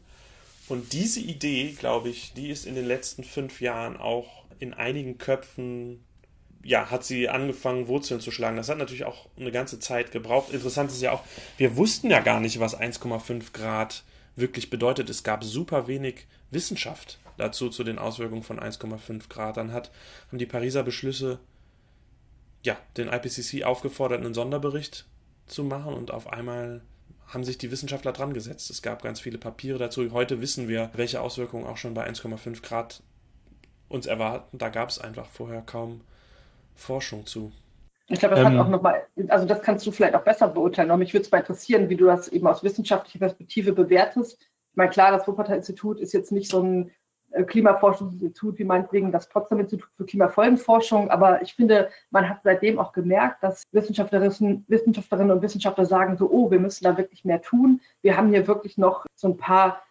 Und 0.69 0.93
diese 0.93 1.19
Idee, 1.19 1.75
glaube 1.77 2.09
ich, 2.09 2.33
die 2.33 2.49
ist 2.49 2.65
in 2.65 2.75
den 2.75 2.85
letzten 2.85 3.23
fünf 3.23 3.61
Jahren 3.61 3.97
auch 3.97 4.43
in 4.59 4.73
einigen 4.73 5.17
Köpfen 5.17 6.03
ja, 6.63 6.91
hat 6.91 7.05
sie 7.05 7.29
angefangen, 7.29 7.87
Wurzeln 7.87 8.19
zu 8.19 8.29
schlagen. 8.29 8.57
Das 8.57 8.67
hat 8.67 8.77
natürlich 8.77 9.05
auch 9.05 9.27
eine 9.39 9.51
ganze 9.51 9.79
Zeit 9.79 10.11
gebraucht. 10.11 10.51
Interessant 10.51 10.91
ist 10.91 11.01
ja 11.01 11.13
auch, 11.13 11.23
wir 11.57 11.77
wussten 11.77 12.09
ja 12.09 12.19
gar 12.19 12.41
nicht, 12.41 12.59
was 12.59 12.77
1,5 12.77 13.53
Grad 13.53 14.03
wirklich 14.35 14.69
bedeutet. 14.69 15.09
Es 15.09 15.23
gab 15.23 15.43
super 15.43 15.87
wenig 15.87 16.27
Wissenschaft 16.51 17.19
dazu, 17.37 17.69
zu 17.69 17.83
den 17.85 17.97
Auswirkungen 17.97 18.43
von 18.43 18.59
1,5 18.59 19.29
Grad. 19.29 19.57
Dann 19.57 19.71
hat, 19.71 19.91
haben 20.27 20.39
die 20.39 20.45
Pariser 20.45 20.83
Beschlüsse 20.83 21.39
ja, 22.63 22.77
den 22.97 23.07
IPCC 23.07 23.63
aufgefordert, 23.63 24.19
einen 24.19 24.33
Sonderbericht 24.33 25.05
zu 25.47 25.63
machen 25.63 25.93
und 25.93 26.11
auf 26.11 26.31
einmal 26.31 26.81
haben 27.27 27.43
sich 27.43 27.57
die 27.57 27.71
Wissenschaftler 27.71 28.13
dran 28.13 28.33
gesetzt. 28.33 28.69
Es 28.69 28.81
gab 28.81 29.01
ganz 29.01 29.19
viele 29.19 29.37
Papiere 29.37 29.77
dazu. 29.77 30.11
Heute 30.11 30.41
wissen 30.41 30.67
wir, 30.67 30.91
welche 30.93 31.21
Auswirkungen 31.21 31.65
auch 31.65 31.77
schon 31.77 31.93
bei 31.93 32.07
1,5 32.07 32.61
Grad 32.61 33.03
uns 33.89 34.05
erwarten. 34.05 34.57
Da 34.57 34.69
gab 34.69 34.89
es 34.89 34.99
einfach 34.99 35.27
vorher 35.27 35.61
kaum 35.61 36.01
Forschung 36.75 37.25
zu. 37.25 37.51
Ich 38.07 38.19
glaube, 38.19 38.35
das 38.35 38.45
ähm, 38.45 38.57
hat 38.57 38.65
auch 38.65 38.69
nochmal, 38.69 39.05
also 39.27 39.45
das 39.45 39.61
kannst 39.61 39.85
du 39.85 39.91
vielleicht 39.91 40.15
auch 40.15 40.23
besser 40.23 40.47
beurteilen, 40.47 40.89
aber 40.89 40.99
mich 40.99 41.13
würde 41.13 41.25
es 41.25 41.31
mal 41.31 41.39
interessieren, 41.39 41.89
wie 41.89 41.97
du 41.97 42.05
das 42.05 42.29
eben 42.29 42.47
aus 42.47 42.63
wissenschaftlicher 42.63 43.19
Perspektive 43.19 43.73
bewertest. 43.73 44.39
Ich 44.39 44.77
meine, 44.77 44.91
klar, 44.91 45.11
das 45.11 45.27
Wuppertal-Institut 45.27 45.99
ist 45.99 46.13
jetzt 46.13 46.31
nicht 46.31 46.49
so 46.49 46.61
ein 46.61 46.91
Klimaforschungsinstitut 47.45 48.57
wie 48.57 48.63
meinetwegen 48.63 49.11
das 49.11 49.27
Potsdam-Institut 49.27 49.89
für 49.95 50.05
Klimafolgenforschung, 50.05 51.09
aber 51.09 51.41
ich 51.41 51.53
finde, 51.53 51.89
man 52.09 52.29
hat 52.29 52.39
seitdem 52.43 52.79
auch 52.79 52.93
gemerkt, 52.93 53.43
dass 53.43 53.63
Wissenschaftlerinnen, 53.71 54.65
Wissenschaftlerinnen 54.67 55.31
und 55.31 55.41
Wissenschaftler 55.41 55.85
sagen 55.85 56.17
so, 56.17 56.29
oh, 56.31 56.49
wir 56.51 56.59
müssen 56.59 56.83
da 56.83 56.97
wirklich 56.97 57.25
mehr 57.25 57.41
tun. 57.41 57.81
Wir 58.01 58.17
haben 58.17 58.29
hier 58.29 58.47
wirklich 58.47 58.77
noch 58.77 59.05
so 59.15 59.27
ein 59.27 59.37
paar 59.37 59.81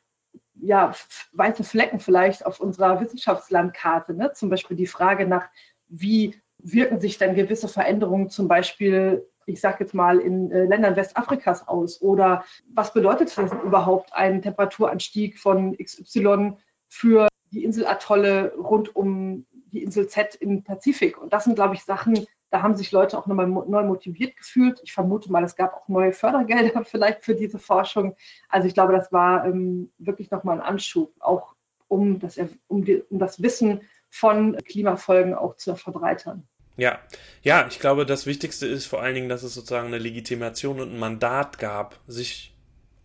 ja, 0.61 0.93
weiße 1.33 1.65
Flecken 1.65 2.01
vielleicht 2.01 2.47
auf 2.47 2.61
unserer 2.61 3.01
Wissenschaftslandkarte. 3.01 4.15
Ne? 4.15 4.33
Zum 4.33 4.49
Beispiel 4.49 4.77
die 4.77 4.87
Frage 4.87 5.27
nach, 5.27 5.49
wie 5.89 6.35
wirken 6.59 7.01
sich 7.01 7.19
denn 7.19 7.35
gewisse 7.35 7.69
Veränderungen 7.69 8.31
zum 8.31 8.49
Beispiel, 8.49 9.27
ich 9.45 9.61
sage 9.61 9.79
jetzt 9.81 9.95
mal, 9.95 10.19
in 10.19 10.51
äh, 10.51 10.65
Ländern 10.65 10.97
Westafrikas 10.97 11.69
aus? 11.69 12.01
Oder 12.01 12.45
was 12.73 12.93
bedeutet 12.93 13.37
das 13.37 13.53
überhaupt 13.53 14.13
ein 14.13 14.43
Temperaturanstieg 14.43 15.39
von 15.39 15.77
XY 15.77 16.57
für 16.89 17.29
die 17.53 17.65
Inselatolle 17.65 18.55
rund 18.57 18.95
um 18.95 19.47
die 19.73 19.83
Insel 19.83 20.09
Z 20.09 20.35
im 20.37 20.65
Pazifik? 20.65 21.19
Und 21.19 21.33
das 21.33 21.45
sind, 21.45 21.55
glaube 21.55 21.75
ich, 21.75 21.85
Sachen, 21.85 22.27
da 22.51 22.63
haben 22.63 22.77
sich 22.77 22.93
Leute 22.93 23.19
auch 23.19 23.27
nochmal 23.27 23.49
neu 23.49 23.83
motiviert 23.83 24.37
gefühlt. 24.37 24.81
Ich 24.85 24.93
vermute 24.93 25.31
mal, 25.31 25.45
es 25.45 25.57
gab 25.57 25.75
auch 25.75 25.89
neue 25.89 26.13
Fördergelder 26.13 26.85
vielleicht 26.87 27.25
für 27.25 27.35
diese 27.35 27.59
Forschung. 27.59 28.17
Also 28.49 28.69
ich 28.69 28.75
glaube, 28.75 28.93
das 28.93 29.13
war 29.13 29.47
ähm, 29.47 29.91
wirklich 29.99 30.31
nochmal 30.31 30.57
ein 30.57 30.67
Anschub, 30.67 31.13
auch 31.21 31.55
um 31.89 32.19
das, 32.19 32.39
um, 32.69 32.85
die, 32.85 33.03
um 33.11 33.19
das 33.19 33.43
Wissen 33.43 33.83
von 34.09 34.57
Klimafolgen 34.65 35.35
auch 35.35 35.57
zu 35.57 35.77
verbreitern. 35.77 36.47
Ja, 36.77 36.99
ja, 37.43 37.67
ich 37.69 37.79
glaube, 37.79 38.07
das 38.07 38.27
Wichtigste 38.27 38.67
ist 38.67 38.87
vor 38.87 39.03
allen 39.03 39.15
Dingen, 39.15 39.29
dass 39.29 39.43
es 39.43 39.55
sozusagen 39.55 39.89
eine 39.89 39.99
Legitimation 39.99 40.81
und 40.81 40.93
ein 40.93 40.99
Mandat 40.99 41.59
gab, 41.59 42.01
sich 42.07 42.56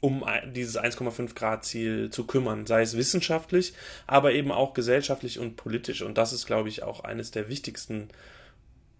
um 0.02 0.26
dieses 0.54 0.78
1,5 0.78 1.36
Grad 1.36 1.64
Ziel 1.64 2.10
zu 2.10 2.26
kümmern, 2.26 2.66
sei 2.66 2.82
es 2.82 2.98
wissenschaftlich, 2.98 3.74
aber 4.08 4.34
eben 4.34 4.52
auch 4.52 4.74
gesellschaftlich 4.74 5.40
und 5.40 5.56
politisch. 5.56 6.02
Und 6.02 6.18
das 6.18 6.34
ist, 6.34 6.48
glaube 6.48 6.70
ich, 6.70 6.82
auch 6.84 7.04
eines 7.04 7.30
der 7.32 7.48
wichtigsten 7.48 8.10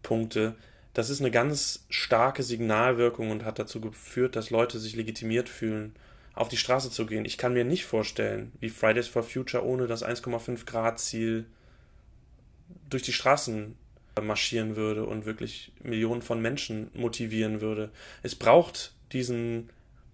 Punkte. 0.04 0.56
Das 0.94 1.10
ist 1.10 1.20
eine 1.20 1.32
ganz 1.32 1.86
starke 1.90 2.44
Signalwirkung 2.44 3.32
und 3.32 3.44
hat 3.44 3.58
dazu 3.58 3.82
geführt, 3.82 4.36
dass 4.36 4.52
Leute 4.52 4.80
sich 4.80 4.96
legitimiert 4.96 5.50
fühlen, 5.50 5.96
auf 6.36 6.50
die 6.50 6.58
Straße 6.58 6.92
zu 6.92 7.08
gehen. 7.08 7.26
Ich 7.26 7.40
kann 7.40 7.54
mir 7.54 7.66
nicht 7.66 7.86
vorstellen, 7.86 8.52
wie 8.60 8.70
Fridays 8.70 9.08
for 9.08 9.24
Future 9.24 9.66
ohne 9.66 9.88
das 9.88 10.06
1,5 10.06 10.66
Grad 10.66 11.00
Ziel 11.00 11.46
durch 12.90 13.04
die 13.04 13.14
Straßen 13.14 13.76
marschieren 14.22 14.76
würde 14.76 15.06
und 15.06 15.26
wirklich 15.26 15.72
Millionen 15.82 16.22
von 16.22 16.42
Menschen 16.42 16.92
motivieren 16.94 17.60
würde. 17.60 17.90
Es 18.22 18.36
braucht 18.36 18.94
diesen 19.14 19.70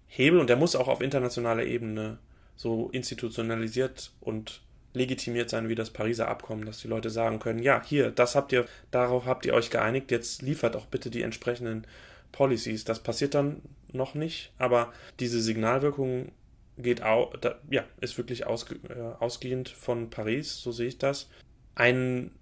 Hebel 0.08 0.40
und 0.40 0.48
der 0.48 0.56
muss 0.56 0.74
auch 0.74 0.88
auf 0.88 1.00
internationaler 1.00 1.64
Ebene 1.64 2.18
so 2.56 2.90
institutionalisiert 2.90 4.10
und 4.20 4.62
legitimiert 4.94 5.50
sein 5.50 5.68
wie 5.68 5.74
das 5.74 5.90
Pariser 5.90 6.28
Abkommen, 6.28 6.66
dass 6.66 6.80
die 6.80 6.88
Leute 6.88 7.10
sagen 7.10 7.38
können, 7.38 7.62
ja, 7.62 7.82
hier, 7.84 8.10
das 8.10 8.34
habt 8.34 8.52
ihr, 8.52 8.66
darauf 8.90 9.26
habt 9.26 9.46
ihr 9.46 9.54
euch 9.54 9.70
geeinigt, 9.70 10.10
jetzt 10.10 10.42
liefert 10.42 10.74
auch 10.76 10.86
bitte 10.86 11.10
die 11.10 11.22
entsprechenden 11.22 11.86
Policies. 12.32 12.84
Das 12.84 13.02
passiert 13.02 13.34
dann 13.34 13.62
noch 13.92 14.14
nicht, 14.14 14.52
aber 14.58 14.92
diese 15.20 15.40
Signalwirkung 15.40 16.32
geht 16.78 17.02
auch, 17.02 17.36
da, 17.36 17.56
ja, 17.70 17.84
ist 18.00 18.18
wirklich 18.18 18.46
ausge, 18.46 18.76
äh, 18.88 19.22
ausgehend 19.22 19.68
von 19.68 20.10
Paris, 20.10 20.60
so 20.60 20.72
sehe 20.72 20.88
ich 20.88 20.98
das. 20.98 21.28
Ein 21.74 22.32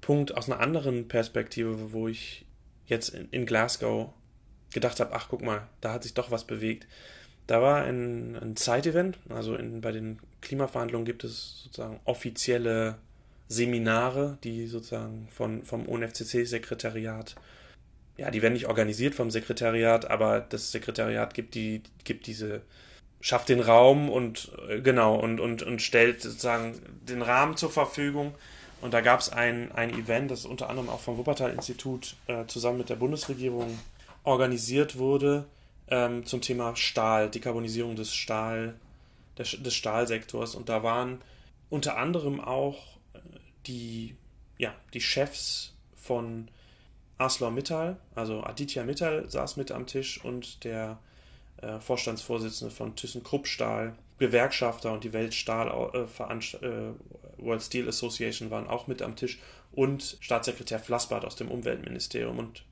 Punkt 0.00 0.36
aus 0.36 0.50
einer 0.50 0.60
anderen 0.60 1.08
Perspektive, 1.08 1.92
wo 1.92 2.08
ich 2.08 2.46
jetzt 2.86 3.10
in, 3.10 3.28
in 3.30 3.46
Glasgow 3.46 4.12
gedacht 4.76 5.00
habe, 5.00 5.14
ach 5.14 5.28
guck 5.30 5.42
mal, 5.42 5.62
da 5.80 5.94
hat 5.94 6.02
sich 6.02 6.12
doch 6.12 6.30
was 6.30 6.44
bewegt. 6.44 6.86
Da 7.46 7.62
war 7.62 7.82
ein, 7.82 8.36
ein 8.36 8.56
Zeitevent, 8.56 9.18
also 9.30 9.54
in, 9.56 9.80
bei 9.80 9.90
den 9.90 10.18
Klimaverhandlungen 10.42 11.06
gibt 11.06 11.24
es 11.24 11.62
sozusagen 11.64 11.98
offizielle 12.04 12.96
Seminare, 13.48 14.36
die 14.44 14.66
sozusagen 14.66 15.28
von, 15.30 15.64
vom 15.64 15.86
UNFCC-Sekretariat, 15.86 17.36
ja, 18.18 18.30
die 18.30 18.42
werden 18.42 18.52
nicht 18.52 18.66
organisiert 18.66 19.14
vom 19.14 19.30
Sekretariat, 19.30 20.10
aber 20.10 20.40
das 20.40 20.72
Sekretariat 20.72 21.32
gibt 21.32 21.54
die, 21.54 21.82
gibt 22.04 22.26
diese, 22.26 22.60
schafft 23.22 23.48
den 23.48 23.60
Raum 23.60 24.10
und 24.10 24.52
äh, 24.68 24.80
genau 24.82 25.16
und, 25.16 25.40
und, 25.40 25.62
und 25.62 25.80
stellt 25.80 26.20
sozusagen 26.20 26.74
den 27.08 27.22
Rahmen 27.22 27.56
zur 27.56 27.70
Verfügung 27.70 28.34
und 28.82 28.92
da 28.92 29.00
gab 29.00 29.20
es 29.20 29.30
ein, 29.30 29.72
ein 29.72 29.90
Event, 29.90 30.30
das 30.30 30.44
unter 30.44 30.68
anderem 30.68 30.90
auch 30.90 31.00
vom 31.00 31.16
Wuppertal-Institut 31.16 32.16
äh, 32.26 32.44
zusammen 32.46 32.78
mit 32.78 32.90
der 32.90 32.96
Bundesregierung 32.96 33.78
organisiert 34.26 34.98
wurde, 34.98 35.46
ähm, 35.88 36.26
zum 36.26 36.42
Thema 36.42 36.76
Stahl, 36.76 37.30
Dekarbonisierung 37.30 37.96
des 37.96 38.12
Stahl, 38.14 38.74
des, 39.38 39.56
des 39.62 39.74
Stahlsektors. 39.74 40.54
Und 40.54 40.68
da 40.68 40.82
waren 40.82 41.22
unter 41.70 41.96
anderem 41.96 42.40
auch 42.40 42.98
äh, 43.14 43.18
die, 43.66 44.16
ja, 44.58 44.74
die 44.92 45.00
Chefs 45.00 45.74
von 45.94 46.48
ArcelorMittal, 47.18 47.96
also 48.14 48.42
Aditya 48.42 48.84
Mittal 48.84 49.30
saß 49.30 49.56
mit 49.56 49.72
am 49.72 49.86
Tisch 49.86 50.22
und 50.22 50.64
der 50.64 50.98
äh, 51.62 51.80
Vorstandsvorsitzende 51.80 52.74
von 52.74 52.94
ThyssenKrupp 52.94 53.46
Stahl, 53.46 53.94
Gewerkschafter 54.18 54.92
und 54.92 55.04
die 55.04 55.12
Weltstahl, 55.12 55.68
äh, 55.94 56.00
äh, 56.00 56.92
World 57.38 57.62
Steel 57.62 57.88
Association 57.88 58.50
waren 58.50 58.66
auch 58.66 58.86
mit 58.86 59.02
am 59.02 59.14
Tisch 59.14 59.38
und 59.72 60.18
Staatssekretär 60.20 60.78
Flassbart 60.78 61.24
aus 61.24 61.36
dem 61.36 61.50
Umweltministerium. 61.50 62.38
Und 62.38 62.64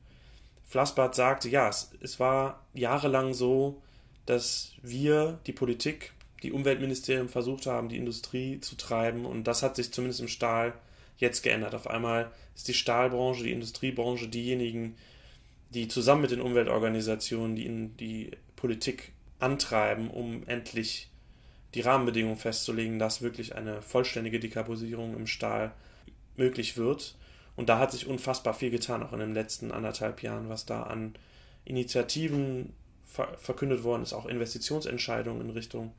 Flassbart 0.64 1.14
sagte, 1.14 1.48
ja, 1.48 1.68
es, 1.68 1.92
es 2.00 2.18
war 2.18 2.64
jahrelang 2.72 3.34
so, 3.34 3.82
dass 4.26 4.72
wir, 4.82 5.38
die 5.46 5.52
Politik, 5.52 6.12
die 6.42 6.52
Umweltministerium 6.52 7.28
versucht 7.28 7.66
haben, 7.66 7.88
die 7.88 7.96
Industrie 7.96 8.60
zu 8.60 8.76
treiben 8.76 9.24
und 9.24 9.44
das 9.44 9.62
hat 9.62 9.76
sich 9.76 9.92
zumindest 9.92 10.20
im 10.20 10.28
Stahl 10.28 10.74
jetzt 11.18 11.42
geändert. 11.42 11.74
Auf 11.74 11.86
einmal 11.86 12.30
ist 12.54 12.68
die 12.68 12.74
Stahlbranche, 12.74 13.44
die 13.44 13.52
Industriebranche 13.52 14.28
diejenigen, 14.28 14.96
die 15.70 15.88
zusammen 15.88 16.22
mit 16.22 16.30
den 16.30 16.40
Umweltorganisationen 16.40 17.56
die, 17.56 17.88
die 17.98 18.30
Politik 18.56 19.12
antreiben, 19.38 20.10
um 20.10 20.46
endlich 20.46 21.10
die 21.74 21.80
Rahmenbedingungen 21.80 22.36
festzulegen, 22.36 22.98
dass 22.98 23.22
wirklich 23.22 23.54
eine 23.56 23.82
vollständige 23.82 24.38
Dekarbonisierung 24.38 25.16
im 25.16 25.26
Stahl 25.26 25.72
möglich 26.36 26.76
wird. 26.76 27.16
Und 27.56 27.68
da 27.68 27.78
hat 27.78 27.92
sich 27.92 28.06
unfassbar 28.06 28.54
viel 28.54 28.70
getan, 28.70 29.02
auch 29.02 29.12
in 29.12 29.20
den 29.20 29.34
letzten 29.34 29.70
anderthalb 29.70 30.22
Jahren, 30.22 30.48
was 30.48 30.66
da 30.66 30.82
an 30.84 31.14
Initiativen 31.64 32.74
ver 33.04 33.28
verkündet 33.38 33.84
worden 33.84 34.02
ist, 34.02 34.12
auch 34.12 34.26
Investitionsentscheidungen 34.26 35.40
in 35.40 35.50
Richtung 35.50 35.94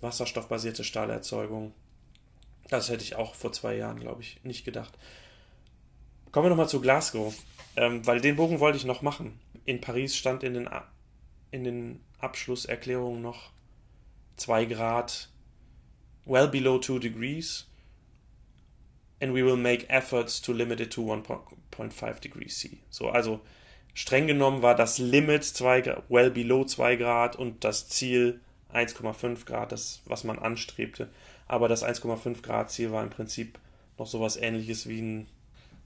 wasserstoffbasierte 0.00 0.84
Stahlerzeugung. 0.84 1.72
Das 2.68 2.90
hätte 2.90 3.04
ich 3.04 3.14
auch 3.14 3.34
vor 3.34 3.52
zwei 3.52 3.76
Jahren, 3.76 4.00
glaube 4.00 4.22
ich, 4.22 4.42
nicht 4.42 4.64
gedacht. 4.64 4.98
Kommen 6.32 6.46
wir 6.46 6.50
nochmal 6.50 6.68
zu 6.68 6.80
Glasgow, 6.80 7.34
ähm, 7.76 8.04
weil 8.06 8.20
den 8.20 8.36
Bogen 8.36 8.60
wollte 8.60 8.76
ich 8.76 8.84
noch 8.84 9.02
machen. 9.02 9.38
In 9.64 9.80
Paris 9.80 10.16
stand 10.16 10.42
in 10.42 10.54
den, 10.54 10.68
in 11.50 11.64
den 11.64 12.00
Abschlusserklärungen 12.18 13.22
noch 13.22 13.50
2 14.36 14.66
Grad, 14.66 15.30
well 16.24 16.48
below 16.48 16.78
2 16.78 16.98
degrees, 16.98 17.66
and 19.20 19.34
we 19.34 19.44
will 19.44 19.56
make 19.56 19.86
efforts 19.88 20.40
to 20.42 20.52
limit 20.52 20.80
it 20.80 20.92
to 20.92 21.00
1.5 21.00 22.20
degrees 22.20 22.56
C. 22.58 22.78
So, 22.90 23.08
also 23.08 23.40
streng 23.94 24.26
genommen 24.26 24.62
war 24.62 24.74
das 24.74 24.98
Limit 24.98 25.44
2 25.44 26.02
well 26.08 26.30
below 26.30 26.64
2 26.64 26.96
Grad 26.96 27.36
und 27.36 27.64
das 27.64 27.88
Ziel 27.88 28.40
1,5 28.72 29.46
Grad, 29.46 29.72
das, 29.72 30.02
was 30.04 30.24
man 30.24 30.38
anstrebte. 30.38 31.08
Aber 31.48 31.68
das 31.68 31.84
1,5 31.84 32.42
Grad 32.42 32.70
Ziel 32.70 32.92
war 32.92 33.02
im 33.02 33.10
Prinzip 33.10 33.58
noch 33.98 34.06
sowas 34.06 34.36
ähnliches 34.36 34.88
wie 34.88 35.00
ein, 35.00 35.26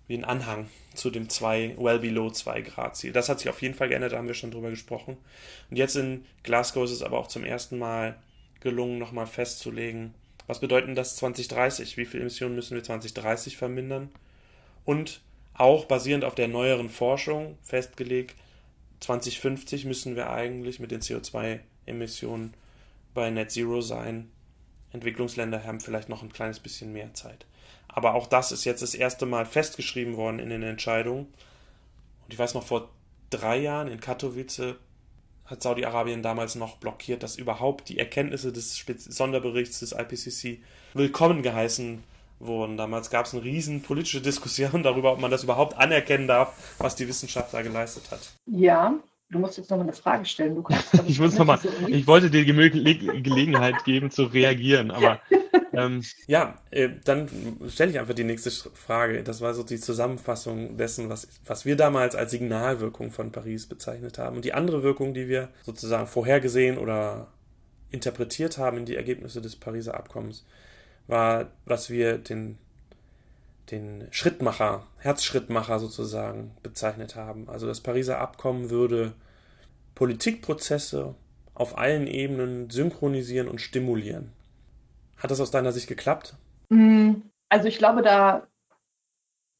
wie 0.09 0.17
ein 0.17 0.25
Anhang 0.25 0.69
zu 0.95 1.11
dem 1.11 1.29
2, 1.29 1.77
well 1.79 2.01
below 2.01 2.31
2 2.31 2.63
Grad 2.63 2.97
Ziel. 2.97 3.13
Das 3.13 3.29
hat 3.29 3.39
sich 3.39 3.49
auf 3.49 3.63
jeden 3.63 3.75
Fall 3.75 3.89
geändert, 3.89 4.13
da 4.13 4.19
haben 4.19 4.27
wir 4.27 4.35
schon 4.35 4.51
drüber 4.51 4.71
gesprochen. 4.71 5.17
Und 5.71 5.77
jetzt 5.77 5.95
in 5.95 6.25
Glasgow 6.43 6.85
ist 6.85 6.91
es 6.91 7.03
aber 7.03 7.19
auch 7.19 7.29
zum 7.29 7.45
ersten 7.45 7.79
Mal 7.79 8.17
gelungen, 8.59 8.99
nochmal 8.99 9.27
festzulegen, 9.27 10.15
was 10.51 10.59
bedeutet 10.59 10.99
das 10.99 11.15
2030? 11.17 11.97
Wie 11.97 12.05
viele 12.05 12.23
Emissionen 12.23 12.57
müssen 12.57 12.75
wir 12.75 12.83
2030 12.83 13.57
vermindern? 13.57 14.11
Und 14.85 15.21
auch 15.55 15.85
basierend 15.85 16.25
auf 16.25 16.35
der 16.35 16.49
neueren 16.49 16.89
Forschung 16.89 17.57
festgelegt, 17.63 18.35
2050 18.99 19.85
müssen 19.85 20.17
wir 20.17 20.31
eigentlich 20.31 20.81
mit 20.81 20.91
den 20.91 21.03
CO2-Emissionen 21.03 22.53
bei 23.15 23.31
Net 23.31 23.53
Zero 23.53 23.81
sein. 23.81 24.29
Entwicklungsländer 24.93 25.63
haben 25.63 25.81
vielleicht 25.81 26.09
noch 26.09 26.23
ein 26.23 26.33
kleines 26.33 26.59
bisschen 26.59 26.93
mehr 26.93 27.15
Zeit. 27.15 27.47
Aber 27.87 28.15
auch 28.15 28.27
das 28.27 28.51
ist 28.51 28.65
jetzt 28.65 28.83
das 28.83 28.95
erste 28.95 29.27
Mal 29.27 29.47
festgeschrieben 29.47 30.17
worden 30.17 30.41
in 30.41 30.51
den 30.51 30.65
Entscheidungen. 30.65 31.27
Und 32.25 32.33
ich 32.33 32.39
weiß 32.39 32.55
noch, 32.55 32.67
vor 32.67 32.91
drei 33.31 33.59
Jahren 33.59 33.87
in 33.87 34.01
Katowice 34.01 34.75
hat 35.51 35.63
Saudi-Arabien 35.63 36.23
damals 36.23 36.55
noch 36.55 36.77
blockiert, 36.77 37.23
dass 37.23 37.37
überhaupt 37.37 37.89
die 37.89 37.99
Erkenntnisse 37.99 38.53
des 38.53 38.79
Spez 38.79 39.05
Sonderberichts 39.05 39.81
des 39.81 39.93
IPCC 39.93 40.63
willkommen 40.95 41.43
geheißen 41.43 42.05
wurden. 42.39 42.77
Damals 42.77 43.11
gab 43.11 43.27
es 43.27 43.35
eine 43.35 43.43
riesen 43.43 43.83
politische 43.83 44.21
Diskussion 44.21 44.83
darüber, 44.83 45.13
ob 45.13 45.21
man 45.21 45.31
das 45.31 45.43
überhaupt 45.43 45.77
anerkennen 45.77 46.29
darf, 46.29 46.77
was 46.79 46.95
die 46.95 47.09
Wissenschaft 47.09 47.53
da 47.53 47.63
geleistet 47.63 48.11
hat. 48.13 48.33
Ja, 48.47 48.95
du 49.31 49.39
musst 49.41 49.59
jetzt 49.59 49.71
nochmal 49.71 49.87
eine 49.87 49.93
Frage 49.93 50.25
stellen. 50.25 50.55
Du 50.55 50.63
kannst, 50.63 50.95
ich, 51.07 51.19
muss 51.19 51.37
noch 51.37 51.47
mal, 51.47 51.59
ich 51.89 52.07
wollte 52.07 52.31
dir 52.31 52.45
die 52.45 53.23
Gelegenheit 53.23 53.85
geben 53.85 54.11
zu 54.11 54.25
reagieren, 54.25 54.93
aber 54.93 55.21
ähm, 55.73 56.03
ja, 56.27 56.57
äh, 56.71 56.89
dann 57.05 57.29
stelle 57.69 57.91
ich 57.93 57.99
einfach 57.99 58.15
die 58.15 58.25
nächste 58.25 58.51
Frage. 58.51 59.23
Das 59.23 59.41
war 59.41 59.55
so 59.55 59.63
die 59.63 59.79
Zusammenfassung 59.79 60.77
dessen, 60.77 61.09
was, 61.09 61.29
was 61.47 61.65
wir 61.65 61.77
damals 61.77 62.15
als 62.15 62.33
Signalwirkung 62.33 63.11
von 63.13 63.31
Paris 63.31 63.67
bezeichnet 63.67 64.19
haben. 64.19 64.37
Und 64.37 64.45
die 64.45 64.55
andere 64.55 64.83
Wirkung, 64.83 65.15
die 65.15 65.29
wir 65.29 65.49
sozusagen 65.63 66.07
vorhergesehen 66.07 66.79
oder 66.79 67.29
interpretiert 67.91 68.59
haben 68.59 68.79
in 68.79 68.87
die 68.87 68.97
Ergebnisse 68.97 69.41
des 69.41 69.57
Pariser 69.57 69.95
Abkommens, 69.95 70.45
war, 71.07 71.51
was 71.65 71.91
wir 71.91 72.19
den, 72.19 72.59
den 73.71 74.09
Schrittmacher, 74.11 74.87
Herzschrittmacher 74.99 75.79
sozusagen 75.79 76.53
bezeichnet 76.63 77.17
haben. 77.17 77.49
Also 77.49 77.67
das 77.67 77.81
Pariser 77.81 78.19
Abkommen 78.19 78.71
würde 78.71 79.13
Politikprozesse 79.95 81.15
auf 81.55 81.79
allen 81.79 82.07
Ebenen 82.07 82.71
synchronisieren 82.71 83.49
und 83.49 83.61
stimulieren. 83.61 84.33
Hat 85.21 85.31
das 85.31 85.41
aus 85.41 85.51
deiner 85.51 85.73
Sicht 85.73 85.87
geklappt? 85.87 86.35
Mm, 86.71 87.13
also 87.49 87.69
ich 87.69 87.79
glaube, 87.79 88.03
da, 88.03 88.47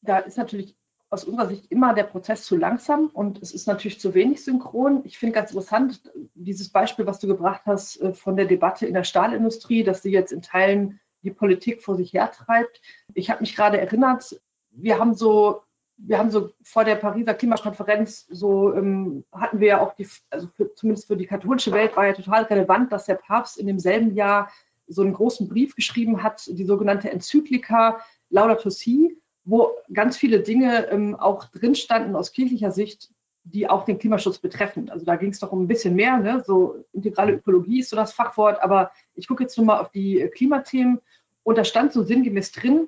da 0.01 0.17
ist 0.17 0.37
natürlich 0.37 0.75
aus 1.11 1.25
unserer 1.25 1.47
Sicht 1.47 1.69
immer 1.69 1.93
der 1.93 2.05
Prozess 2.05 2.45
zu 2.45 2.55
langsam 2.55 3.07
und 3.07 3.41
es 3.41 3.53
ist 3.53 3.67
natürlich 3.67 3.99
zu 3.99 4.13
wenig 4.13 4.43
synchron. 4.43 5.01
Ich 5.03 5.17
finde 5.17 5.35
ganz 5.35 5.51
interessant 5.51 6.01
dieses 6.33 6.69
Beispiel, 6.69 7.05
was 7.05 7.19
du 7.19 7.27
gebracht 7.27 7.61
hast 7.65 8.01
äh, 8.01 8.13
von 8.13 8.37
der 8.37 8.45
Debatte 8.45 8.87
in 8.87 8.93
der 8.93 9.03
Stahlindustrie, 9.03 9.83
dass 9.83 10.01
sie 10.01 10.11
jetzt 10.11 10.31
in 10.31 10.41
Teilen 10.41 10.99
die 11.21 11.31
Politik 11.31 11.83
vor 11.83 11.95
sich 11.95 12.13
hertreibt. 12.13 12.81
Ich 13.13 13.29
habe 13.29 13.41
mich 13.41 13.55
gerade 13.55 13.79
erinnert, 13.79 14.41
wir 14.71 14.97
haben 14.97 15.13
so, 15.13 15.63
wir 15.97 16.17
haben 16.17 16.31
so 16.31 16.51
vor 16.63 16.85
der 16.85 16.95
Pariser 16.95 17.33
Klimakonferenz 17.33 18.25
so 18.29 18.73
ähm, 18.73 19.25
hatten 19.33 19.59
wir 19.59 19.67
ja 19.67 19.81
auch 19.81 19.93
die, 19.93 20.07
also 20.29 20.47
für, 20.47 20.73
zumindest 20.73 21.07
für 21.07 21.17
die 21.17 21.27
katholische 21.27 21.73
Welt 21.73 21.95
war 21.97 22.07
ja 22.07 22.13
total 22.13 22.43
relevant, 22.43 22.91
dass 22.91 23.05
der 23.05 23.15
Papst 23.15 23.57
in 23.57 23.67
demselben 23.67 24.15
Jahr 24.15 24.49
so 24.91 25.01
einen 25.01 25.13
großen 25.13 25.47
Brief 25.47 25.75
geschrieben 25.75 26.23
hat, 26.23 26.47
die 26.47 26.65
sogenannte 26.65 27.09
Enzyklika 27.09 28.01
Laudato 28.29 28.69
Si, 28.69 29.17
wo 29.43 29.71
ganz 29.91 30.17
viele 30.17 30.41
Dinge 30.41 30.87
ähm, 30.89 31.15
auch 31.15 31.45
drin 31.45 31.75
standen 31.75 32.15
aus 32.15 32.31
kirchlicher 32.31 32.71
Sicht, 32.71 33.11
die 33.43 33.67
auch 33.69 33.85
den 33.85 33.97
Klimaschutz 33.97 34.37
betreffen. 34.37 34.89
Also 34.89 35.05
da 35.05 35.15
ging 35.15 35.31
es 35.31 35.39
doch 35.39 35.51
um 35.51 35.63
ein 35.63 35.67
bisschen 35.67 35.95
mehr, 35.95 36.17
ne? 36.17 36.43
so 36.45 36.83
integrale 36.93 37.33
Ökologie 37.33 37.79
ist 37.79 37.89
so 37.89 37.95
das 37.95 38.13
Fachwort, 38.13 38.61
aber 38.61 38.91
ich 39.15 39.27
gucke 39.27 39.43
jetzt 39.43 39.57
nur 39.57 39.65
mal 39.65 39.79
auf 39.79 39.89
die 39.89 40.29
Klimathemen 40.33 40.99
und 41.43 41.57
da 41.57 41.63
stand 41.63 41.91
so 41.91 42.03
sinngemäß 42.03 42.51
drin, 42.51 42.87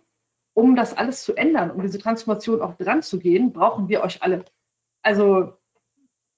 um 0.54 0.76
das 0.76 0.96
alles 0.96 1.24
zu 1.24 1.36
ändern, 1.36 1.72
um 1.72 1.82
diese 1.82 1.98
Transformation 1.98 2.62
auch 2.62 2.76
dran 2.76 3.02
zu 3.02 3.18
gehen, 3.18 3.52
brauchen 3.52 3.90
wir 3.90 4.04
euch 4.04 4.22
alle. 4.22 4.46
Also 5.02 5.54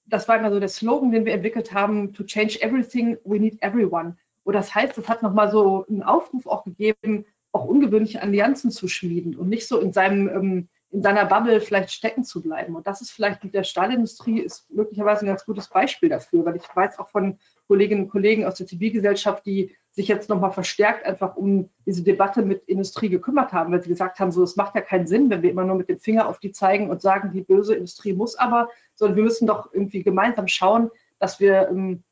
das 0.06 0.28
war 0.28 0.38
immer 0.38 0.50
so 0.50 0.60
der 0.60 0.68
Slogan, 0.68 1.10
den 1.10 1.26
wir 1.26 1.34
entwickelt 1.34 1.72
haben, 1.72 2.14
to 2.14 2.24
change 2.24 2.60
everything, 2.62 3.18
we 3.24 3.38
need 3.38 3.60
everyone. 3.62 4.16
Und 4.46 4.52
das 4.52 4.76
heißt, 4.76 4.96
es 4.96 5.08
hat 5.08 5.24
nochmal 5.24 5.50
so 5.50 5.84
einen 5.88 6.04
Aufruf 6.04 6.46
auch 6.46 6.62
gegeben, 6.62 7.24
auch 7.50 7.64
ungewöhnliche 7.64 8.22
Allianzen 8.22 8.70
zu 8.70 8.86
schmieden 8.86 9.34
und 9.34 9.48
nicht 9.48 9.66
so 9.66 9.80
in 9.80 9.92
seinem 9.92 10.28
ähm, 10.28 10.68
in 10.92 11.02
seiner 11.02 11.24
Bubble 11.26 11.60
vielleicht 11.60 11.90
stecken 11.90 12.22
zu 12.22 12.40
bleiben. 12.40 12.76
Und 12.76 12.86
das 12.86 13.00
ist 13.00 13.10
vielleicht 13.10 13.42
mit 13.42 13.54
der 13.54 13.64
Stahlindustrie 13.64 14.38
ist 14.38 14.70
möglicherweise 14.70 15.24
ein 15.24 15.28
ganz 15.28 15.44
gutes 15.44 15.68
Beispiel 15.68 16.08
dafür, 16.08 16.44
weil 16.44 16.54
ich 16.54 16.62
weiß 16.72 17.00
auch 17.00 17.08
von 17.08 17.40
Kolleginnen 17.66 18.04
und 18.04 18.08
Kollegen 18.08 18.44
aus 18.44 18.54
der 18.54 18.68
Zivilgesellschaft, 18.68 19.44
die 19.44 19.76
sich 19.90 20.06
jetzt 20.06 20.28
nochmal 20.28 20.52
verstärkt 20.52 21.04
einfach 21.04 21.36
um 21.36 21.68
diese 21.84 22.04
Debatte 22.04 22.42
mit 22.42 22.62
Industrie 22.68 23.08
gekümmert 23.08 23.52
haben, 23.52 23.72
weil 23.72 23.82
sie 23.82 23.88
gesagt 23.88 24.20
haben, 24.20 24.30
so 24.30 24.44
es 24.44 24.54
macht 24.54 24.76
ja 24.76 24.80
keinen 24.80 25.08
Sinn, 25.08 25.28
wenn 25.28 25.42
wir 25.42 25.50
immer 25.50 25.64
nur 25.64 25.74
mit 25.74 25.88
dem 25.88 25.98
Finger 25.98 26.28
auf 26.28 26.38
die 26.38 26.52
zeigen 26.52 26.88
und 26.88 27.02
sagen, 27.02 27.32
die 27.32 27.42
böse 27.42 27.74
Industrie 27.74 28.12
muss 28.12 28.36
aber, 28.36 28.68
sondern 28.94 29.16
wir 29.16 29.24
müssen 29.24 29.48
doch 29.48 29.72
irgendwie 29.72 30.04
gemeinsam 30.04 30.46
schauen, 30.46 30.90
dass 31.18 31.40
wir 31.40 31.68
ähm, 31.68 32.04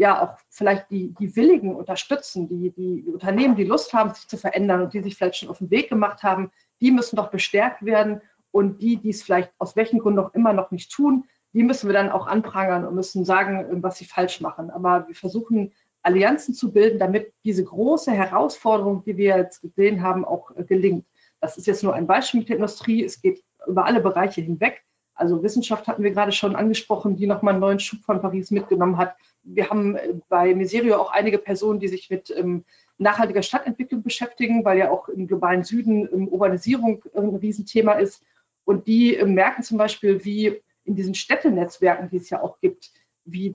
ja 0.00 0.22
auch 0.22 0.38
vielleicht 0.48 0.90
die, 0.90 1.14
die 1.20 1.36
Willigen 1.36 1.76
unterstützen, 1.76 2.48
die, 2.48 2.70
die 2.70 3.04
Unternehmen, 3.12 3.54
die 3.54 3.64
Lust 3.64 3.92
haben, 3.92 4.14
sich 4.14 4.26
zu 4.26 4.38
verändern 4.38 4.80
und 4.80 4.94
die 4.94 5.02
sich 5.02 5.14
vielleicht 5.14 5.36
schon 5.36 5.50
auf 5.50 5.58
den 5.58 5.70
Weg 5.70 5.90
gemacht 5.90 6.22
haben, 6.22 6.50
die 6.80 6.90
müssen 6.90 7.16
doch 7.16 7.30
bestärkt 7.30 7.84
werden 7.84 8.22
und 8.50 8.80
die, 8.80 8.96
die 8.96 9.10
es 9.10 9.22
vielleicht 9.22 9.52
aus 9.58 9.76
welchen 9.76 9.98
Gründen 9.98 10.20
auch 10.20 10.32
immer 10.32 10.54
noch 10.54 10.70
nicht 10.70 10.90
tun, 10.90 11.24
die 11.52 11.62
müssen 11.62 11.86
wir 11.86 11.92
dann 11.92 12.08
auch 12.08 12.26
anprangern 12.26 12.86
und 12.86 12.94
müssen 12.94 13.26
sagen, 13.26 13.82
was 13.82 13.98
sie 13.98 14.06
falsch 14.06 14.40
machen. 14.40 14.70
Aber 14.70 15.06
wir 15.06 15.14
versuchen 15.14 15.74
Allianzen 16.02 16.54
zu 16.54 16.72
bilden, 16.72 16.98
damit 16.98 17.34
diese 17.44 17.62
große 17.62 18.10
Herausforderung, 18.10 19.04
die 19.04 19.18
wir 19.18 19.36
jetzt 19.36 19.60
gesehen 19.60 20.00
haben, 20.00 20.24
auch 20.24 20.50
gelingt. 20.66 21.04
Das 21.40 21.58
ist 21.58 21.66
jetzt 21.66 21.82
nur 21.82 21.94
ein 21.94 22.06
Beispiel 22.06 22.40
mit 22.40 22.48
der 22.48 22.56
Industrie. 22.56 23.04
Es 23.04 23.20
geht 23.20 23.44
über 23.66 23.84
alle 23.84 24.00
Bereiche 24.00 24.40
hinweg. 24.40 24.82
Also 25.20 25.42
Wissenschaft 25.42 25.86
hatten 25.86 26.02
wir 26.02 26.12
gerade 26.12 26.32
schon 26.32 26.56
angesprochen, 26.56 27.14
die 27.14 27.26
nochmal 27.26 27.52
einen 27.52 27.60
neuen 27.60 27.78
Schub 27.78 28.00
von 28.00 28.22
Paris 28.22 28.50
mitgenommen 28.50 28.96
hat. 28.96 29.14
Wir 29.42 29.68
haben 29.68 29.96
äh, 29.96 30.14
bei 30.30 30.54
Miserio 30.54 30.96
auch 30.96 31.12
einige 31.12 31.36
Personen, 31.36 31.78
die 31.78 31.88
sich 31.88 32.08
mit 32.08 32.34
ähm, 32.34 32.64
nachhaltiger 32.96 33.42
Stadtentwicklung 33.42 34.02
beschäftigen, 34.02 34.64
weil 34.64 34.78
ja 34.78 34.90
auch 34.90 35.08
im 35.08 35.26
globalen 35.26 35.62
Süden 35.62 36.08
ähm, 36.10 36.28
Urbanisierung 36.28 37.02
ein 37.14 37.34
Riesenthema 37.36 37.92
ist. 37.92 38.24
Und 38.64 38.86
die 38.86 39.14
äh, 39.14 39.26
merken 39.26 39.62
zum 39.62 39.76
Beispiel, 39.76 40.24
wie 40.24 40.62
in 40.84 40.96
diesen 40.96 41.14
Städtenetzwerken, 41.14 42.08
die 42.08 42.16
es 42.16 42.30
ja 42.30 42.42
auch 42.42 42.58
gibt, 42.60 42.90
wie 43.26 43.54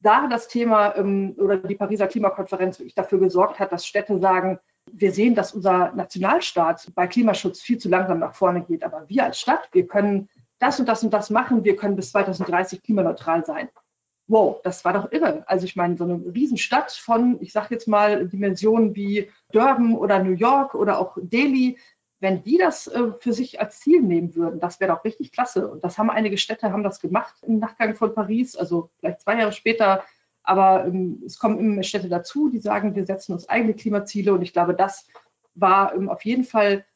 da 0.00 0.26
das 0.26 0.48
Thema 0.48 0.96
ähm, 0.96 1.34
oder 1.36 1.58
die 1.58 1.74
Pariser 1.74 2.06
Klimakonferenz 2.06 2.78
wirklich 2.78 2.94
dafür 2.94 3.18
gesorgt 3.18 3.58
hat, 3.58 3.72
dass 3.72 3.86
Städte 3.86 4.18
sagen, 4.20 4.58
wir 4.90 5.12
sehen, 5.12 5.34
dass 5.34 5.52
unser 5.52 5.92
Nationalstaat 5.92 6.92
bei 6.94 7.06
Klimaschutz 7.06 7.60
viel 7.60 7.76
zu 7.76 7.90
langsam 7.90 8.20
nach 8.20 8.34
vorne 8.34 8.62
geht. 8.62 8.84
Aber 8.84 9.06
wir 9.08 9.24
als 9.24 9.38
Stadt, 9.38 9.68
wir 9.72 9.86
können 9.86 10.30
das 10.64 10.80
und 10.80 10.88
das 10.88 11.04
und 11.04 11.12
das 11.12 11.30
machen. 11.30 11.64
Wir 11.64 11.76
können 11.76 11.96
bis 11.96 12.10
2030 12.10 12.82
klimaneutral 12.82 13.44
sein. 13.44 13.68
Wow, 14.26 14.62
das 14.64 14.84
war 14.84 14.94
doch 14.94 15.12
irre. 15.12 15.44
Also 15.46 15.66
ich 15.66 15.76
meine, 15.76 15.98
so 15.98 16.04
eine 16.04 16.14
Riesenstadt 16.34 16.92
von, 16.92 17.36
ich 17.42 17.52
sage 17.52 17.74
jetzt 17.74 17.86
mal, 17.86 18.26
Dimensionen 18.26 18.96
wie 18.96 19.30
Durban 19.52 19.94
oder 19.94 20.22
New 20.22 20.32
York 20.32 20.74
oder 20.74 20.98
auch 20.98 21.18
Delhi, 21.20 21.78
wenn 22.20 22.42
die 22.42 22.56
das 22.56 22.86
äh, 22.86 23.12
für 23.20 23.34
sich 23.34 23.60
als 23.60 23.80
Ziel 23.80 24.00
nehmen 24.00 24.34
würden, 24.34 24.58
das 24.58 24.80
wäre 24.80 24.94
doch 24.94 25.04
richtig 25.04 25.30
klasse. 25.32 25.68
Und 25.68 25.84
das 25.84 25.98
haben 25.98 26.08
einige 26.08 26.38
Städte 26.38 26.72
haben 26.72 26.82
das 26.82 27.00
gemacht 27.00 27.34
im 27.42 27.58
Nachgang 27.58 27.94
von 27.94 28.14
Paris, 28.14 28.56
also 28.56 28.90
vielleicht 28.98 29.20
zwei 29.20 29.38
Jahre 29.38 29.52
später. 29.52 30.02
Aber 30.42 30.86
ähm, 30.86 31.22
es 31.26 31.38
kommen 31.38 31.58
immer 31.58 31.74
mehr 31.74 31.82
Städte 31.82 32.08
dazu, 32.08 32.48
die 32.48 32.60
sagen, 32.60 32.94
wir 32.94 33.04
setzen 33.04 33.34
uns 33.34 33.48
eigene 33.50 33.74
Klimaziele. 33.74 34.32
Und 34.32 34.40
ich 34.40 34.54
glaube, 34.54 34.74
das 34.74 35.06
war 35.54 35.94
ähm, 35.94 36.08
auf 36.08 36.24
jeden 36.24 36.44
Fall 36.44 36.86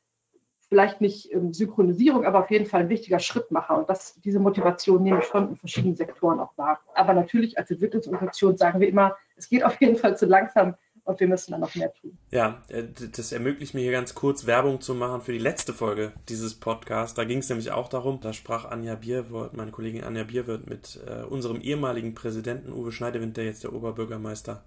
vielleicht 0.69 1.01
nicht 1.01 1.33
ähm, 1.33 1.53
Synchronisierung, 1.53 2.25
aber 2.25 2.41
auf 2.41 2.51
jeden 2.51 2.67
Fall 2.67 2.83
ein 2.83 2.89
wichtiger 2.89 3.19
Schrittmacher. 3.19 3.79
Und 3.79 3.89
das, 3.89 4.21
diese 4.21 4.39
Motivation 4.39 5.03
nehme 5.03 5.21
ich 5.21 5.25
schon 5.25 5.51
in 5.51 5.57
verschiedenen 5.57 5.97
Sektoren 5.97 6.41
auch 6.41 6.57
wahr. 6.57 6.81
Aber 6.95 7.15
natürlich 7.15 7.59
als 7.59 7.71
Entwicklungsorganisation 7.71 8.57
sagen 8.57 8.81
wir 8.81 8.89
immer, 8.89 9.17
es 9.37 9.49
geht 9.49 9.65
auf 9.65 9.81
jeden 9.81 9.97
Fall 9.97 10.17
zu 10.17 10.27
langsam 10.27 10.75
und 11.05 11.21
wir 11.21 11.27
müssen 11.27 11.53
dann 11.53 11.61
noch 11.61 11.75
mehr 11.75 11.93
tun. 11.95 12.19
Ja, 12.31 12.63
äh, 12.69 12.85
das 13.17 13.33
ermöglicht 13.33 13.73
mir 13.73 13.81
hier 13.81 13.93
ganz 13.93 14.15
kurz 14.15 14.47
Werbung 14.47 14.83
zu 14.83 14.95
machen 14.95 15.23
für 15.23 15.33
die 15.33 15.39
letzte 15.39 15.73
Folge 15.73 16.13
dieses 16.29 16.55
Podcasts. 16.55 17.15
Da 17.15 17.25
ging 17.25 17.39
es 17.39 17.49
nämlich 17.49 17.71
auch 17.71 17.89
darum, 17.89 18.21
da 18.21 18.35
sprach 18.35 18.67
Anja 18.67 18.95
Bierwirth, 18.95 19.57
meine 19.57 19.71
Kollegin 19.71 20.05
Anja 20.05 20.25
Bierwirth 20.25 20.69
mit 20.69 21.01
äh, 21.07 21.23
unserem 21.23 21.63
ehemaligen 21.63 22.15
Präsidenten 22.15 22.73
Uwe 22.73 22.93
Schneidewind, 22.93 23.39
der 23.39 23.47
jetzt 23.47 23.65
der 23.65 23.73
Oberbürgermeister 23.73 24.65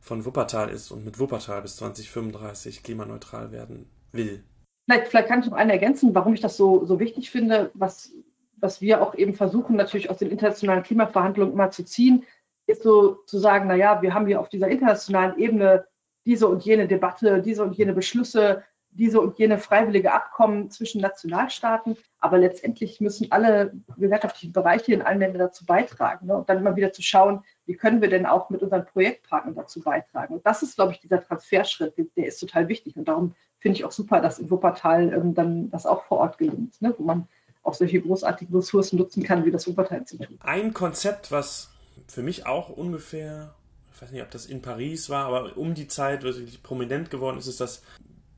von 0.00 0.24
Wuppertal 0.24 0.70
ist 0.70 0.90
und 0.90 1.04
mit 1.04 1.18
Wuppertal 1.18 1.60
bis 1.60 1.76
2035 1.76 2.82
klimaneutral 2.82 3.52
werden 3.52 3.90
will. 4.12 4.42
Vielleicht, 4.86 5.08
vielleicht 5.08 5.28
kann 5.28 5.40
ich 5.40 5.46
noch 5.46 5.56
einen 5.56 5.70
ergänzen, 5.70 6.14
warum 6.14 6.34
ich 6.34 6.40
das 6.40 6.56
so, 6.56 6.84
so 6.84 6.98
wichtig 7.00 7.30
finde, 7.30 7.70
was, 7.74 8.12
was 8.56 8.80
wir 8.80 9.02
auch 9.02 9.14
eben 9.14 9.34
versuchen, 9.34 9.76
natürlich 9.76 10.10
aus 10.10 10.18
den 10.18 10.30
internationalen 10.30 10.82
Klimaverhandlungen 10.82 11.52
immer 11.52 11.70
zu 11.70 11.84
ziehen 11.84 12.24
ist 12.66 12.82
so 12.82 13.14
zu 13.26 13.38
sagen, 13.38 13.68
naja, 13.68 14.02
wir 14.02 14.12
haben 14.12 14.26
hier 14.26 14.40
auf 14.40 14.48
dieser 14.48 14.68
internationalen 14.68 15.38
Ebene 15.38 15.86
diese 16.24 16.48
und 16.48 16.64
jene 16.64 16.88
Debatte, 16.88 17.40
diese 17.40 17.62
und 17.62 17.76
jene 17.76 17.92
Beschlüsse, 17.92 18.64
diese 18.96 19.20
und 19.20 19.38
jene 19.38 19.58
freiwillige 19.58 20.12
Abkommen 20.12 20.70
zwischen 20.70 21.00
Nationalstaaten, 21.00 21.96
aber 22.18 22.38
letztendlich 22.38 23.00
müssen 23.00 23.30
alle 23.30 23.72
gesellschaftlichen 23.96 24.52
Bereiche 24.52 24.92
in 24.92 25.02
allen 25.02 25.20
Ländern 25.20 25.40
dazu 25.40 25.64
beitragen. 25.64 26.26
Ne? 26.26 26.36
Und 26.36 26.48
dann 26.48 26.58
immer 26.58 26.76
wieder 26.76 26.92
zu 26.92 27.02
schauen, 27.02 27.44
wie 27.66 27.76
können 27.76 28.00
wir 28.00 28.08
denn 28.08 28.26
auch 28.26 28.50
mit 28.50 28.62
unseren 28.62 28.86
Projektpartnern 28.86 29.54
dazu 29.54 29.80
beitragen. 29.80 30.34
Und 30.34 30.46
das 30.46 30.62
ist, 30.62 30.76
glaube 30.76 30.92
ich, 30.92 31.00
dieser 31.00 31.22
Transferschritt, 31.22 31.94
der 32.16 32.26
ist 32.26 32.40
total 32.40 32.68
wichtig. 32.68 32.96
Und 32.96 33.06
darum 33.08 33.34
finde 33.58 33.78
ich 33.78 33.84
auch 33.84 33.92
super, 33.92 34.20
dass 34.20 34.38
in 34.38 34.50
Wuppertal 34.50 35.12
ähm, 35.12 35.34
dann 35.34 35.70
das 35.70 35.86
auch 35.86 36.04
vor 36.04 36.18
Ort 36.18 36.38
gelingt, 36.38 36.80
ne? 36.80 36.94
wo 36.96 37.04
man 37.04 37.28
auch 37.62 37.74
solche 37.74 38.00
großartigen 38.00 38.54
Ressourcen 38.54 38.96
nutzen 38.96 39.22
kann, 39.22 39.44
wie 39.44 39.50
das 39.50 39.66
Wuppertal-Institut. 39.66 40.38
Ein 40.40 40.72
Konzept, 40.72 41.32
was 41.32 41.70
für 42.06 42.22
mich 42.22 42.46
auch 42.46 42.68
ungefähr, 42.68 43.54
ich 43.92 44.00
weiß 44.00 44.12
nicht, 44.12 44.22
ob 44.22 44.30
das 44.30 44.46
in 44.46 44.62
Paris 44.62 45.10
war, 45.10 45.26
aber 45.26 45.56
um 45.56 45.74
die 45.74 45.88
Zeit, 45.88 46.22
wirklich 46.22 46.62
prominent 46.62 47.10
geworden 47.10 47.38
ist, 47.38 47.48
ist 47.48 47.60
das 47.60 47.82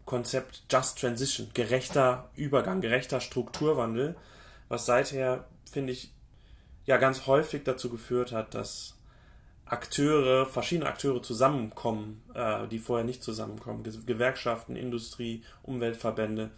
Konzept 0.09 0.62
Just 0.71 0.99
Transition, 0.99 1.51
gerechter 1.53 2.31
Übergang, 2.35 2.81
gerechter 2.81 3.21
Strukturwandel, 3.21 4.16
was 4.71 4.87
seither, 4.87 5.44
finde 5.71 5.92
ich, 5.92 6.14
ja 6.87 6.97
ganz 6.97 7.27
häufig 7.27 7.64
dazu 7.64 7.90
geführt 7.90 8.33
hat, 8.33 8.55
dass 8.55 8.97
Akteure, 9.66 10.47
verschiedene 10.47 10.88
Akteure 10.88 11.23
zusammenkommen, 11.23 12.23
äh, 12.33 12.66
die 12.68 12.79
vorher 12.79 13.05
nicht 13.05 13.23
zusammenkommen. 13.23 13.83
Gewerkschaften, 14.07 14.77
Industrie, 14.77 15.42
Umweltverbände. 15.62 16.53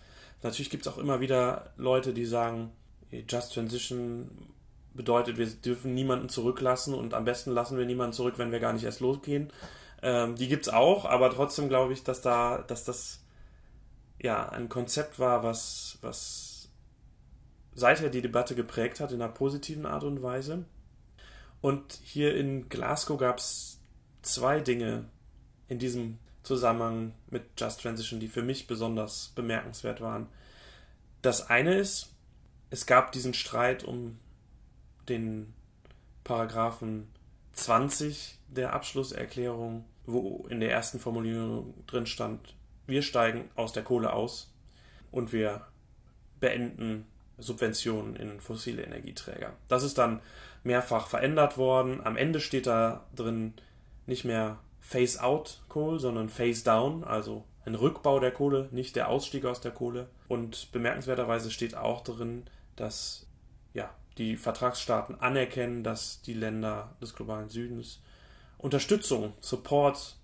Natürlich 0.45 0.71
gibt 0.71 0.87
es 0.87 0.93
auch 0.93 0.99
immer 0.99 1.19
wieder 1.19 1.73
Leute, 1.77 2.15
die 2.15 2.27
sagen, 2.27 2.71
Just 3.29 3.53
Transition 3.53 4.31
bedeutet, 4.95 5.39
wir 5.39 5.47
dürfen 5.47 5.93
niemanden 5.93 6.29
zurücklassen 6.29 6.95
und 6.95 7.15
am 7.15 7.25
besten 7.25 7.51
lassen 7.51 7.77
wir 7.77 7.85
niemanden 7.85 8.13
zurück, 8.13 8.35
wenn 8.37 8.53
wir 8.53 8.61
gar 8.61 8.75
nicht 8.75 8.85
erst 8.85 9.01
losgehen. 9.01 9.53
Ähm, 10.03 10.37
die 10.37 10.53
es 10.53 10.69
auch, 10.69 11.05
aber 11.05 11.31
trotzdem 11.31 11.69
glaube 11.69 11.93
ich, 11.95 12.05
dass 12.05 12.21
da, 12.21 12.63
dass 12.69 12.85
das 12.85 13.21
ja 14.23 14.49
ein 14.49 14.69
Konzept 14.69 15.19
war, 15.19 15.43
was, 15.43 15.99
was 16.03 16.69
seither 17.75 18.11
die 18.11 18.23
Debatte 18.23 18.55
geprägt 18.55 19.01
hat 19.01 19.13
in 19.13 19.23
einer 19.23 19.33
positiven 19.33 19.87
Art 19.87 20.05
und 20.05 20.23
Weise. 20.23 20.65
Und 21.61 21.99
hier 22.03 22.37
in 22.37 22.69
Glasgow 22.69 23.19
gab 23.19 23.39
es 23.39 23.79
zwei 24.23 24.61
Dinge 24.61 25.07
in 25.69 25.79
diesem 25.79 26.19
Zusammenhang 26.43 27.13
mit 27.29 27.43
Just 27.59 27.83
Transition, 27.83 28.21
die 28.21 28.29
für 28.29 28.43
mich 28.43 28.67
besonders 28.67 29.33
bemerkenswert 29.35 30.01
waren. 30.01 30.27
Das 31.23 31.49
eine 31.51 31.75
ist, 31.75 32.15
es 32.71 32.87
gab 32.87 33.13
diesen 33.13 33.35
Streit 33.35 33.85
um 33.85 34.19
den 35.09 35.53
Paragraphen 36.25 37.09
20 37.53 38.39
der 38.49 38.73
Abschlusserklärung, 38.73 39.85
wo 40.07 40.47
in 40.49 40.61
der 40.61 40.71
ersten 40.71 40.99
Formulierung 40.99 41.75
drin 41.87 42.07
stand, 42.07 42.55
wir 42.91 43.03
steigen 43.03 43.49
aus 43.55 43.73
der 43.73 43.83
Kohle 43.83 44.13
aus 44.13 44.53
und 45.11 45.33
wir 45.33 45.67
beenden 46.41 47.07
Subventionen 47.39 48.17
in 48.17 48.41
fossile 48.41 48.83
Energieträger. 48.83 49.53
Das 49.69 49.83
ist 49.83 49.99
dann 49.99 50.21
mehrfach 50.63 51.07
verändert 51.07 51.57
worden. 51.57 52.05
Am 52.05 52.17
Ende 52.17 52.41
steht 52.41 52.67
da 52.67 53.07
drin 53.17 53.55
nicht 54.07 54.25
mehr 54.25 54.59
Phase 54.81 55.23
out 55.23 55.63
Kohl, 55.69 56.01
sondern 56.01 56.29
Phase 56.29 56.65
down, 56.65 57.05
also 57.05 57.45
ein 57.65 57.75
Rückbau 57.75 58.19
der 58.21 58.33
Kohle, 58.33 58.69
nicht 58.73 58.97
der 58.97 59.09
Ausstieg 59.09 59.45
aus 59.45 59.61
der 59.61 59.73
Kohle. 59.73 60.09
Und 60.29 60.73
bemerkenswerterweise 60.73 61.51
steht 61.51 61.75
auch 61.75 62.03
drin, 62.03 62.45
dass 62.77 63.27
ja, 63.75 63.95
die 64.19 64.37
Vertragsstaaten 64.37 65.21
anerkennen, 65.21 65.85
dass 65.85 66.23
die 66.23 66.35
Länder 66.35 66.97
des 67.01 67.15
globalen 67.15 67.49
Südens 67.49 68.01
Unterstützung, 68.59 69.33
Support, 69.41 70.17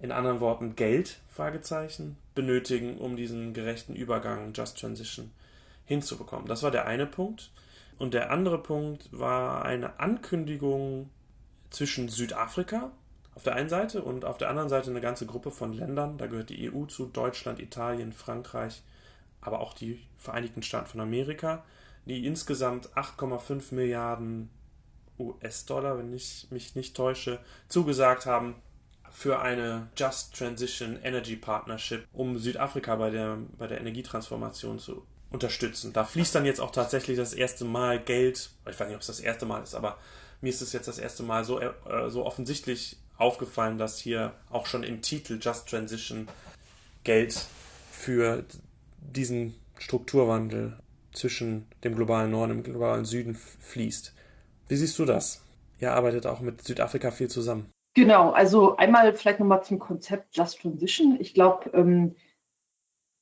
in 0.00 0.12
anderen 0.12 0.40
Worten 0.40 0.76
Geld, 0.76 1.20
Fragezeichen, 1.30 2.16
benötigen, 2.34 2.98
um 2.98 3.16
diesen 3.16 3.54
gerechten 3.54 3.94
Übergang, 3.94 4.52
Just 4.52 4.78
Transition, 4.78 5.30
hinzubekommen. 5.86 6.46
Das 6.46 6.62
war 6.62 6.70
der 6.70 6.86
eine 6.86 7.06
Punkt. 7.06 7.50
Und 7.98 8.12
der 8.14 8.30
andere 8.30 8.58
Punkt 8.58 9.08
war 9.12 9.64
eine 9.64 10.00
Ankündigung 10.00 11.10
zwischen 11.70 12.08
Südafrika 12.08 12.90
auf 13.34 13.42
der 13.42 13.54
einen 13.54 13.68
Seite 13.68 14.02
und 14.02 14.24
auf 14.24 14.38
der 14.38 14.48
anderen 14.48 14.68
Seite 14.68 14.90
eine 14.90 15.00
ganze 15.00 15.26
Gruppe 15.26 15.50
von 15.50 15.72
Ländern. 15.72 16.18
Da 16.18 16.26
gehört 16.26 16.50
die 16.50 16.70
EU 16.72 16.86
zu, 16.86 17.06
Deutschland, 17.06 17.60
Italien, 17.60 18.12
Frankreich, 18.12 18.82
aber 19.40 19.60
auch 19.60 19.74
die 19.74 20.00
Vereinigten 20.16 20.62
Staaten 20.62 20.86
von 20.86 21.00
Amerika, 21.00 21.64
die 22.06 22.26
insgesamt 22.26 22.90
8,5 22.94 23.74
Milliarden 23.74 24.50
US-Dollar, 25.18 25.98
wenn 25.98 26.12
ich 26.12 26.46
mich 26.50 26.74
nicht 26.74 26.96
täusche, 26.96 27.38
zugesagt 27.68 28.26
haben 28.26 28.56
für 29.14 29.40
eine 29.40 29.86
Just 29.96 30.36
Transition 30.36 30.98
Energy 31.02 31.36
Partnership, 31.36 32.04
um 32.12 32.36
Südafrika 32.36 32.96
bei 32.96 33.10
der, 33.10 33.38
bei 33.56 33.68
der 33.68 33.80
Energietransformation 33.80 34.80
zu 34.80 35.06
unterstützen. 35.30 35.92
Da 35.92 36.04
fließt 36.04 36.34
dann 36.34 36.44
jetzt 36.44 36.60
auch 36.60 36.72
tatsächlich 36.72 37.16
das 37.16 37.32
erste 37.32 37.64
Mal 37.64 38.00
Geld, 38.00 38.50
ich 38.68 38.78
weiß 38.78 38.88
nicht, 38.88 38.96
ob 38.96 39.02
es 39.02 39.06
das 39.06 39.20
erste 39.20 39.46
Mal 39.46 39.62
ist, 39.62 39.76
aber 39.76 39.98
mir 40.40 40.48
ist 40.48 40.60
es 40.60 40.72
jetzt 40.72 40.88
das 40.88 40.98
erste 40.98 41.22
Mal 41.22 41.44
so, 41.44 41.60
äh, 41.60 41.70
so 42.08 42.26
offensichtlich 42.26 42.98
aufgefallen, 43.16 43.78
dass 43.78 43.98
hier 43.98 44.34
auch 44.50 44.66
schon 44.66 44.82
im 44.82 45.00
Titel 45.00 45.38
Just 45.40 45.68
Transition 45.68 46.26
Geld 47.04 47.46
für 47.92 48.44
diesen 48.98 49.54
Strukturwandel 49.78 50.76
zwischen 51.12 51.66
dem 51.84 51.94
globalen 51.94 52.32
Norden 52.32 52.50
und 52.50 52.64
dem 52.64 52.72
globalen 52.72 53.04
Süden 53.04 53.36
fließt. 53.60 54.12
Wie 54.66 54.76
siehst 54.76 54.98
du 54.98 55.04
das? 55.04 55.40
Ihr 55.78 55.92
arbeitet 55.92 56.26
auch 56.26 56.40
mit 56.40 56.62
Südafrika 56.62 57.12
viel 57.12 57.28
zusammen. 57.28 57.73
Genau, 57.94 58.30
also 58.30 58.76
einmal 58.76 59.14
vielleicht 59.14 59.40
nochmal 59.40 59.62
zum 59.62 59.78
Konzept 59.78 60.36
Just 60.36 60.60
Transition. 60.60 61.16
Ich 61.20 61.32
glaube, 61.32 61.70
ähm, 61.72 62.16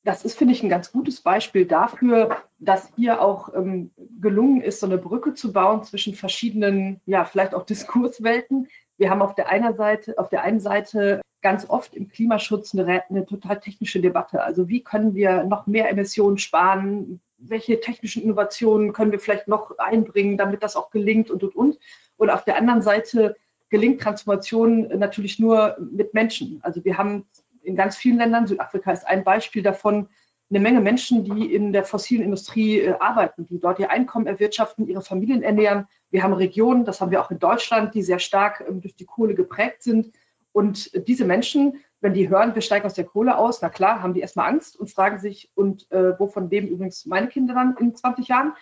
das 0.03 0.25
ist, 0.25 0.37
finde 0.37 0.53
ich, 0.53 0.63
ein 0.63 0.69
ganz 0.69 0.91
gutes 0.91 1.21
Beispiel 1.21 1.65
dafür, 1.65 2.37
dass 2.59 2.91
hier 2.95 3.21
auch 3.21 3.53
ähm, 3.53 3.91
gelungen 4.19 4.61
ist, 4.61 4.79
so 4.79 4.87
eine 4.87 4.97
Brücke 4.97 5.33
zu 5.33 5.53
bauen 5.53 5.83
zwischen 5.83 6.15
verschiedenen, 6.15 6.99
ja, 7.05 7.23
vielleicht 7.23 7.53
auch 7.53 7.65
Diskurswelten. 7.67 8.67
Wir 8.97 9.09
haben 9.09 9.21
auf 9.21 9.35
der 9.35 9.49
einen 9.49 9.75
Seite, 9.75 10.17
auf 10.17 10.29
der 10.29 10.41
einen 10.41 10.59
Seite 10.59 11.21
ganz 11.41 11.69
oft 11.69 11.93
im 11.93 12.07
Klimaschutz 12.07 12.73
eine, 12.73 13.03
eine 13.09 13.25
total 13.25 13.59
technische 13.59 14.01
Debatte. 14.01 14.43
Also 14.43 14.69
wie 14.69 14.81
können 14.81 15.13
wir 15.13 15.43
noch 15.43 15.67
mehr 15.67 15.89
Emissionen 15.89 16.37
sparen? 16.37 17.21
welche 17.49 17.79
technischen 17.79 18.23
Innovationen 18.23 18.93
können 18.93 19.11
wir 19.11 19.19
vielleicht 19.19 19.47
noch 19.47 19.77
einbringen, 19.77 20.37
damit 20.37 20.63
das 20.63 20.75
auch 20.75 20.89
gelingt 20.91 21.29
und, 21.29 21.43
und, 21.43 21.55
und. 21.55 21.79
Und 22.17 22.29
auf 22.29 22.43
der 22.45 22.57
anderen 22.57 22.81
Seite 22.81 23.35
gelingt 23.73 24.01
Transformation 24.01 24.87
natürlich 24.99 25.39
nur 25.39 25.75
mit 25.79 26.13
Menschen. 26.13 26.59
Also 26.61 26.85
wir 26.85 26.95
haben 26.95 27.25
in 27.63 27.75
ganz 27.75 27.97
vielen 27.97 28.19
Ländern, 28.19 28.45
Südafrika 28.45 28.91
ist 28.91 29.07
ein 29.07 29.23
Beispiel 29.23 29.63
davon, 29.63 30.09
eine 30.51 30.59
Menge 30.59 30.79
Menschen, 30.79 31.23
die 31.23 31.51
in 31.51 31.73
der 31.73 31.83
fossilen 31.83 32.21
Industrie 32.21 32.81
äh, 32.81 32.93
arbeiten, 32.99 33.47
die 33.47 33.59
dort 33.59 33.79
ihr 33.79 33.89
Einkommen 33.89 34.27
erwirtschaften, 34.27 34.87
ihre 34.87 35.01
Familien 35.01 35.41
ernähren. 35.41 35.87
Wir 36.11 36.21
haben 36.21 36.33
Regionen, 36.33 36.85
das 36.85 37.01
haben 37.01 37.09
wir 37.09 37.19
auch 37.19 37.31
in 37.31 37.39
Deutschland, 37.39 37.95
die 37.95 38.03
sehr 38.03 38.19
stark 38.19 38.63
ähm, 38.69 38.79
durch 38.79 38.95
die 38.95 39.05
Kohle 39.05 39.33
geprägt 39.33 39.81
sind. 39.81 40.13
Und 40.51 40.91
diese 41.07 41.25
Menschen, 41.25 41.79
wenn 41.99 42.13
die 42.13 42.29
hören, 42.29 42.53
wir 42.53 42.61
steigen 42.61 42.85
aus 42.85 42.93
der 42.93 43.05
Kohle 43.05 43.39
aus, 43.39 43.63
na 43.63 43.69
klar, 43.69 44.03
haben 44.03 44.13
die 44.13 44.19
erstmal 44.19 44.49
Angst 44.49 44.79
und 44.79 44.91
fragen 44.91 45.17
sich, 45.17 45.49
und 45.55 45.91
äh, 45.91 46.19
wovon 46.19 46.47
leben 46.47 46.67
übrigens 46.67 47.07
meine 47.07 47.27
Kinder 47.27 47.55
dann 47.55 47.75
in 47.79 47.95
20 47.95 48.27
Jahren? 48.27 48.53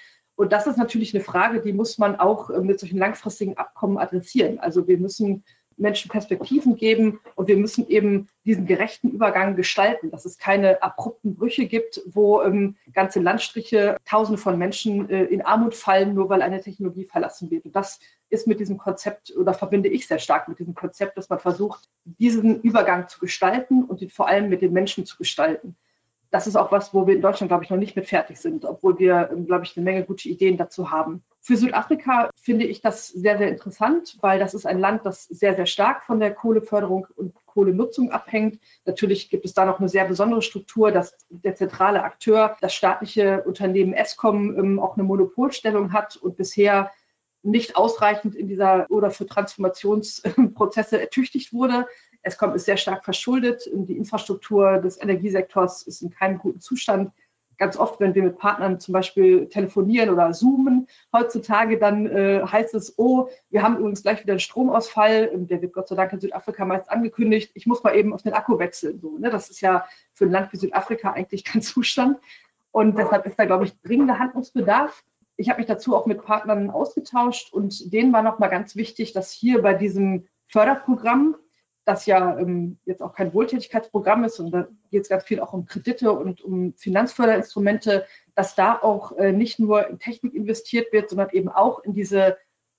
Und 0.41 0.51
das 0.51 0.65
ist 0.65 0.80
natürlich 0.80 1.13
eine 1.13 1.23
Frage, 1.23 1.62
die 1.62 1.71
muss 1.71 1.99
man 1.99 2.15
auch 2.15 2.49
äh, 2.49 2.62
mit 2.62 2.80
solchen 2.80 2.97
langfristigen 2.97 3.58
Abkommen 3.58 3.99
adressieren. 3.99 4.58
Also 4.58 4.88
wir 4.88 4.97
müssen 4.97 5.43
Menschen 5.77 6.10
Perspektiven 6.10 6.75
geben 6.75 7.19
und 7.36 7.47
wir 7.47 7.58
müssen 7.58 7.88
eben 7.88 8.27
diesen 8.43 8.65
gerechten 8.65 9.12
Übergang 9.12 9.56
gestalten, 9.56 10.10
dass 10.10 10.25
es 10.25 10.39
keine 10.39 10.82
abrupten 10.82 11.36
Brüche 11.36 11.67
gibt, 11.67 12.01
wo 12.08 12.41
ähm, 12.41 12.75
ganze 12.91 13.19
Landstriche, 13.19 13.97
Tausende 14.04 14.41
von 14.41 14.58
Menschen 14.58 15.12
äh, 15.12 15.25
in 15.25 15.43
Armut 15.43 15.75
fallen, 15.75 16.15
nur 16.15 16.27
weil 16.30 16.41
eine 16.41 16.60
Technologie 16.60 17.06
verlassen 17.06 17.51
wird. 17.51 17.65
Und 17.65 17.75
das 17.75 17.99
ist 18.32 18.47
mit 18.47 18.60
diesem 18.60 18.80
Konzept 18.80 19.32
oder 19.38 19.54
verbinde 19.54 19.89
ich 19.89 20.08
sehr 20.08 20.17
stark 20.17 20.47
mit 20.47 20.58
diesem 20.58 20.73
Konzept, 20.73 21.19
dass 21.19 21.30
man 21.30 21.38
versucht, 21.38 21.88
diesen 22.04 22.62
Übergang 22.62 23.08
zu 23.10 23.19
gestalten 23.19 23.84
und 23.84 24.01
ihn 24.01 24.10
vor 24.10 24.27
allem 24.27 24.49
mit 24.49 24.63
den 24.63 24.73
Menschen 24.73 25.06
zu 25.06 25.19
gestalten 25.19 25.75
das 26.32 26.48
ist 26.48 26.56
auch 26.56 26.72
was, 26.72 26.94
wo 26.94 27.06
wir 27.06 27.15
in 27.15 27.22
Deutschland, 27.22 27.50
glaube 27.50 27.65
ich, 27.65 27.70
noch 27.70 27.78
nicht 27.78 27.98
mit 27.98 28.08
fertig 28.08 28.39
sind, 28.39 28.63
obwohl 28.63 28.98
wir, 28.98 29.30
glaube 29.46 29.65
ich, 29.65 29.76
eine 29.76 29.84
Menge 29.84 30.06
gute 30.06 30.30
Ideen 30.30 30.58
dazu 30.58 30.89
haben. 30.89 31.24
Für 31.41 31.58
Südafrika 31.58 32.30
finde 32.36 32.65
ich 32.65 32.82
das 32.82 33.10
sehr, 33.10 33.38
sehr 33.38 33.50
interessant, 33.50 34.17
weil 34.22 34.39
das 34.39 34.54
ist 34.54 34.65
ein 34.65 34.80
Land, 34.80 35.06
das 35.06 35.26
sehr, 35.26 35.56
sehr 35.56 35.65
stark 35.65 36.04
von 36.04 36.22
der 36.22 36.34
Kohleförderung 36.34 37.06
und 37.15 37.36
Kohlenutzung 37.46 38.12
abhängt. 38.12 38.60
Natürlich 38.86 39.30
gibt 39.30 39.44
es 39.44 39.54
da 39.54 39.65
noch 39.65 39.80
eine 39.80 39.89
sehr 39.89 40.06
besondere 40.06 40.41
Struktur, 40.41 40.91
dass 40.91 41.17
der 41.30 41.56
zentrale 41.56 42.04
Akteur, 42.04 42.56
das 42.62 42.74
staatliche 42.74 43.44
Unternehmen 43.44 43.94
Eskom, 43.94 44.58
ähm, 44.58 44.80
auch 44.80 44.96
eine 44.96 45.04
Monopolstellung 45.04 45.91
hat 45.91 46.15
und 46.15 46.38
bisher 46.38 46.91
nicht 47.44 47.76
ausreichend 47.76 48.36
in 48.36 48.48
dieser 48.48 48.86
oder 48.89 49.12
für 49.12 49.26
Transformationsprozesse 49.26 51.02
ertüchtigt 51.02 51.52
wurde. 51.52 51.88
Eskom 52.24 52.54
ist 52.54 52.66
sehr 52.66 52.78
stark 52.78 53.04
verschuldet. 53.04 53.70
Die 53.74 53.98
Infrastruktur 53.98 54.78
des 54.78 55.02
Energiesektors 55.02 55.84
ist 55.84 56.02
in 56.02 56.12
keinem 56.12 56.38
guten 56.38 56.60
Zustand. 56.60 57.12
Ganz 57.58 57.78
oft, 57.78 58.00
wenn 58.00 58.16
wir 58.16 58.24
mit 58.24 58.40
Partnern 58.40 58.80
zum 58.80 58.94
Beispiel 58.94 59.48
telefonieren 59.48 60.10
oder 60.10 60.32
zoomen, 60.32 60.88
heutzutage 61.14 61.78
dann 61.78 62.08
äh, 62.08 62.42
heißt 62.44 62.74
es, 62.74 62.98
oh, 62.98 63.30
wir 63.52 63.62
haben 63.62 63.78
übrigens 63.78 64.02
gleich 64.02 64.24
wieder 64.24 64.34
einen 64.34 64.40
Stromausfall. 64.40 65.30
Der 65.34 65.62
wird 65.62 65.74
Gott 65.74 65.88
sei 65.88 65.96
Dank 65.96 66.12
in 66.12 66.20
Südafrika 66.20 66.66
meist 66.66 66.90
angekündigt. 66.90 67.52
Ich 67.54 67.68
muss 67.68 67.84
mal 67.84 67.96
eben 67.96 68.14
auf 68.14 68.24
den 68.24 68.34
Akku 68.34 68.58
wechseln. 68.58 69.00
So, 69.00 69.18
ne? 69.20 69.30
Das 69.30 69.52
ist 69.52 69.62
ja 69.62 69.86
für 70.14 70.26
ein 70.26 70.32
Land 70.32 70.52
wie 70.54 70.58
Südafrika 70.58 71.12
eigentlich 71.12 71.44
kein 71.44 71.62
Zustand. 71.62 72.18
Und 72.72 72.98
deshalb 72.98 73.26
ist 73.28 73.38
da, 73.38 73.46
glaube 73.46 73.66
ich, 73.66 73.80
dringender 73.82 74.18
Handlungsbedarf. 74.18 75.04
Ich 75.38 75.50
habe 75.50 75.60
mich 75.60 75.68
dazu 75.68 75.96
auch 75.96 76.06
mit 76.06 76.24
Partnern 76.24 76.70
ausgetauscht 76.70 77.54
und 77.54 77.94
denen 77.94 78.14
war 78.14 78.24
nochmal 78.24 78.50
ganz 78.50 78.76
wichtig, 78.76 79.14
dass 79.14 79.32
hier 79.32 79.62
bei 79.62 79.74
diesem 79.74 80.28
Förderprogramm 80.48 81.36
das 81.86 82.06
ja 82.06 82.38
ähm, 82.38 82.78
jetzt 82.86 83.02
auch 83.02 83.13
kein 83.13 83.34
Wohltätigkeitsprogramm 83.34 84.24
ist 84.24 84.39
und 84.39 84.52
da 84.52 84.67
geht 84.91 85.04
es 85.04 85.10
ganz 85.10 85.24
viel 85.24 85.39
auch 85.39 85.54
um 85.54 85.65
Kredite 85.65 86.12
und 86.12 86.41
um 86.41 86.74
Finanzförderinstrumente, 86.74 88.06
dass 88.36 88.56
da 88.56 88.78
auch 88.80 89.17
äh, 89.17 89.32
nicht 89.32 89.60
nur 89.60 89.88
in 89.88 90.00
Technik 90.00 90.34
investiert 90.34 90.94
wird, 90.94 91.10
sondern 91.10 91.30
eben 91.32 91.50
auch 91.50 91.84
in 91.84 91.94
diese 91.94 92.38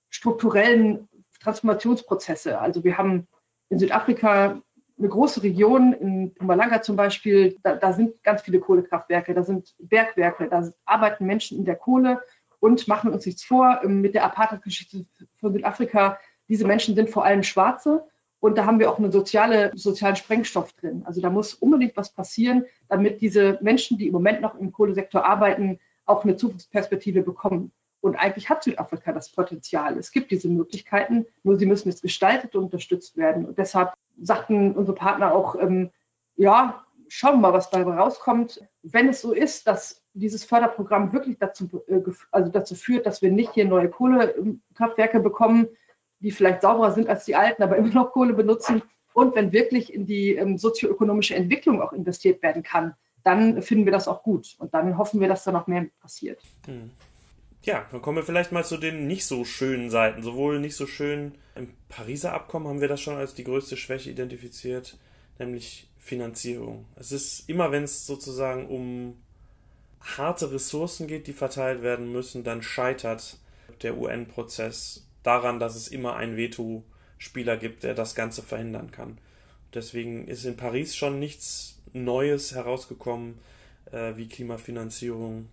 strukturellen 0.09 1.09
Transformationsprozesse. 1.41 2.59
Also 2.59 2.83
wir 2.83 2.97
haben 2.97 3.27
in 3.69 3.79
Südafrika 3.79 4.61
eine 4.97 5.09
große 5.09 5.43
Region, 5.43 5.93
in 5.93 6.25
Mpumalanga 6.27 6.81
zum 6.81 6.95
Beispiel, 6.95 7.57
da, 7.63 7.75
da 7.75 7.93
sind 7.93 8.23
ganz 8.23 8.43
viele 8.43 8.59
Kohlekraftwerke, 8.59 9.33
da 9.33 9.43
sind 9.43 9.73
Bergwerke, 9.79 10.47
da 10.47 10.69
arbeiten 10.85 11.25
Menschen 11.25 11.57
in 11.57 11.65
der 11.65 11.75
Kohle 11.75 12.21
und 12.59 12.87
machen 12.87 13.11
uns 13.11 13.25
nichts 13.25 13.43
vor, 13.43 13.81
ähm, 13.83 14.01
mit 14.01 14.13
der 14.13 14.23
Apartheid-Geschichte 14.23 15.05
von 15.39 15.51
Südafrika, 15.51 16.19
diese 16.47 16.65
Menschen 16.65 16.95
sind 16.95 17.09
vor 17.09 17.25
allem 17.25 17.43
Schwarze 17.43 18.05
und 18.43 18.57
da 18.57 18.65
haben 18.65 18.77
wir 18.77 18.91
auch 18.91 18.99
einen 18.99 19.13
soziale, 19.13 19.71
sozialen 19.73 20.17
Sprengstoff 20.17 20.73
drin. 20.73 21.03
Also 21.05 21.21
da 21.21 21.29
muss 21.29 21.53
unbedingt 21.53 21.95
was 21.95 22.09
passieren, 22.09 22.65
damit 22.89 23.21
diese 23.21 23.57
Menschen, 23.61 23.97
die 23.97 24.07
im 24.07 24.11
Moment 24.11 24.41
noch 24.41 24.55
im 24.55 24.73
Kohlesektor 24.73 25.25
arbeiten, 25.25 25.79
auch 26.05 26.25
eine 26.25 26.35
Zukunftsperspektive 26.35 27.21
bekommen. 27.21 27.71
Und 28.01 28.17
eigentlich 28.17 28.49
hat 28.49 28.61
Südafrika 28.61 29.13
das 29.13 29.29
Potenzial. 29.29 29.97
Es 29.97 30.11
gibt 30.11 30.29
diese 30.29 30.49
Möglichkeiten, 30.49 31.25
nur 31.43 31.57
sie 31.57 31.65
müssen 31.65 31.87
jetzt 31.87 32.01
gestaltet 32.01 32.53
und 32.57 32.65
unterstützt 32.65 33.15
werden. 33.15 33.45
Und 33.45 33.57
deshalb 33.57 33.93
sagten 34.21 34.73
unsere 34.73 34.97
Partner 34.97 35.33
auch, 35.33 35.55
ähm, 35.55 35.91
ja, 36.35 36.83
schauen 37.07 37.35
wir 37.35 37.47
mal, 37.47 37.53
was 37.53 37.69
dabei 37.69 37.95
rauskommt. 37.95 38.61
Wenn 38.81 39.07
es 39.07 39.21
so 39.21 39.31
ist, 39.31 39.67
dass 39.67 40.03
dieses 40.13 40.43
Förderprogramm 40.43 41.13
wirklich 41.13 41.37
dazu, 41.37 41.81
äh, 41.87 42.01
also 42.31 42.51
dazu 42.51 42.75
führt, 42.75 43.05
dass 43.05 43.21
wir 43.21 43.31
nicht 43.31 43.53
hier 43.53 43.63
neue 43.63 43.87
Kohlekraftwerke 43.87 45.21
bekommen, 45.21 45.69
die 46.23 46.31
vielleicht 46.31 46.61
sauberer 46.61 46.91
sind 46.91 47.07
als 47.07 47.25
die 47.25 47.35
alten, 47.35 47.61
aber 47.61 47.77
immer 47.77 47.93
noch 47.93 48.11
Kohle 48.11 48.33
benutzen. 48.33 48.81
Und 49.13 49.35
wenn 49.35 49.51
wirklich 49.51 49.93
in 49.93 50.07
die 50.07 50.35
ähm, 50.35 50.57
sozioökonomische 50.57 51.35
Entwicklung 51.35 51.81
auch 51.81 51.93
investiert 51.93 52.41
werden 52.41 52.63
kann, 52.63 52.95
dann 53.23 53.61
finden 53.61 53.85
wir 53.85 53.91
das 53.91 54.07
auch 54.07 54.23
gut. 54.23 54.55
Und 54.57 54.73
dann 54.73 54.97
hoffen 54.97 55.21
wir, 55.21 55.27
dass 55.27 55.43
da 55.43 55.51
noch 55.51 55.67
mehr 55.67 55.85
passiert. 56.01 56.41
Hm. 56.65 56.89
Ja, 57.63 57.85
dann 57.91 58.01
kommen 58.01 58.17
wir 58.17 58.23
vielleicht 58.23 58.51
mal 58.51 58.65
zu 58.65 58.77
den 58.77 59.07
nicht 59.07 59.25
so 59.25 59.45
schönen 59.45 59.89
Seiten. 59.89 60.23
Sowohl 60.23 60.59
nicht 60.59 60.75
so 60.75 60.87
schön 60.87 61.33
im 61.55 61.69
Pariser 61.87 62.33
Abkommen 62.33 62.67
haben 62.67 62.81
wir 62.81 62.89
das 62.89 62.99
schon 62.99 63.15
als 63.15 63.35
die 63.35 63.45
größte 63.45 63.77
Schwäche 63.77 64.09
identifiziert, 64.09 64.97
nämlich 65.39 65.87
Finanzierung. 65.97 66.85
Es 66.95 67.13
ist 67.13 67.47
immer, 67.47 67.71
wenn 67.71 67.83
es 67.83 68.05
sozusagen 68.05 68.67
um 68.67 69.15
harte 70.01 70.51
Ressourcen 70.51 71.07
geht, 71.07 71.27
die 71.27 71.33
verteilt 71.33 71.81
werden 71.81 72.11
müssen, 72.11 72.43
dann 72.43 72.61
scheitert 72.61 73.37
der 73.81 73.97
UN-Prozess 73.97 75.07
daran, 75.23 75.59
dass 75.59 75.75
es 75.75 75.87
immer 75.87 76.15
einen 76.15 76.37
Veto-Spieler 76.37 77.57
gibt, 77.57 77.83
der 77.83 77.93
das 77.93 78.15
Ganze 78.15 78.43
verhindern 78.43 78.91
kann. 78.91 79.17
Deswegen 79.73 80.27
ist 80.27 80.45
in 80.45 80.57
Paris 80.57 80.95
schon 80.95 81.19
nichts 81.19 81.81
Neues 81.93 82.53
herausgekommen, 82.53 83.39
äh, 83.91 84.15
wie 84.15 84.27
Klimafinanzierung 84.27 85.47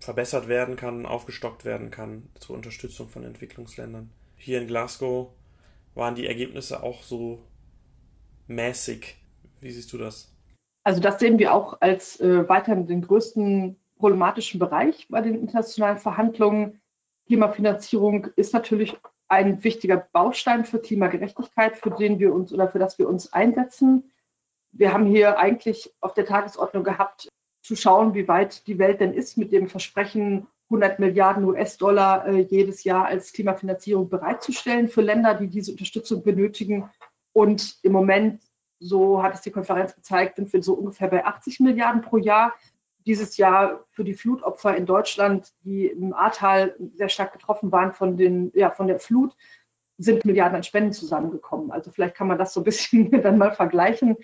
verbessert 0.00 0.48
werden 0.48 0.76
kann, 0.76 1.06
aufgestockt 1.06 1.64
werden 1.64 1.90
kann 1.90 2.28
zur 2.38 2.56
Unterstützung 2.56 3.08
von 3.08 3.24
Entwicklungsländern. 3.24 4.10
Hier 4.36 4.60
in 4.60 4.66
Glasgow 4.66 5.28
waren 5.94 6.14
die 6.14 6.26
Ergebnisse 6.26 6.82
auch 6.82 7.02
so 7.02 7.42
mäßig. 8.46 9.16
Wie 9.60 9.70
siehst 9.70 9.92
du 9.92 9.98
das? 9.98 10.30
Also 10.82 11.00
das 11.00 11.18
sehen 11.18 11.38
wir 11.38 11.54
auch 11.54 11.80
als 11.80 12.20
äh, 12.20 12.46
weiterhin 12.48 12.86
den 12.86 13.02
größten 13.02 13.76
problematischen 13.98 14.60
Bereich 14.60 15.06
bei 15.08 15.22
den 15.22 15.34
internationalen 15.40 15.96
Verhandlungen. 15.96 16.80
Klimafinanzierung 17.26 18.28
ist 18.36 18.52
natürlich 18.52 18.96
ein 19.28 19.64
wichtiger 19.64 19.96
Baustein 20.12 20.64
für 20.64 20.78
Klimagerechtigkeit, 20.78 21.76
für 21.76 21.90
den 21.90 22.18
wir 22.18 22.34
uns 22.34 22.52
oder 22.52 22.68
für 22.68 22.78
das 22.78 22.98
wir 22.98 23.08
uns 23.08 23.32
einsetzen. 23.32 24.12
Wir 24.72 24.92
haben 24.92 25.06
hier 25.06 25.38
eigentlich 25.38 25.92
auf 26.00 26.14
der 26.14 26.26
Tagesordnung 26.26 26.84
gehabt, 26.84 27.28
zu 27.62 27.76
schauen, 27.76 28.12
wie 28.14 28.28
weit 28.28 28.66
die 28.66 28.78
Welt 28.78 29.00
denn 29.00 29.14
ist 29.14 29.38
mit 29.38 29.50
dem 29.50 29.68
Versprechen, 29.68 30.46
100 30.68 30.98
Milliarden 30.98 31.44
US-Dollar 31.44 32.26
äh, 32.26 32.40
jedes 32.40 32.84
Jahr 32.84 33.06
als 33.06 33.32
Klimafinanzierung 33.32 34.08
bereitzustellen 34.08 34.88
für 34.88 35.02
Länder, 35.02 35.34
die 35.34 35.48
diese 35.48 35.72
Unterstützung 35.72 36.22
benötigen. 36.22 36.90
Und 37.32 37.78
im 37.82 37.92
Moment, 37.92 38.42
so 38.80 39.22
hat 39.22 39.34
es 39.34 39.40
die 39.42 39.50
Konferenz 39.50 39.94
gezeigt, 39.94 40.36
sind 40.36 40.52
wir 40.52 40.62
so 40.62 40.74
ungefähr 40.74 41.08
bei 41.08 41.24
80 41.24 41.60
Milliarden 41.60 42.02
pro 42.02 42.18
Jahr 42.18 42.54
dieses 43.06 43.36
Jahr 43.36 43.84
für 43.90 44.04
die 44.04 44.14
Flutopfer 44.14 44.76
in 44.76 44.86
Deutschland, 44.86 45.52
die 45.62 45.86
im 45.86 46.14
Ahrtal 46.14 46.74
sehr 46.94 47.08
stark 47.08 47.32
getroffen 47.32 47.70
waren 47.70 47.92
von, 47.92 48.16
den, 48.16 48.50
ja, 48.54 48.70
von 48.70 48.86
der 48.86 48.98
Flut, 48.98 49.36
sind 49.98 50.24
Milliarden 50.24 50.56
an 50.56 50.62
Spenden 50.62 50.92
zusammengekommen. 50.92 51.70
Also 51.70 51.90
vielleicht 51.90 52.16
kann 52.16 52.26
man 52.26 52.38
das 52.38 52.52
so 52.52 52.60
ein 52.60 52.64
bisschen 52.64 53.10
dann 53.22 53.38
mal 53.38 53.52
vergleichen, 53.52 54.16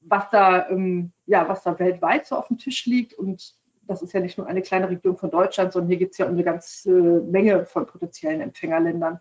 was 0.00 0.30
da, 0.30 0.68
ähm, 0.68 1.12
ja, 1.26 1.48
was 1.48 1.62
da 1.62 1.78
weltweit 1.78 2.26
so 2.26 2.36
auf 2.36 2.48
dem 2.48 2.58
Tisch 2.58 2.86
liegt. 2.86 3.14
Und 3.14 3.54
das 3.82 4.02
ist 4.02 4.12
ja 4.12 4.20
nicht 4.20 4.38
nur 4.38 4.46
eine 4.46 4.62
kleine 4.62 4.88
Region 4.88 5.16
von 5.16 5.30
Deutschland, 5.30 5.72
sondern 5.72 5.90
hier 5.90 5.98
gibt 5.98 6.12
es 6.12 6.18
ja 6.18 6.26
eine 6.26 6.44
ganze 6.44 7.22
Menge 7.22 7.66
von 7.66 7.86
potenziellen 7.86 8.40
Empfängerländern. 8.40 9.20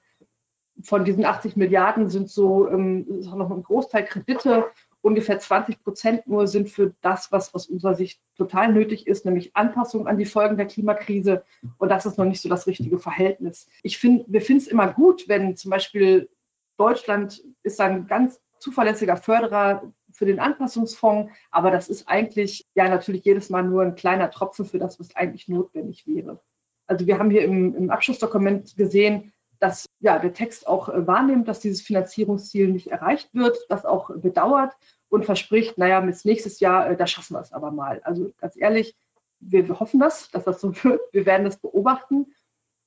Von 0.83 1.05
diesen 1.05 1.25
80 1.25 1.57
Milliarden 1.57 2.09
sind 2.09 2.29
so 2.29 2.67
ähm, 2.69 3.05
ist 3.19 3.27
auch 3.27 3.35
noch 3.35 3.51
ein 3.51 3.61
Großteil 3.61 4.05
Kredite 4.05 4.65
ungefähr 5.01 5.39
20 5.39 5.83
Prozent 5.83 6.27
nur 6.27 6.47
sind 6.47 6.69
für 6.69 6.93
das, 7.01 7.31
was 7.31 7.53
aus 7.53 7.67
unserer 7.67 7.95
Sicht 7.95 8.21
total 8.35 8.71
nötig 8.71 9.07
ist, 9.07 9.25
nämlich 9.25 9.55
Anpassung 9.55 10.07
an 10.07 10.17
die 10.17 10.25
Folgen 10.25 10.57
der 10.57 10.67
Klimakrise. 10.67 11.43
Und 11.77 11.89
das 11.89 12.05
ist 12.05 12.17
noch 12.17 12.25
nicht 12.25 12.41
so 12.41 12.49
das 12.49 12.67
richtige 12.67 12.99
Verhältnis. 12.99 13.67
Ich 13.83 13.97
finde, 13.97 14.25
wir 14.27 14.41
finden 14.41 14.61
es 14.61 14.67
immer 14.67 14.93
gut, 14.93 15.27
wenn 15.27 15.55
zum 15.55 15.71
Beispiel 15.71 16.29
Deutschland 16.77 17.43
ist 17.63 17.79
ein 17.81 18.07
ganz 18.07 18.39
zuverlässiger 18.59 19.17
Förderer 19.17 19.91
für 20.11 20.25
den 20.25 20.39
Anpassungsfonds, 20.39 21.31
aber 21.49 21.71
das 21.71 21.89
ist 21.89 22.07
eigentlich 22.07 22.67
ja 22.75 22.87
natürlich 22.87 23.25
jedes 23.25 23.49
Mal 23.49 23.63
nur 23.63 23.81
ein 23.81 23.95
kleiner 23.95 24.29
Tropfen 24.29 24.65
für 24.65 24.77
das, 24.77 24.99
was 24.99 25.15
eigentlich 25.15 25.47
notwendig 25.47 26.05
wäre. 26.07 26.39
Also 26.85 27.07
wir 27.07 27.17
haben 27.17 27.31
hier 27.31 27.43
im, 27.43 27.75
im 27.75 27.89
Abschlussdokument 27.89 28.75
gesehen, 28.75 29.33
dass 29.59 29.85
ja, 30.01 30.17
der 30.19 30.33
Text 30.33 30.67
auch 30.67 30.89
äh, 30.89 31.07
wahrnimmt, 31.07 31.47
dass 31.47 31.59
dieses 31.59 31.81
Finanzierungsziel 31.81 32.69
nicht 32.69 32.87
erreicht 32.87 33.33
wird, 33.33 33.57
das 33.69 33.85
auch 33.85 34.09
bedauert 34.15 34.73
und 35.09 35.25
verspricht, 35.25 35.77
naja, 35.77 35.99
bis 36.01 36.25
nächstes 36.25 36.59
Jahr, 36.59 36.89
äh, 36.89 36.97
da 36.97 37.07
schaffen 37.07 37.35
wir 37.35 37.41
es 37.41 37.53
aber 37.53 37.71
mal. 37.71 38.01
Also 38.03 38.31
ganz 38.39 38.57
ehrlich, 38.57 38.95
wir, 39.39 39.67
wir 39.67 39.79
hoffen 39.79 39.99
das, 39.99 40.29
dass 40.31 40.43
das 40.43 40.59
so 40.59 40.73
wird. 40.83 41.01
Wir 41.11 41.25
werden 41.25 41.45
das 41.45 41.57
beobachten. 41.57 42.33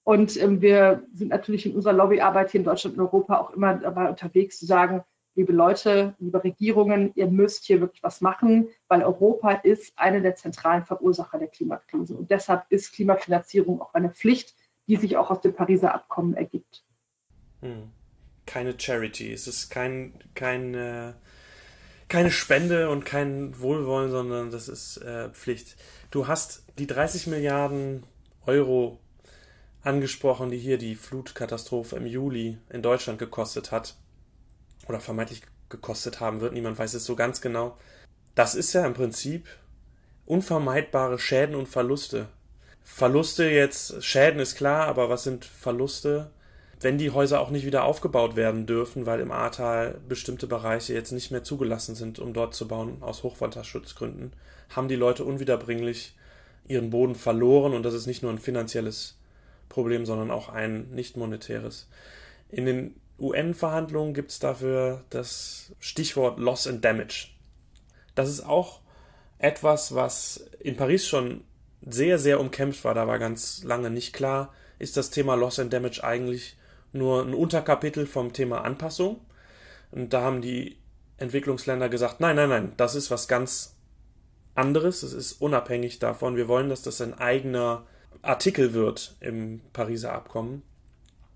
Und 0.03 0.37
ähm, 0.37 0.61
wir 0.61 1.07
sind 1.15 1.29
natürlich 1.29 1.65
in 1.67 1.75
unserer 1.75 1.95
Lobbyarbeit 1.95 2.51
hier 2.51 2.61
in 2.61 2.65
Deutschland 2.65 2.99
und 2.99 3.05
Europa 3.05 3.39
auch 3.39 3.51
immer 3.53 3.75
dabei 3.75 4.11
unterwegs 4.11 4.59
zu 4.59 4.67
sagen, 4.67 5.03
liebe 5.35 5.53
Leute, 5.53 6.15
liebe 6.19 6.43
Regierungen, 6.45 7.13
ihr 7.15 7.29
müsst 7.29 7.65
hier 7.65 7.81
wirklich 7.81 8.03
was 8.03 8.21
machen, 8.21 8.69
weil 8.89 9.03
Europa 9.03 9.53
ist 9.53 9.93
eine 9.97 10.21
der 10.21 10.35
zentralen 10.37 10.85
Verursacher 10.85 11.39
der 11.39 11.49
Klimakrise. 11.49 12.15
Und 12.15 12.31
deshalb 12.31 12.65
ist 12.69 12.93
Klimafinanzierung 12.93 13.81
auch 13.81 13.95
eine 13.95 14.11
Pflicht, 14.11 14.55
die 14.87 14.97
sich 14.97 15.17
auch 15.17 15.31
aus 15.31 15.41
dem 15.41 15.55
Pariser 15.55 15.95
Abkommen 15.95 16.35
ergibt. 16.35 16.84
Keine 18.47 18.79
Charity, 18.79 19.33
es 19.33 19.47
ist 19.47 19.71
kein, 19.71 20.13
kein, 20.35 20.75
äh, 20.75 21.13
keine 22.09 22.31
Spende 22.31 22.91
und 22.91 23.05
kein 23.05 23.59
Wohlwollen, 23.59 24.11
sondern 24.11 24.51
das 24.51 24.69
ist 24.69 24.99
äh, 24.99 25.31
Pflicht. 25.31 25.77
Du 26.11 26.29
hast 26.29 26.65
die 26.79 26.87
30 26.87 27.27
Milliarden 27.27 28.05
Euro 28.47 29.01
angesprochen, 29.83 30.51
die 30.51 30.59
hier 30.59 30.79
die 30.79 30.95
Flutkatastrophe 30.95 31.97
im 31.97 32.07
Juli 32.07 32.59
in 32.71 32.83
Deutschland 32.83 33.19
gekostet 33.19 33.71
hat 33.71 33.95
oder 34.89 35.01
vermeintlich 35.01 35.43
gekostet 35.69 36.21
haben 36.21 36.41
wird, 36.41 36.53
niemand 36.53 36.79
weiß 36.79 36.95
es 36.95 37.05
so 37.05 37.17
ganz 37.17 37.41
genau. 37.41 37.77
Das 38.35 38.55
ist 38.55 38.73
ja 38.73 38.87
im 38.87 38.95
Prinzip 38.95 39.49
unvermeidbare 40.27 41.19
Schäden 41.19 41.55
und 41.55 41.69
Verluste. 41.69 42.29
Verluste 42.83 43.49
jetzt, 43.49 44.03
Schäden 44.05 44.41
ist 44.41 44.57
klar, 44.57 44.87
aber 44.87 45.09
was 45.09 45.25
sind 45.25 45.45
Verluste, 45.45 46.31
wenn 46.85 46.99
die 46.99 47.11
Häuser 47.11 47.41
auch 47.41 47.51
nicht 47.51 47.65
wieder 47.65 47.85
aufgebaut 47.85 48.37
werden 48.37 48.67
dürfen, 48.67 49.07
weil 49.07 49.21
im 49.21 49.33
Ahrtal 49.33 49.99
bestimmte 50.07 50.47
Bereiche 50.47 50.93
jetzt 50.93 51.13
nicht 51.13 51.31
mehr 51.31 51.43
zugelassen 51.43 51.95
sind, 51.95 52.19
um 52.19 52.35
dort 52.35 52.55
zu 52.55 52.69
bauen 52.69 52.99
aus 53.01 53.23
Hochwasserschutzgründen, 53.23 54.35
haben 54.77 54.89
die 54.89 54.95
Leute 54.95 55.25
unwiederbringlich 55.25 56.15
ihren 56.69 56.91
Boden 56.91 57.15
verloren 57.15 57.73
und 57.73 57.83
das 57.85 57.95
ist 57.95 58.07
nicht 58.07 58.23
nur 58.23 58.31
ein 58.31 58.39
finanzielles 58.39 59.17
Problem, 59.71 60.05
sondern 60.05 60.31
auch 60.31 60.51
ein 60.51 60.91
nicht 60.91 61.17
monetäres. 61.17 61.89
In 62.51 62.67
den 62.67 63.01
UN-Verhandlungen 63.19 64.13
gibt 64.13 64.31
es 64.31 64.39
dafür 64.39 65.05
das 65.09 65.73
Stichwort 65.81 66.39
Loss 66.39 66.67
and 66.67 66.85
Damage. 66.85 67.29
Das 68.15 68.29
ist 68.29 68.45
auch 68.45 68.81
etwas, 69.39 69.95
was 69.95 70.49
in 70.61 70.77
Paris 70.77 71.07
schon 71.07 71.45
sehr, 71.81 72.19
sehr 72.19 72.41
umkämpft 72.41 72.85
war. 72.85 72.95
Da 72.95 73.07
war 73.07 73.19
ganz 73.19 73.65
lange 73.65 73.91
nicht 73.91 74.13
klar, 74.13 74.53
ist 74.79 74.97
das 74.97 75.11
Thema 75.11 75.35
Loss 75.35 75.59
and 75.59 75.73
Damage 75.73 76.05
eigentlich 76.05 76.57
nur 76.95 77.23
ein 77.23 77.35
Unterkapitel 77.35 78.07
vom 78.07 78.33
Thema 78.33 78.63
Anpassung. 78.63 79.21
Und 79.91 80.13
da 80.13 80.23
haben 80.23 80.41
die 80.41 80.79
Entwicklungsländer 81.19 81.89
gesagt, 81.89 82.21
nein, 82.21 82.37
nein, 82.37 82.49
nein, 82.49 82.73
das 82.77 82.95
ist 82.95 83.11
was 83.11 83.29
ganz 83.29 83.77
anderes. 84.55 85.03
Es 85.03 85.13
ist 85.13 85.41
unabhängig 85.41 85.99
davon. 85.99 86.37
Wir 86.37 86.49
wollen, 86.49 86.69
dass 86.69 86.83
das 86.83 87.01
ein 87.01 87.15
eigener 87.15 87.85
Artikel 88.23 88.73
wird 88.73 89.17
im 89.21 89.61
Pariser 89.73 90.13
Abkommen. 90.13 90.63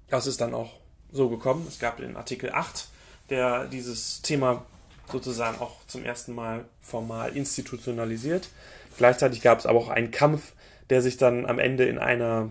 Das 0.09 0.27
ist 0.27 0.41
dann 0.41 0.55
auch 0.55 0.73
so 1.13 1.29
gekommen. 1.29 1.67
Es 1.69 1.79
gab 1.79 1.99
den 1.99 2.17
Artikel 2.17 2.51
8, 2.53 2.89
der 3.31 3.67
dieses 3.67 4.23
Thema 4.23 4.65
sozusagen 5.11 5.61
auch 5.61 5.87
zum 5.87 6.05
ersten 6.05 6.35
Mal 6.35 6.65
formal 6.81 7.37
institutionalisiert. 7.37 8.49
Gleichzeitig 8.97 9.41
gab 9.41 9.59
es 9.59 9.67
aber 9.67 9.79
auch 9.79 9.89
einen 9.89 10.11
Kampf, 10.11 10.53
der 10.91 11.03
sich 11.03 11.17
dann 11.17 11.47
am 11.47 11.59
Ende 11.59 11.85
in 11.85 11.99
einer 11.99 12.51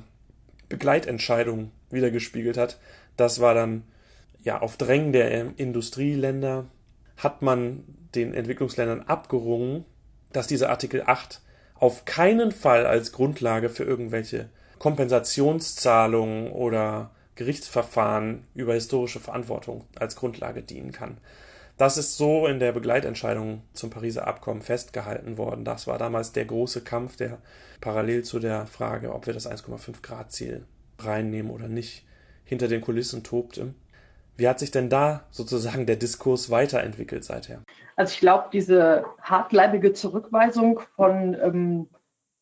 Begleitentscheidung 0.69 1.71
wiedergespiegelt 1.89 2.57
hat. 2.57 2.77
Das 3.17 3.41
war 3.41 3.53
dann 3.53 3.83
ja 4.41 4.61
auf 4.61 4.77
Drängen 4.77 5.11
der 5.11 5.59
Industrieländer 5.59 6.65
hat 7.17 7.41
man 7.41 7.83
den 8.15 8.33
Entwicklungsländern 8.33 9.01
abgerungen, 9.01 9.85
dass 10.31 10.47
dieser 10.47 10.69
Artikel 10.69 11.03
8 11.05 11.41
auf 11.75 12.05
keinen 12.05 12.51
Fall 12.51 12.85
als 12.85 13.11
Grundlage 13.11 13.69
für 13.69 13.83
irgendwelche 13.83 14.49
Kompensationszahlungen 14.79 16.51
oder 16.51 17.11
Gerichtsverfahren 17.35 18.45
über 18.55 18.73
historische 18.73 19.19
Verantwortung 19.19 19.85
als 19.95 20.15
Grundlage 20.15 20.61
dienen 20.63 20.91
kann. 20.91 21.17
Das 21.77 21.97
ist 21.97 22.17
so 22.17 22.47
in 22.47 22.59
der 22.59 22.71
Begleitentscheidung 22.71 23.61
zum 23.73 23.91
Pariser 23.91 24.25
Abkommen 24.25 24.63
festgehalten 24.63 25.37
worden. 25.37 25.63
Das 25.63 25.85
war 25.85 25.99
damals 25.99 26.31
der 26.31 26.45
große 26.45 26.81
Kampf, 26.81 27.17
der 27.17 27.37
parallel 27.81 28.23
zu 28.23 28.39
der 28.39 28.65
Frage, 28.65 29.13
ob 29.13 29.27
wir 29.27 29.33
das 29.33 29.49
1,5 29.49 30.01
Grad 30.01 30.31
Ziel 30.31 30.65
reinnehmen 30.97 31.51
oder 31.51 31.67
nicht, 31.67 32.06
hinter 32.47 32.67
den 32.67 32.81
Kulissen 32.81 33.23
tobte. 33.23 33.73
Wie 34.37 34.47
hat 34.47 34.59
sich 34.59 34.71
denn 34.71 34.89
da 34.89 35.25
sozusagen 35.31 35.85
der 35.85 35.95
Diskurs 35.95 36.49
weiterentwickelt 36.49 37.23
seither? 37.23 37.63
Also 37.95 38.13
ich 38.13 38.19
glaube, 38.19 38.49
diese 38.53 39.05
hartleibige 39.21 39.93
Zurückweisung 39.93 40.79
von 40.95 41.35
ähm, 41.35 41.87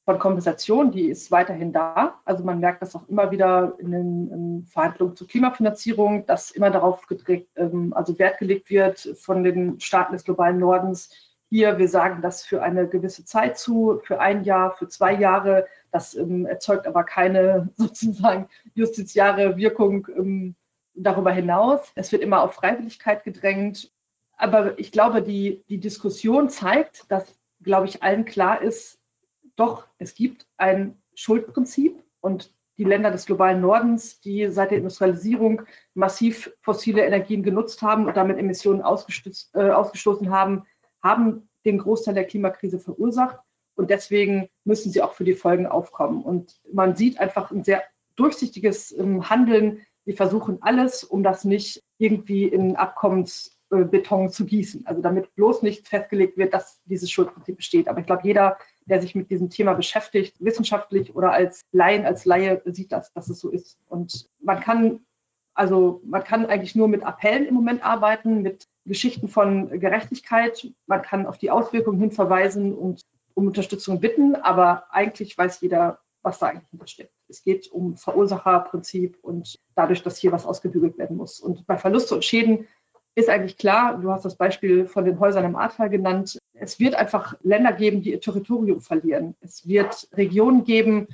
von 0.05 0.19
Kompensation, 0.19 0.91
die 0.91 1.09
ist 1.09 1.31
weiterhin 1.31 1.73
da. 1.73 2.19
Also 2.25 2.43
man 2.43 2.59
merkt 2.59 2.83
das 2.83 2.95
auch 2.95 3.07
immer 3.09 3.31
wieder 3.31 3.73
in 3.79 3.91
den 3.91 4.31
in 4.31 4.65
Verhandlungen 4.67 5.15
zur 5.15 5.27
Klimafinanzierung, 5.27 6.27
dass 6.27 6.51
immer 6.51 6.69
darauf 6.69 7.07
gedreht, 7.07 7.49
ähm, 7.55 7.91
also 7.93 8.17
Wert 8.19 8.37
gelegt 8.37 8.69
wird 8.69 8.99
von 9.19 9.43
den 9.43 9.79
Staaten 9.79 10.13
des 10.13 10.23
globalen 10.23 10.59
Nordens. 10.59 11.09
Hier, 11.49 11.77
wir 11.77 11.87
sagen 11.87 12.21
das 12.21 12.43
für 12.43 12.63
eine 12.63 12.87
gewisse 12.87 13.23
Zeit 13.23 13.57
zu, 13.57 14.01
für 14.03 14.19
ein 14.19 14.43
Jahr, 14.43 14.75
für 14.75 14.87
zwei 14.87 15.13
Jahre. 15.13 15.67
Das 15.91 16.15
ähm, 16.15 16.45
erzeugt 16.45 16.87
aber 16.87 17.03
keine 17.03 17.69
sozusagen 17.77 18.47
justiziare 18.73 19.57
Wirkung 19.57 20.07
ähm, 20.15 20.55
darüber 20.95 21.31
hinaus. 21.31 21.91
Es 21.95 22.11
wird 22.11 22.23
immer 22.23 22.41
auf 22.41 22.53
Freiwilligkeit 22.53 23.23
gedrängt. 23.23 23.91
Aber 24.37 24.77
ich 24.79 24.91
glaube, 24.91 25.21
die, 25.21 25.63
die 25.69 25.79
Diskussion 25.79 26.49
zeigt, 26.49 27.09
dass, 27.09 27.39
glaube 27.61 27.87
ich, 27.87 28.03
allen 28.03 28.25
klar 28.25 28.61
ist, 28.61 28.99
doch, 29.55 29.87
es 29.97 30.15
gibt 30.15 30.47
ein 30.57 31.01
Schuldprinzip 31.13 32.03
und 32.19 32.53
die 32.77 32.83
Länder 32.83 33.11
des 33.11 33.25
globalen 33.25 33.61
Nordens, 33.61 34.19
die 34.19 34.49
seit 34.49 34.71
der 34.71 34.79
Industrialisierung 34.79 35.61
massiv 35.93 36.51
fossile 36.61 37.05
Energien 37.05 37.43
genutzt 37.43 37.81
haben 37.81 38.05
und 38.07 38.17
damit 38.17 38.37
Emissionen 38.37 38.81
äh, 38.81 39.69
ausgestoßen 39.69 40.29
haben, 40.29 40.65
haben 41.05 41.47
den 41.65 41.77
Großteil 41.77 42.15
der 42.15 42.25
Klimakrise 42.25 42.79
verursacht. 42.79 43.39
Und 43.75 43.89
deswegen 43.89 44.49
müssen 44.63 44.91
sie 44.91 45.01
auch 45.01 45.13
für 45.13 45.23
die 45.23 45.35
Folgen 45.35 45.67
aufkommen. 45.67 46.23
Und 46.23 46.59
man 46.71 46.95
sieht 46.95 47.19
einfach 47.19 47.51
ein 47.51 47.63
sehr 47.63 47.83
durchsichtiges 48.15 48.97
ähm, 48.97 49.29
Handeln. 49.29 49.81
Sie 50.05 50.13
versuchen 50.13 50.57
alles, 50.61 51.03
um 51.03 51.23
das 51.23 51.43
nicht 51.43 51.83
irgendwie 51.97 52.45
in 52.45 52.75
Abkommensbeton 52.75 54.29
zu 54.29 54.45
gießen. 54.45 54.85
Also 54.85 55.01
damit 55.01 55.33
bloß 55.35 55.61
nicht 55.61 55.87
festgelegt 55.87 56.37
wird, 56.37 56.53
dass 56.53 56.81
dieses 56.85 57.11
Schuldprinzip 57.11 57.57
besteht. 57.57 57.87
Aber 57.87 57.99
ich 57.99 58.05
glaube, 58.05 58.23
jeder 58.23 58.57
der 58.85 59.01
sich 59.01 59.15
mit 59.15 59.29
diesem 59.29 59.49
Thema 59.49 59.73
beschäftigt, 59.73 60.35
wissenschaftlich 60.39 61.15
oder 61.15 61.31
als 61.31 61.61
Laien, 61.71 62.05
als 62.05 62.25
Laie 62.25 62.61
sieht 62.65 62.91
das, 62.91 63.11
dass 63.13 63.29
es 63.29 63.39
so 63.39 63.49
ist. 63.49 63.79
Und 63.87 64.29
man 64.39 64.59
kann, 64.59 65.05
also 65.53 66.01
man 66.05 66.23
kann 66.23 66.45
eigentlich 66.45 66.75
nur 66.75 66.87
mit 66.87 67.03
Appellen 67.03 67.45
im 67.45 67.55
Moment 67.55 67.83
arbeiten, 67.83 68.41
mit 68.41 68.67
Geschichten 68.85 69.27
von 69.27 69.79
Gerechtigkeit. 69.79 70.67
Man 70.85 71.01
kann 71.01 71.25
auf 71.25 71.37
die 71.37 71.51
Auswirkungen 71.51 71.99
hin 71.99 72.11
verweisen 72.11 72.73
und 72.73 73.01
um 73.33 73.47
Unterstützung 73.47 73.99
bitten, 73.99 74.35
aber 74.35 74.85
eigentlich 74.91 75.37
weiß 75.37 75.61
jeder, 75.61 75.99
was 76.21 76.39
da 76.39 76.47
eigentlich 76.47 76.69
hintersteckt. 76.69 77.11
Es 77.27 77.43
geht 77.43 77.71
um 77.71 77.97
Verursacherprinzip 77.97 79.17
und 79.21 79.59
dadurch, 79.75 80.03
dass 80.03 80.17
hier 80.17 80.31
was 80.31 80.45
ausgebügelt 80.45 80.97
werden 80.97 81.17
muss. 81.17 81.39
Und 81.39 81.65
bei 81.67 81.77
Verluste 81.77 82.15
und 82.15 82.23
Schäden 82.23 82.67
ist 83.15 83.29
eigentlich 83.29 83.57
klar, 83.57 83.97
du 83.97 84.11
hast 84.11 84.25
das 84.25 84.35
Beispiel 84.35 84.85
von 84.87 85.05
den 85.05 85.19
Häusern 85.19 85.45
im 85.45 85.55
Ahrtal 85.55 85.89
genannt, 85.89 86.37
es 86.53 86.79
wird 86.79 86.95
einfach 86.95 87.35
Länder 87.41 87.73
geben, 87.73 88.01
die 88.01 88.11
ihr 88.11 88.21
Territorium 88.21 88.81
verlieren. 88.81 89.35
Es 89.41 89.67
wird 89.67 90.07
Regionen 90.13 90.63
geben, 90.63 91.07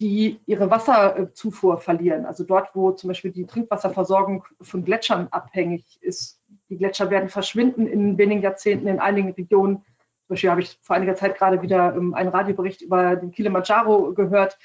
die 0.00 0.40
ihre 0.46 0.70
Wasserzufuhr 0.70 1.78
verlieren. 1.78 2.26
Also 2.26 2.44
dort, 2.44 2.74
wo 2.74 2.92
zum 2.92 3.08
Beispiel 3.08 3.32
die 3.32 3.46
Trinkwasserversorgung 3.46 4.44
von 4.60 4.84
Gletschern 4.84 5.28
abhängig 5.30 5.98
ist. 6.00 6.37
Die 6.70 6.76
Gletscher 6.76 7.10
werden 7.10 7.28
verschwinden 7.28 7.86
in 7.86 8.18
wenigen 8.18 8.42
Jahrzehnten 8.42 8.88
in 8.88 9.00
einigen 9.00 9.32
Regionen. 9.32 9.76
Zum 9.76 10.34
Beispiel 10.34 10.50
habe 10.50 10.60
ich 10.60 10.78
vor 10.82 10.96
einiger 10.96 11.14
Zeit 11.14 11.36
gerade 11.38 11.62
wieder 11.62 11.94
ähm, 11.94 12.14
einen 12.14 12.28
Radiobericht 12.28 12.82
über 12.82 13.16
den 13.16 13.30
Kilimanjaro 13.30 14.12
gehört. 14.12 14.58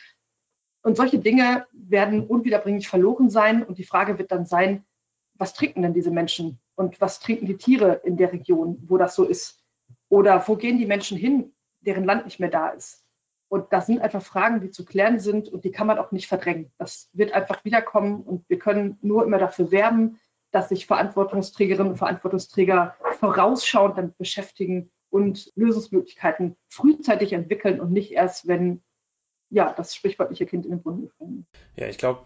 Und 0.82 0.98
solche 0.98 1.20
Dinge 1.20 1.66
werden 1.72 2.28
unwiederbringlich 2.28 2.90
verloren 2.90 3.30
sein. 3.30 3.64
Und 3.64 3.78
die 3.78 3.86
Frage 3.86 4.20
wird 4.20 4.32
dann 4.32 4.46
sein, 4.46 4.84
was 5.36 5.54
trinken 5.54 5.82
denn 5.82 5.94
diese 5.94 6.12
Menschen? 6.12 6.60
Und 6.76 7.00
was 7.00 7.20
trinken 7.20 7.46
die 7.46 7.58
Tiere 7.58 8.02
in 8.04 8.18
der 8.18 8.34
Region, 8.34 8.84
wo 8.88 8.98
das 8.98 9.16
so 9.16 9.24
ist? 9.24 9.64
Oder 10.10 10.46
wo 10.48 10.58
gehen 10.58 10.78
die 10.78 10.86
Menschen 10.86 11.18
hin, 11.18 11.54
deren 11.82 12.04
Land 12.04 12.26
nicht 12.26 12.40
mehr 12.40 12.50
da 12.50 12.70
ist? 12.70 13.04
Und 13.48 13.72
das 13.72 13.86
sind 13.86 14.02
einfach 14.02 14.24
Fragen, 14.24 14.62
die 14.62 14.72
zu 14.72 14.84
klären 14.84 15.20
sind 15.20 15.48
und 15.48 15.64
die 15.64 15.72
kann 15.72 15.88
man 15.88 16.00
auch 16.00 16.12
nicht 16.12 16.28
verdrängen. 16.28 16.72
Das 16.78 17.10
wird 17.14 17.34
einfach 17.34 17.64
wiederkommen 17.64 18.24
und 18.24 18.50
wir 18.50 18.58
können 18.58 18.98
nur 19.02 19.24
immer 19.24 19.38
dafür 19.38 19.72
werben, 19.72 20.20
dass 20.54 20.70
sich 20.70 20.86
Verantwortungsträgerinnen 20.86 21.92
und 21.92 21.98
Verantwortungsträger 21.98 22.96
vorausschauend 23.20 23.98
damit 23.98 24.18
beschäftigen 24.18 24.92
und 25.10 25.52
Lösungsmöglichkeiten 25.56 26.56
frühzeitig 26.70 27.34
entwickeln 27.34 27.82
und 27.82 27.92
nicht 27.92 28.12
erst, 28.12 28.48
wenn 28.48 28.82
ja, 29.50 29.74
das 29.74 29.96
sprichwörtliche 29.96 30.46
Kind 30.46 30.66
in 30.66 30.72
den 30.72 30.82
Brunnen 30.82 31.02
gefallen. 31.04 31.48
Ja, 31.76 31.88
ich 31.88 31.98
glaube, 31.98 32.22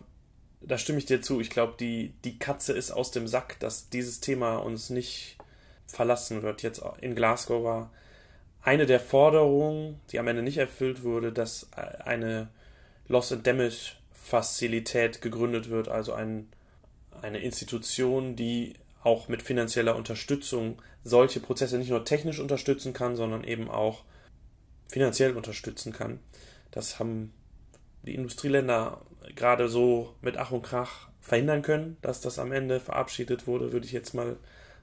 da 0.62 0.78
stimme 0.78 0.98
ich 1.00 1.06
dir 1.06 1.22
zu. 1.22 1.40
Ich 1.40 1.50
glaube, 1.50 1.76
die, 1.80 2.14
die 2.24 2.38
Katze 2.38 2.74
ist 2.74 2.92
aus 2.92 3.12
dem 3.12 3.28
Sack, 3.28 3.60
dass 3.60 3.90
dieses 3.90 4.20
Thema 4.20 4.58
uns 4.58 4.90
nicht 4.90 5.38
verlassen 5.86 6.42
wird. 6.42 6.64
Jetzt 6.64 6.82
in 7.02 7.16
Glasgow 7.16 7.64
war 7.64 7.92
eine 8.62 8.86
der 8.86 9.00
Forderungen, 9.00 10.02
die 10.12 10.20
am 10.20 10.28
Ende 10.28 10.44
nicht 10.44 10.58
erfüllt 10.58 11.04
wurde, 11.04 11.32
dass 11.32 11.72
eine 11.74 12.50
Loss 13.08 13.32
and 13.32 13.48
Damage 13.48 13.94
Fazilität 14.12 15.22
gegründet 15.22 15.70
wird, 15.70 15.88
also 15.88 16.12
ein, 16.12 16.50
eine 17.22 17.40
Institution, 17.40 18.36
die 18.36 18.74
auch 19.04 19.28
mit 19.28 19.42
finanzieller 19.42 19.96
Unterstützung 19.96 20.82
solche 21.04 21.40
Prozesse 21.40 21.78
nicht 21.78 21.90
nur 21.90 22.06
technisch 22.06 22.40
unterstützen 22.40 22.94
kann, 22.94 23.16
sondern 23.16 23.44
eben 23.44 23.70
auch 23.70 24.04
finanziell 24.90 25.36
unterstützen 25.36 25.94
kann. 25.94 26.20
Das 26.72 27.00
haben 27.00 27.34
die 28.04 28.16
Industrieländer 28.16 29.02
gerade 29.36 29.70
so 29.70 30.16
mit 30.22 30.38
Ach 30.38 30.52
und 30.52 30.64
Krach 30.64 31.08
verhindern 31.22 31.62
können, 31.62 31.98
dass 32.02 32.22
das 32.22 32.40
am 32.40 32.52
Ende 32.52 32.80
verabschiedet 32.80 33.48
wurde, 33.48 33.72
würde 33.72 33.86
ich 33.86 33.92
jetzt 33.92 34.14
mal 34.14 34.38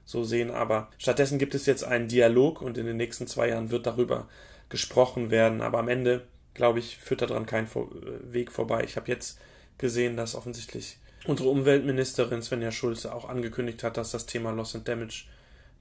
so 0.05 0.23
sehen. 0.23 0.51
Aber 0.51 0.89
stattdessen 0.97 1.39
gibt 1.39 1.55
es 1.55 1.65
jetzt 1.65 1.83
einen 1.83 2.07
Dialog 2.07 2.61
und 2.61 2.77
in 2.77 2.85
den 2.85 2.97
nächsten 2.97 3.27
zwei 3.27 3.49
Jahren 3.49 3.71
wird 3.71 3.87
darüber 3.87 4.27
gesprochen 4.69 5.31
werden. 5.31 5.61
Aber 5.61 5.79
am 5.79 5.89
Ende, 5.89 6.27
glaube 6.53 6.79
ich, 6.79 6.97
führt 6.97 7.21
daran 7.21 7.45
kein 7.45 7.67
Weg 8.23 8.51
vorbei. 8.51 8.83
Ich 8.83 8.95
habe 8.95 9.11
jetzt 9.11 9.39
gesehen, 9.77 10.15
dass 10.15 10.35
offensichtlich 10.35 10.99
unsere 11.25 11.49
Umweltministerin 11.49 12.41
Svenja 12.41 12.71
Schulze 12.71 13.13
auch 13.13 13.27
angekündigt 13.27 13.83
hat, 13.83 13.97
dass 13.97 14.11
das 14.11 14.25
Thema 14.25 14.51
Loss 14.51 14.75
and 14.75 14.87
Damage 14.87 15.25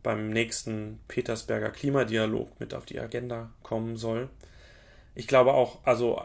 beim 0.02 0.28
nächsten 0.30 1.00
Petersberger 1.08 1.70
Klimadialog 1.70 2.60
mit 2.60 2.74
auf 2.74 2.84
die 2.84 3.00
Agenda 3.00 3.50
kommen 3.62 3.96
soll. 3.96 4.28
Ich 5.14 5.26
glaube 5.26 5.54
auch, 5.54 5.78
also 5.84 6.22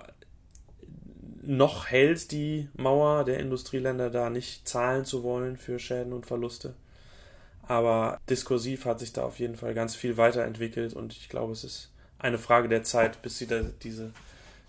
noch 1.41 1.87
hält 1.87 2.31
die 2.31 2.69
Mauer 2.75 3.23
der 3.23 3.39
Industrieländer 3.39 4.09
da 4.09 4.29
nicht 4.29 4.67
zahlen 4.67 5.05
zu 5.05 5.23
wollen 5.23 5.57
für 5.57 5.79
Schäden 5.79 6.13
und 6.13 6.25
Verluste. 6.25 6.75
Aber 7.63 8.19
diskursiv 8.29 8.85
hat 8.85 8.99
sich 8.99 9.13
da 9.13 9.23
auf 9.23 9.39
jeden 9.39 9.55
Fall 9.55 9.73
ganz 9.73 9.95
viel 9.95 10.17
weiterentwickelt 10.17 10.93
und 10.93 11.13
ich 11.13 11.29
glaube, 11.29 11.53
es 11.53 11.63
ist 11.63 11.91
eine 12.17 12.37
Frage 12.37 12.67
der 12.67 12.83
Zeit, 12.83 13.21
bis 13.21 13.37
sie 13.37 13.47
diese, 13.81 14.11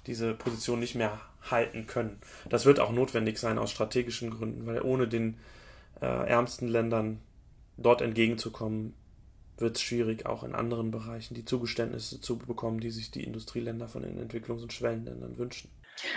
diese 0.06 0.34
Position 0.34 0.80
nicht 0.80 0.94
mehr 0.94 1.20
halten 1.50 1.86
können. 1.86 2.18
Das 2.48 2.66
wird 2.66 2.80
auch 2.80 2.92
notwendig 2.92 3.38
sein 3.38 3.58
aus 3.58 3.70
strategischen 3.70 4.30
Gründen, 4.30 4.66
weil 4.66 4.82
ohne 4.82 5.08
den 5.08 5.38
äh, 6.00 6.06
ärmsten 6.06 6.68
Ländern 6.68 7.20
dort 7.76 8.02
entgegenzukommen, 8.02 8.94
wird 9.56 9.76
es 9.76 9.82
schwierig, 9.82 10.26
auch 10.26 10.42
in 10.42 10.54
anderen 10.54 10.90
Bereichen 10.90 11.34
die 11.34 11.44
Zugeständnisse 11.44 12.20
zu 12.20 12.38
bekommen, 12.38 12.80
die 12.80 12.90
sich 12.90 13.10
die 13.10 13.24
Industrieländer 13.24 13.88
von 13.88 14.02
den 14.02 14.18
Entwicklungs- 14.18 14.62
und 14.62 14.72
Schwellenländern 14.72 15.36
wünschen. 15.36 15.70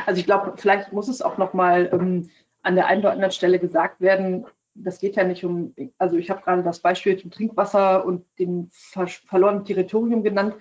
Also 0.06 0.20
ich 0.20 0.26
glaube, 0.26 0.54
vielleicht 0.56 0.94
muss 0.94 1.10
es 1.10 1.22
auch 1.22 1.38
nochmal 1.38 1.90
ähm, 1.92 2.30
an 2.62 2.76
der 2.76 2.88
einen 2.88 3.02
oder 3.02 3.12
anderen 3.12 3.32
Stelle 3.32 3.60
gesagt 3.60 4.00
werden, 4.00 4.46
das 4.76 5.00
geht 5.00 5.16
ja 5.16 5.24
nicht 5.24 5.44
um, 5.44 5.76
also 5.98 6.18
ich 6.18 6.30
habe 6.30 6.42
gerade 6.42 6.64
das 6.64 6.80
Beispiel 6.80 7.18
zum 7.18 7.32
Trinkwasser 7.32 8.06
und 8.06 8.26
dem 8.40 8.70
ver 8.72 9.08
verlorenen 9.08 9.66
Territorium 9.66 10.24
genannt. 10.24 10.56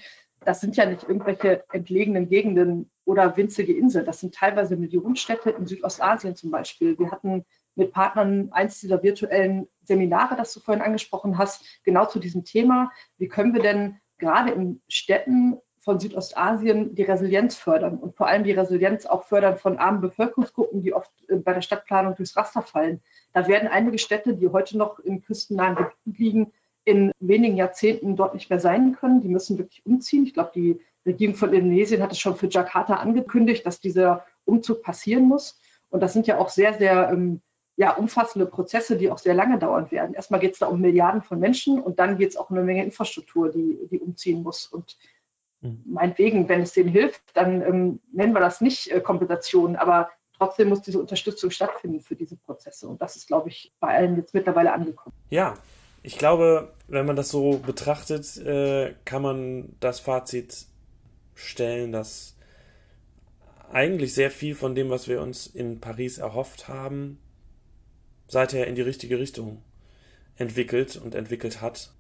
Das 0.44 0.60
sind 0.60 0.76
ja 0.76 0.86
nicht 0.86 1.04
irgendwelche 1.04 1.64
entlegenen 1.72 2.28
Gegenden 2.28 2.90
oder 3.04 3.36
winzige 3.36 3.76
Inseln. 3.76 4.06
Das 4.06 4.20
sind 4.20 4.34
teilweise 4.34 4.76
Millionenstädte 4.76 5.50
in 5.50 5.66
Südostasien 5.66 6.36
zum 6.36 6.50
Beispiel. 6.50 6.98
Wir 6.98 7.10
hatten 7.10 7.44
mit 7.74 7.92
Partnern 7.92 8.50
eins 8.52 8.80
dieser 8.80 9.02
virtuellen 9.02 9.68
Seminare, 9.82 10.36
das 10.36 10.52
du 10.52 10.60
vorhin 10.60 10.82
angesprochen 10.82 11.38
hast, 11.38 11.64
genau 11.84 12.06
zu 12.06 12.18
diesem 12.18 12.44
Thema. 12.44 12.90
Wie 13.18 13.28
können 13.28 13.54
wir 13.54 13.62
denn 13.62 13.98
gerade 14.18 14.52
in 14.52 14.82
Städten 14.88 15.58
von 15.82 15.98
Südostasien 15.98 16.94
die 16.94 17.02
Resilienz 17.02 17.56
fördern 17.56 17.98
und 17.98 18.14
vor 18.14 18.28
allem 18.28 18.44
die 18.44 18.52
Resilienz 18.52 19.04
auch 19.04 19.24
fördern 19.24 19.58
von 19.58 19.78
armen 19.78 20.00
Bevölkerungsgruppen, 20.00 20.80
die 20.82 20.94
oft 20.94 21.10
äh, 21.28 21.36
bei 21.36 21.54
der 21.54 21.62
Stadtplanung 21.62 22.14
durchs 22.14 22.36
Raster 22.36 22.62
fallen. 22.62 23.02
Da 23.32 23.48
werden 23.48 23.68
einige 23.68 23.98
Städte, 23.98 24.36
die 24.36 24.48
heute 24.48 24.78
noch 24.78 25.00
in 25.00 25.22
küstennahen 25.22 25.74
Gebieten 25.74 26.14
liegen, 26.16 26.52
in 26.84 27.12
wenigen 27.20 27.56
Jahrzehnten 27.56 28.16
dort 28.16 28.34
nicht 28.34 28.50
mehr 28.50 28.60
sein 28.60 28.96
können. 28.98 29.20
Die 29.20 29.28
müssen 29.28 29.58
wirklich 29.58 29.84
umziehen. 29.86 30.24
Ich 30.24 30.34
glaube, 30.34 30.52
die 30.54 30.80
Regierung 31.06 31.36
von 31.36 31.52
Indonesien 31.52 32.02
hat 32.02 32.12
es 32.12 32.18
schon 32.18 32.36
für 32.36 32.48
Jakarta 32.48 32.94
angekündigt, 32.94 33.66
dass 33.66 33.80
dieser 33.80 34.24
Umzug 34.44 34.82
passieren 34.82 35.24
muss. 35.24 35.60
Und 35.90 36.00
das 36.00 36.12
sind 36.12 36.26
ja 36.26 36.38
auch 36.38 36.48
sehr, 36.48 36.74
sehr 36.74 37.10
ähm, 37.12 37.40
ja, 37.76 37.92
umfassende 37.92 38.46
Prozesse, 38.46 38.96
die 38.96 39.10
auch 39.10 39.18
sehr 39.18 39.34
lange 39.34 39.58
dauern 39.58 39.90
werden. 39.90 40.14
Erstmal 40.14 40.40
geht 40.40 40.52
es 40.52 40.58
da 40.58 40.66
um 40.66 40.80
Milliarden 40.80 41.22
von 41.22 41.38
Menschen 41.38 41.80
und 41.80 41.98
dann 41.98 42.18
geht 42.18 42.30
es 42.30 42.36
auch 42.36 42.50
um 42.50 42.56
eine 42.56 42.64
Menge 42.64 42.84
Infrastruktur, 42.84 43.50
die, 43.50 43.78
die 43.90 43.98
umziehen 43.98 44.42
muss. 44.42 44.66
Und 44.66 44.96
Mhm. 45.62 45.82
Meinetwegen, 45.86 46.48
wenn 46.48 46.62
es 46.62 46.72
denen 46.72 46.90
hilft, 46.90 47.22
dann 47.34 47.62
ähm, 47.62 48.00
nennen 48.12 48.32
wir 48.32 48.40
das 48.40 48.60
nicht 48.60 48.90
äh, 48.90 49.00
Kompensation, 49.00 49.76
aber 49.76 50.10
trotzdem 50.36 50.68
muss 50.68 50.82
diese 50.82 50.98
Unterstützung 50.98 51.50
stattfinden 51.50 52.00
für 52.00 52.16
diese 52.16 52.36
Prozesse. 52.36 52.88
Und 52.88 53.00
das 53.00 53.16
ist, 53.16 53.28
glaube 53.28 53.48
ich, 53.48 53.72
bei 53.80 53.96
allen 53.96 54.16
jetzt 54.16 54.34
mittlerweile 54.34 54.72
angekommen. 54.72 55.14
Ja, 55.30 55.56
ich 56.02 56.18
glaube, 56.18 56.72
wenn 56.88 57.06
man 57.06 57.16
das 57.16 57.30
so 57.30 57.58
betrachtet, 57.58 58.36
äh, 58.38 58.94
kann 59.04 59.22
man 59.22 59.76
das 59.80 60.00
Fazit 60.00 60.66
stellen, 61.34 61.92
dass 61.92 62.36
eigentlich 63.70 64.12
sehr 64.14 64.30
viel 64.30 64.54
von 64.54 64.74
dem, 64.74 64.90
was 64.90 65.08
wir 65.08 65.20
uns 65.22 65.46
in 65.46 65.80
Paris 65.80 66.18
erhofft 66.18 66.68
haben, 66.68 67.18
seither 68.28 68.66
in 68.66 68.74
die 68.74 68.82
richtige 68.82 69.18
Richtung 69.18 69.62
entwickelt 70.36 70.96
und 70.96 71.14
entwickelt 71.14 71.60
hat. 71.60 71.92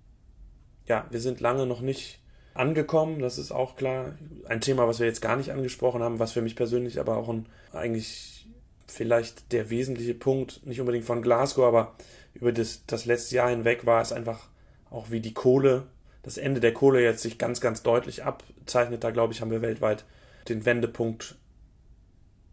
Ja, 0.86 1.06
wir 1.10 1.20
sind 1.20 1.40
lange 1.40 1.66
noch 1.66 1.80
nicht 1.80 2.20
angekommen, 2.54 3.20
das 3.20 3.38
ist 3.38 3.52
auch 3.52 3.76
klar. 3.76 4.16
Ein 4.46 4.60
Thema, 4.60 4.86
was 4.86 4.98
wir 4.98 5.06
jetzt 5.06 5.22
gar 5.22 5.36
nicht 5.36 5.52
angesprochen 5.52 6.02
haben, 6.02 6.18
was 6.18 6.32
für 6.32 6.42
mich 6.42 6.56
persönlich 6.56 7.00
aber 7.00 7.16
auch 7.16 7.28
ein, 7.28 7.46
eigentlich 7.72 8.46
vielleicht 8.86 9.52
der 9.52 9.70
wesentliche 9.70 10.14
Punkt, 10.14 10.66
nicht 10.66 10.80
unbedingt 10.80 11.04
von 11.04 11.22
Glasgow, 11.22 11.64
aber 11.64 11.94
über 12.34 12.52
das, 12.52 12.84
das 12.86 13.04
letzte 13.04 13.36
Jahr 13.36 13.50
hinweg 13.50 13.86
war 13.86 14.02
es 14.02 14.12
einfach 14.12 14.48
auch 14.90 15.10
wie 15.10 15.20
die 15.20 15.34
Kohle, 15.34 15.86
das 16.22 16.36
Ende 16.36 16.60
der 16.60 16.72
Kohle 16.72 17.02
jetzt 17.02 17.22
sich 17.22 17.38
ganz, 17.38 17.60
ganz 17.60 17.82
deutlich 17.82 18.24
abzeichnet. 18.24 19.02
Da 19.02 19.10
glaube 19.10 19.32
ich, 19.32 19.40
haben 19.40 19.50
wir 19.50 19.62
weltweit 19.62 20.04
den 20.48 20.64
Wendepunkt 20.64 21.36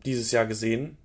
dieses 0.05 0.31
Jahr 0.31 0.45
gesehen. 0.45 0.97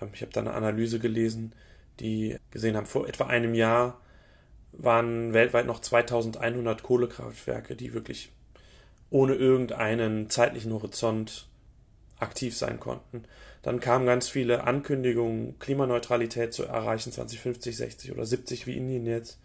Ähm, 0.00 0.10
ich 0.12 0.22
habe 0.22 0.32
da 0.32 0.40
eine 0.40 0.54
Analyse 0.54 0.98
gelesen, 0.98 1.54
die 2.00 2.36
gesehen 2.50 2.76
haben, 2.76 2.86
vor 2.86 3.08
etwa 3.08 3.26
einem 3.26 3.54
Jahr 3.54 4.00
waren 4.72 5.32
weltweit 5.32 5.66
noch 5.66 5.80
2100 5.80 6.82
Kohlekraftwerke, 6.82 7.76
die 7.76 7.94
wirklich 7.94 8.32
ohne 9.10 9.34
irgendeinen 9.34 10.28
zeitlichen 10.28 10.72
Horizont 10.72 11.48
aktiv 12.18 12.56
sein 12.56 12.80
konnten. 12.80 13.24
Dann 13.64 13.80
kamen 13.80 14.04
ganz 14.04 14.28
viele 14.28 14.64
Ankündigungen, 14.64 15.58
Klimaneutralität 15.58 16.52
zu 16.52 16.64
erreichen, 16.64 17.12
2050, 17.12 17.74
60 17.74 18.12
oder 18.12 18.26
70 18.26 18.66
wie 18.66 18.76
Indien 18.76 19.06
jetzt. 19.06 19.40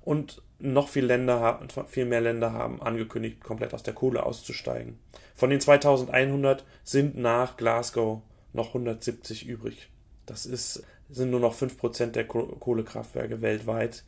Und 0.00 0.40
noch 0.58 0.88
viel, 0.88 1.04
Länder, 1.04 1.60
viel 1.86 2.06
mehr 2.06 2.22
Länder 2.22 2.54
haben 2.54 2.80
angekündigt, 2.80 3.44
komplett 3.44 3.74
aus 3.74 3.82
der 3.82 3.92
Kohle 3.92 4.24
auszusteigen. 4.24 4.98
Von 5.34 5.50
den 5.50 5.60
2100 5.60 6.64
sind 6.82 7.18
nach 7.18 7.58
Glasgow 7.58 8.22
noch 8.54 8.68
170 8.68 9.46
übrig. 9.46 9.90
Das 10.24 10.46
ist, 10.46 10.82
sind 11.10 11.30
nur 11.30 11.40
noch 11.40 11.54
5% 11.54 12.06
der 12.06 12.26
Kohlekraftwerke 12.26 13.42
weltweit. 13.42 14.02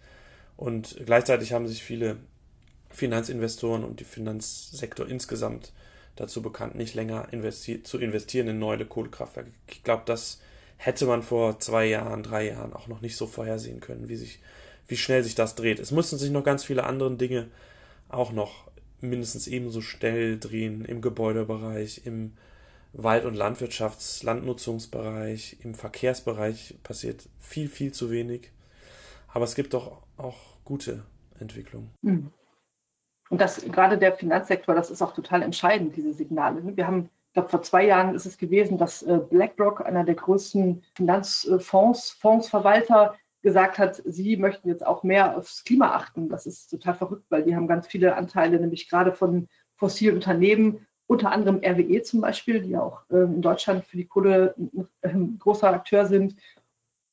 Und 0.56 0.96
gleichzeitig 1.04 1.52
haben 1.52 1.68
sich 1.68 1.82
viele 1.82 2.16
Finanzinvestoren 2.88 3.84
und 3.84 4.00
die 4.00 4.04
Finanzsektor 4.04 5.06
insgesamt 5.06 5.74
dazu 6.16 6.42
bekannt, 6.42 6.74
nicht 6.74 6.94
länger 6.94 7.28
investi 7.32 7.82
zu 7.82 7.98
investieren 7.98 8.48
in 8.48 8.58
neue 8.58 8.84
Kohlekraftwerke. 8.84 9.50
Ich 9.68 9.82
glaube, 9.82 10.02
das 10.06 10.40
hätte 10.76 11.06
man 11.06 11.22
vor 11.22 11.58
zwei 11.60 11.86
Jahren, 11.86 12.22
drei 12.22 12.48
Jahren 12.48 12.72
auch 12.72 12.88
noch 12.88 13.00
nicht 13.00 13.16
so 13.16 13.26
vorhersehen 13.26 13.80
können, 13.80 14.08
wie 14.08 14.16
sich, 14.16 14.40
wie 14.88 14.96
schnell 14.96 15.22
sich 15.22 15.34
das 15.34 15.54
dreht. 15.54 15.78
Es 15.78 15.90
mussten 15.90 16.18
sich 16.18 16.30
noch 16.30 16.44
ganz 16.44 16.64
viele 16.64 16.84
andere 16.84 17.14
Dinge 17.16 17.48
auch 18.08 18.32
noch 18.32 18.70
mindestens 19.00 19.46
ebenso 19.46 19.80
schnell 19.80 20.38
drehen 20.38 20.84
im 20.84 21.00
Gebäudebereich, 21.00 22.02
im 22.04 22.32
Wald- 22.92 23.24
und 23.24 23.36
Landwirtschafts-, 23.36 24.24
Landnutzungsbereich, 24.24 25.58
im 25.60 25.74
Verkehrsbereich 25.74 26.74
passiert 26.82 27.28
viel, 27.38 27.68
viel 27.68 27.92
zu 27.92 28.10
wenig. 28.10 28.50
Aber 29.28 29.44
es 29.44 29.54
gibt 29.54 29.74
doch 29.74 30.02
auch 30.16 30.38
gute 30.64 31.04
Entwicklung. 31.38 31.90
Hm. 32.02 32.32
Und 33.30 33.40
das 33.40 33.64
gerade 33.64 33.96
der 33.96 34.12
Finanzsektor, 34.12 34.74
das 34.74 34.90
ist 34.90 35.02
auch 35.02 35.14
total 35.14 35.42
entscheidend, 35.42 35.96
diese 35.96 36.12
Signale. 36.12 36.60
Wir 36.76 36.86
haben, 36.86 37.10
ich 37.28 37.32
glaube, 37.34 37.48
vor 37.48 37.62
zwei 37.62 37.86
Jahren 37.86 38.14
ist 38.14 38.26
es 38.26 38.36
gewesen, 38.36 38.76
dass 38.76 39.02
äh, 39.02 39.20
BlackRock, 39.30 39.86
einer 39.86 40.04
der 40.04 40.16
größten 40.16 40.82
Finanzfonds, 40.94 42.10
Fondsverwalter, 42.10 43.14
gesagt 43.42 43.78
hat, 43.78 44.02
sie 44.04 44.36
möchten 44.36 44.68
jetzt 44.68 44.84
auch 44.86 45.02
mehr 45.02 45.38
aufs 45.38 45.64
Klima 45.64 45.94
achten. 45.94 46.28
Das 46.28 46.44
ist 46.44 46.68
total 46.68 46.94
verrückt, 46.94 47.24
weil 47.30 47.42
die 47.42 47.56
haben 47.56 47.68
ganz 47.68 47.86
viele 47.86 48.14
Anteile, 48.14 48.60
nämlich 48.60 48.90
gerade 48.90 49.12
von 49.12 49.48
fossilen 49.76 50.16
Unternehmen, 50.16 50.86
unter 51.06 51.32
anderem 51.32 51.60
RWE 51.64 52.02
zum 52.02 52.20
Beispiel, 52.20 52.60
die 52.60 52.76
auch 52.76 53.02
ähm, 53.10 53.36
in 53.36 53.42
Deutschland 53.42 53.86
für 53.86 53.96
die 53.96 54.06
Kohle 54.06 54.54
ein 55.02 55.38
großer 55.38 55.70
Akteur 55.70 56.04
sind 56.04 56.36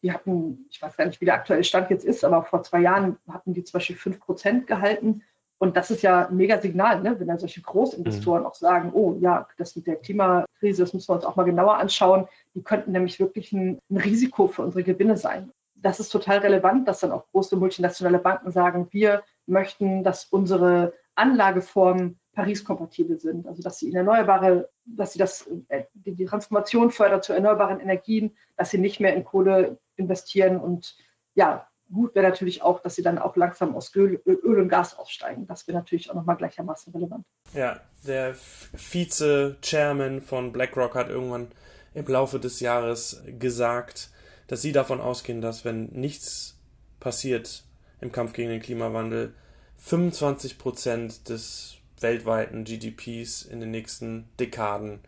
die 0.03 0.11
hatten, 0.11 0.67
ich 0.69 0.81
weiß 0.81 0.95
gar 0.95 1.05
nicht, 1.05 1.19
wie 1.21 1.25
der 1.25 1.33
aktuelle 1.33 1.63
Stand 1.63 1.89
jetzt 1.89 2.05
ist, 2.05 2.23
aber 2.23 2.43
vor 2.43 2.63
zwei 2.63 2.81
Jahren 2.81 3.17
hatten 3.27 3.53
die 3.53 3.63
zum 3.63 3.73
Beispiel 3.73 3.95
5 3.95 4.19
Prozent 4.19 4.67
gehalten. 4.67 5.23
Und 5.59 5.75
das 5.75 5.89
ist 5.89 6.03
ja 6.03 6.27
ein 6.27 6.37
mega 6.37 6.61
Signal, 6.61 7.01
ne? 7.01 7.19
wenn 7.19 7.27
dann 7.27 7.39
solche 7.39 7.61
Großinvestoren 7.61 8.41
mhm. 8.41 8.47
auch 8.47 8.55
sagen, 8.55 8.91
oh 8.93 9.15
ja, 9.19 9.47
das 9.57 9.75
mit 9.75 9.87
der 9.87 9.95
Klimakrise, 9.95 10.83
das 10.83 10.93
müssen 10.93 11.09
wir 11.09 11.15
uns 11.15 11.25
auch 11.25 11.35
mal 11.35 11.43
genauer 11.43 11.77
anschauen. 11.77 12.27
Die 12.53 12.61
könnten 12.61 12.91
nämlich 12.91 13.19
wirklich 13.19 13.51
ein, 13.53 13.79
ein 13.89 13.97
Risiko 13.97 14.47
für 14.47 14.61
unsere 14.61 14.83
Gewinne 14.83 15.17
sein. 15.17 15.51
Das 15.75 15.99
ist 15.99 16.09
total 16.09 16.39
relevant, 16.39 16.87
dass 16.87 16.99
dann 16.99 17.11
auch 17.11 17.25
große 17.31 17.55
multinationale 17.55 18.19
Banken 18.19 18.51
sagen, 18.51 18.87
wir 18.91 19.23
möchten, 19.47 20.03
dass 20.03 20.25
unsere 20.25 20.93
Anlageformen 21.15 22.19
Paris-kompatibel 22.33 23.19
sind, 23.19 23.47
also 23.47 23.63
dass 23.63 23.79
sie 23.79 23.89
in 23.89 23.95
erneuerbare, 23.95 24.69
dass 24.85 25.13
sie 25.13 25.19
das, 25.19 25.49
äh, 25.69 25.85
die 25.95 26.25
Transformation 26.25 26.91
fördert 26.91 27.23
zu 27.23 27.33
erneuerbaren 27.33 27.79
Energien, 27.79 28.35
dass 28.57 28.69
sie 28.69 28.77
nicht 28.77 28.99
mehr 28.99 29.15
in 29.15 29.23
Kohle 29.23 29.79
investieren 29.95 30.57
und 30.57 30.95
ja, 31.33 31.67
gut 31.91 32.15
wäre 32.15 32.27
natürlich 32.27 32.61
auch, 32.61 32.81
dass 32.81 32.95
sie 32.95 33.01
dann 33.01 33.17
auch 33.17 33.35
langsam 33.35 33.75
aus 33.75 33.95
Öl, 33.95 34.21
Öl 34.25 34.59
und 34.59 34.69
Gas 34.69 34.97
aussteigen. 34.97 35.47
Das 35.47 35.67
wäre 35.67 35.77
natürlich 35.77 36.09
auch 36.09 36.15
nochmal 36.15 36.37
gleichermaßen 36.37 36.93
relevant. 36.93 37.25
Ja, 37.53 37.79
der 38.05 38.35
Vize-Chairman 38.35 40.21
von 40.21 40.51
BlackRock 40.51 40.95
hat 40.95 41.09
irgendwann 41.09 41.47
im 41.93 42.05
Laufe 42.05 42.39
des 42.39 42.59
Jahres 42.59 43.23
gesagt, 43.39 44.11
dass 44.47 44.61
sie 44.61 44.71
davon 44.71 45.01
ausgehen, 45.01 45.41
dass 45.41 45.65
wenn 45.65 45.85
nichts 45.87 46.57
passiert 46.99 47.63
im 48.01 48.11
Kampf 48.11 48.33
gegen 48.33 48.49
den 48.49 48.61
Klimawandel, 48.61 49.33
25 49.77 50.57
Prozent 50.57 51.29
des 51.29 51.77
weltweiten 51.99 52.63
GDPs 52.63 53.43
in 53.43 53.59
den 53.59 53.71
nächsten 53.71 54.29
Dekaden 54.39 54.99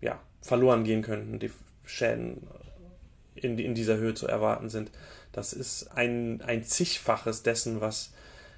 ja, 0.00 0.20
verloren 0.40 0.84
gehen 0.84 1.02
könnten, 1.02 1.38
die 1.38 1.50
Schäden 1.84 2.46
in, 3.34 3.58
in 3.58 3.74
dieser 3.74 3.96
Höhe 3.96 4.14
zu 4.14 4.26
erwarten 4.26 4.68
sind. 4.70 4.90
Das 5.32 5.52
ist 5.52 5.88
ein, 5.94 6.42
ein 6.42 6.64
zigfaches 6.64 7.42
dessen, 7.42 7.80
was 7.80 8.10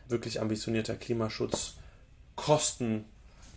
wirklich 0.08 0.40
ambitionierter 0.40 0.94
Klimaschutz 0.96 1.74
kosten 2.36 3.04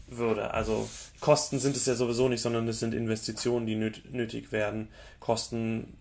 würde. 0.07 0.51
Also 0.53 0.89
Kosten 1.19 1.59
sind 1.59 1.75
es 1.75 1.85
ja 1.85 1.95
sowieso 1.95 2.29
nicht, 2.29 2.41
sondern 2.41 2.67
es 2.67 2.79
sind 2.79 2.93
Investitionen, 2.93 3.65
die 3.65 3.75
nötig 3.75 4.51
werden. 4.51 4.89
Kosten 5.19 5.97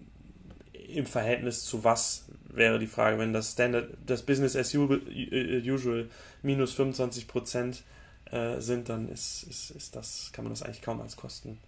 im 0.72 1.06
Verhältnis 1.06 1.64
zu 1.64 1.84
was 1.84 2.24
wäre 2.48 2.78
die 2.78 2.86
Frage, 2.86 3.18
wenn 3.18 3.32
das 3.32 3.52
Standard, 3.52 3.90
das 4.06 4.22
Business 4.22 4.54
as 4.54 4.74
usual 4.74 6.08
minus 6.42 6.72
25 6.74 7.26
Prozent 7.26 7.82
äh, 8.30 8.60
sind, 8.60 8.88
dann 8.88 9.08
ist, 9.08 9.42
ist, 9.44 9.70
ist 9.70 9.96
das, 9.96 10.30
kann 10.32 10.44
man 10.44 10.52
das 10.52 10.62
eigentlich 10.62 10.82
kaum 10.82 11.00
als 11.00 11.16
Kosten 11.16 11.58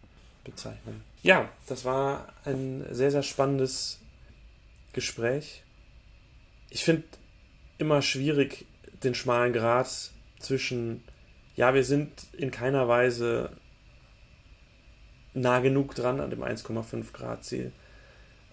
bezeichnen. 0.44 1.02
Ja, 1.22 1.48
das 1.66 1.84
war 1.84 2.28
ein 2.44 2.84
sehr, 2.90 3.10
sehr 3.10 3.24
spannendes 3.24 3.98
Gespräch. 4.96 5.62
Ich 6.70 6.82
finde 6.82 7.04
immer 7.78 8.02
schwierig 8.02 8.66
den 9.04 9.14
schmalen 9.14 9.52
Grat 9.52 10.10
zwischen, 10.40 11.04
ja, 11.54 11.74
wir 11.74 11.84
sind 11.84 12.10
in 12.32 12.50
keiner 12.50 12.88
Weise 12.88 13.50
nah 15.34 15.60
genug 15.60 15.94
dran 15.94 16.18
an 16.18 16.30
dem 16.30 16.42
1,5 16.42 17.12
Grad 17.12 17.44
Ziel 17.44 17.70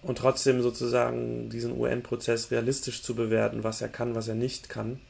und 0.02 0.18
trotzdem 0.18 0.60
sozusagen 0.60 1.48
diesen 1.48 1.76
UN-Prozess 1.78 2.50
realistisch 2.50 3.02
zu 3.02 3.14
bewerten, 3.14 3.64
was 3.64 3.80
er 3.80 3.88
kann, 3.88 4.14
was 4.14 4.28
er 4.28 4.34
nicht 4.34 4.68
kann. 4.68 5.00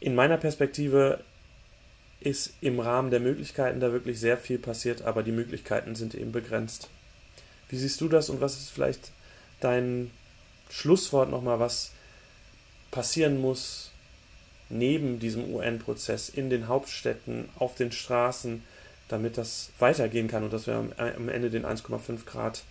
In 0.00 0.14
meiner 0.14 0.36
Perspektive 0.36 1.24
ist 2.20 2.54
im 2.60 2.78
Rahmen 2.78 3.10
der 3.10 3.20
Möglichkeiten 3.20 3.80
da 3.80 3.90
wirklich 3.90 4.20
sehr 4.20 4.36
viel 4.36 4.58
passiert, 4.58 5.02
aber 5.02 5.22
die 5.22 5.32
Möglichkeiten 5.32 5.94
sind 5.94 6.14
eben 6.14 6.30
begrenzt. 6.30 6.90
Wie 7.70 7.78
siehst 7.78 8.02
du 8.02 8.08
das 8.08 8.28
und 8.28 8.42
was 8.42 8.60
ist 8.60 8.70
vielleicht 8.70 9.12
dein 9.60 10.10
Schlusswort 10.72 11.30
nochmal, 11.30 11.60
was 11.60 11.92
passieren 12.90 13.40
muss 13.40 13.90
neben 14.70 15.18
diesem 15.18 15.52
UN-Prozess 15.52 16.30
in 16.30 16.48
den 16.48 16.66
Hauptstädten, 16.66 17.50
auf 17.58 17.74
den 17.74 17.92
Straßen, 17.92 18.64
damit 19.08 19.36
das 19.36 19.70
weitergehen 19.78 20.28
kann 20.28 20.44
und 20.44 20.52
dass 20.52 20.66
wir 20.66 20.74
am 20.96 21.28
Ende 21.28 21.50
den 21.50 21.66
1,5 21.66 22.24
Grad 22.24 22.62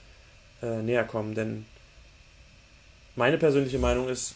äh, 0.63 0.81
näher 0.81 1.03
kommen. 1.03 1.35
Denn 1.35 1.67
meine 3.15 3.37
persönliche 3.37 3.77
Meinung 3.77 4.09
ist, 4.09 4.35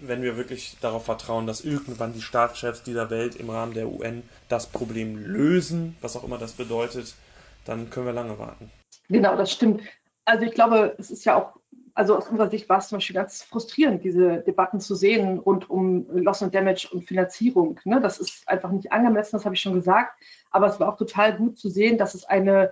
wenn 0.00 0.22
wir 0.22 0.36
wirklich 0.36 0.76
darauf 0.80 1.04
vertrauen, 1.04 1.46
dass 1.46 1.60
irgendwann 1.60 2.12
die 2.12 2.22
Staatschefs 2.22 2.82
dieser 2.82 3.08
Welt 3.10 3.36
im 3.36 3.50
Rahmen 3.50 3.72
der 3.72 3.88
UN 3.88 4.24
das 4.48 4.66
Problem 4.66 5.16
lösen, 5.16 5.96
was 6.00 6.16
auch 6.16 6.24
immer 6.24 6.38
das 6.38 6.52
bedeutet, 6.52 7.14
dann 7.64 7.88
können 7.88 8.06
wir 8.06 8.12
lange 8.12 8.36
warten. 8.38 8.70
Genau, 9.08 9.36
das 9.36 9.52
stimmt. 9.52 9.82
Also 10.24 10.44
ich 10.44 10.52
glaube, 10.52 10.96
es 10.98 11.12
ist 11.12 11.24
ja 11.24 11.36
auch, 11.36 11.56
also 11.96 12.14
aus 12.14 12.28
unserer 12.28 12.50
Sicht 12.50 12.68
war 12.68 12.78
es 12.78 12.88
zum 12.88 12.96
Beispiel 12.96 13.16
ganz 13.16 13.42
frustrierend, 13.42 14.04
diese 14.04 14.42
Debatten 14.42 14.80
zu 14.80 14.94
sehen 14.94 15.38
rund 15.38 15.70
um 15.70 16.06
Loss 16.10 16.42
and 16.42 16.54
Damage 16.54 16.88
und 16.92 17.06
Finanzierung. 17.06 17.80
Ne? 17.84 18.02
Das 18.02 18.18
ist 18.18 18.46
einfach 18.46 18.70
nicht 18.70 18.92
angemessen, 18.92 19.36
das 19.36 19.46
habe 19.46 19.54
ich 19.54 19.62
schon 19.62 19.72
gesagt. 19.72 20.12
Aber 20.50 20.66
es 20.66 20.78
war 20.78 20.92
auch 20.92 20.98
total 20.98 21.38
gut 21.38 21.58
zu 21.58 21.70
sehen, 21.70 21.96
dass 21.96 22.14
es 22.14 22.26
eine 22.26 22.70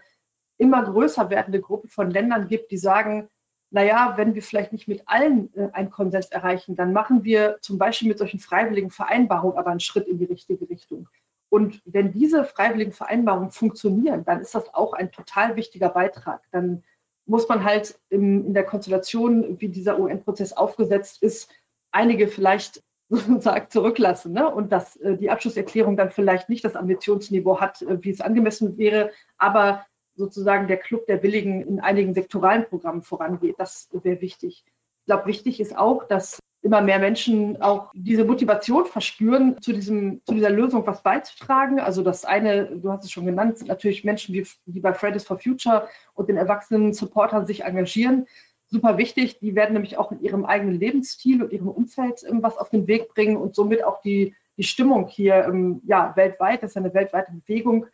immer 0.59 0.85
größer 0.85 1.31
werdende 1.31 1.63
Gruppe 1.63 1.89
von 1.89 2.11
Ländern 2.11 2.49
gibt, 2.49 2.71
die 2.71 2.77
sagen, 2.77 3.31
naja, 3.71 4.13
wenn 4.17 4.35
wir 4.35 4.43
vielleicht 4.43 4.73
nicht 4.73 4.89
mit 4.89 5.03
allen 5.07 5.53
äh, 5.57 5.71
einen 5.73 5.91
Konsens 5.91 6.27
erreichen, 6.27 6.77
dann 6.77 6.93
machen 6.93 7.25
wir 7.25 7.57
zum 7.63 7.79
Beispiel 7.79 8.09
mit 8.09 8.19
solchen 8.19 8.41
freiwilligen 8.41 8.91
Vereinbarungen 8.91 9.57
aber 9.57 9.71
einen 9.71 9.81
Schritt 9.81 10.07
in 10.07 10.19
die 10.19 10.27
richtige 10.27 10.69
Richtung. 10.69 11.09
Und 11.49 11.81
wenn 11.87 12.13
diese 12.13 12.45
freiwilligen 12.45 12.93
Vereinbarungen 12.93 13.51
funktionieren, 13.51 14.23
dann 14.25 14.43
ist 14.43 14.55
das 14.55 14.73
auch 14.75 14.93
ein 14.93 15.11
total 15.13 15.57
wichtiger 15.57 15.89
Beitrag. 15.89 16.43
Dann 16.51 16.85
muss 17.27 17.49
man 17.49 17.65
halt 17.65 17.99
in, 18.11 18.47
in 18.47 18.55
der 18.55 18.65
Konstellation, 18.65 19.61
wie 19.61 19.69
dieser 19.69 19.99
UN-Prozess 19.99 20.53
aufgesetzt 20.53 21.23
ist, 21.23 21.51
einige 21.91 22.29
vielleicht 22.29 22.83
sozusagen 23.09 23.71
zurücklassen 23.71 24.33
ne? 24.33 24.53
und 24.53 24.73
dass 24.73 24.97
äh, 24.97 25.17
die 25.17 25.31
Abschlusserklärung 25.31 25.97
dann 25.97 26.11
vielleicht 26.11 26.49
nicht 26.49 26.65
das 26.65 26.77
Ambitionsniveau 26.77 27.61
hat, 27.61 27.83
äh, 27.83 28.03
wie 28.03 28.11
es 28.11 28.21
angemessen 28.21 28.77
wäre, 28.79 29.11
aber 29.39 29.87
sozusagen 30.17 30.69
der 30.69 30.77
Club 30.77 31.07
der 31.07 31.17
Billigen 31.17 31.63
in 31.63 31.81
einigen 31.81 32.15
sektoralen 32.15 32.67
Programmen 32.67 33.03
vorangeht. 33.03 33.57
Das 33.59 33.89
wäre 33.93 34.21
wichtig. 34.21 34.65
Ich 34.67 35.07
glaube, 35.07 35.27
wichtig 35.27 35.61
ist 35.61 35.77
auch, 35.77 36.05
dass 36.05 36.39
immer 36.65 36.81
mehr 36.81 36.99
Menschen 36.99 37.61
auch 37.61 37.91
diese 37.95 38.25
Motivation 38.25 38.87
verspüren, 38.87 39.61
zu, 39.61 39.75
diesem, 39.75 40.23
zu 40.25 40.33
dieser 40.33 40.49
Lösung 40.49 40.87
was 40.87 41.03
beizutragen. 41.03 41.79
Also 41.79 42.03
das 42.03 42.25
eine, 42.25 42.65
du 42.65 42.91
hast 42.91 43.05
es 43.05 43.11
schon 43.11 43.27
genannt, 43.27 43.59
sind 43.59 43.69
natürlich 43.69 44.03
Menschen, 44.03 44.35
wie, 44.35 44.47
die 44.65 44.81
bei 44.81 44.95
Fridays 44.95 45.25
for 45.25 45.39
Future 45.39 45.89
und 46.15 46.31
den 46.31 46.39
erwachsenen 46.39 46.95
Supportern 46.95 47.47
sich 47.47 47.65
engagieren. 47.65 48.27
Super 48.67 48.97
wichtig. 48.97 49.41
Die 49.41 49.55
werden 49.55 49.75
nämlich 49.75 49.99
auch 49.99 50.11
in 50.11 50.23
ihrem 50.23 50.47
eigenen 50.47 50.81
Lebensstil 50.81 51.43
und 51.43 51.53
ihrem 51.53 51.69
Umfeld 51.69 52.25
was 52.31 52.57
auf 52.57 52.71
den 52.71 52.87
Weg 52.87 53.13
bringen 53.13 53.37
und 53.37 53.55
somit 53.55 53.85
auch 53.85 54.01
die, 54.01 54.35
die 54.57 54.63
Stimmung 54.63 55.07
hier 55.07 55.53
ja, 55.85 56.17
weltweit, 56.17 56.63
das 56.63 56.71
ist 56.71 56.77
eine 56.79 56.95
weltweite 56.95 57.31
Bewegung, 57.31 57.87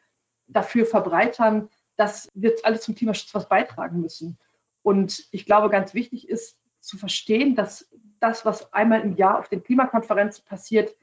dafür 0.47 0.87
verbreitern, 0.87 1.69
dass 1.97 2.29
wir 2.35 2.55
alles 2.63 2.83
zum 2.83 2.95
Klimaschutz 2.95 3.35
was 3.35 3.49
beitragen 3.49 4.01
müssen. 4.01 4.39
Und 4.83 5.25
ich 5.33 5.45
glaube, 5.45 5.71
ganz 5.71 5.93
wichtig 5.93 6.29
ist 6.29 6.57
zu 6.79 6.97
verstehen, 6.97 7.57
dass 7.57 7.91
das, 8.21 8.45
was 8.45 8.73
einmal 8.73 9.01
im 9.01 9.17
Jahr 9.17 9.39
auf 9.39 9.49
den 9.49 9.63
Klimakonferenzen 9.63 10.45
passiert, 10.45 10.95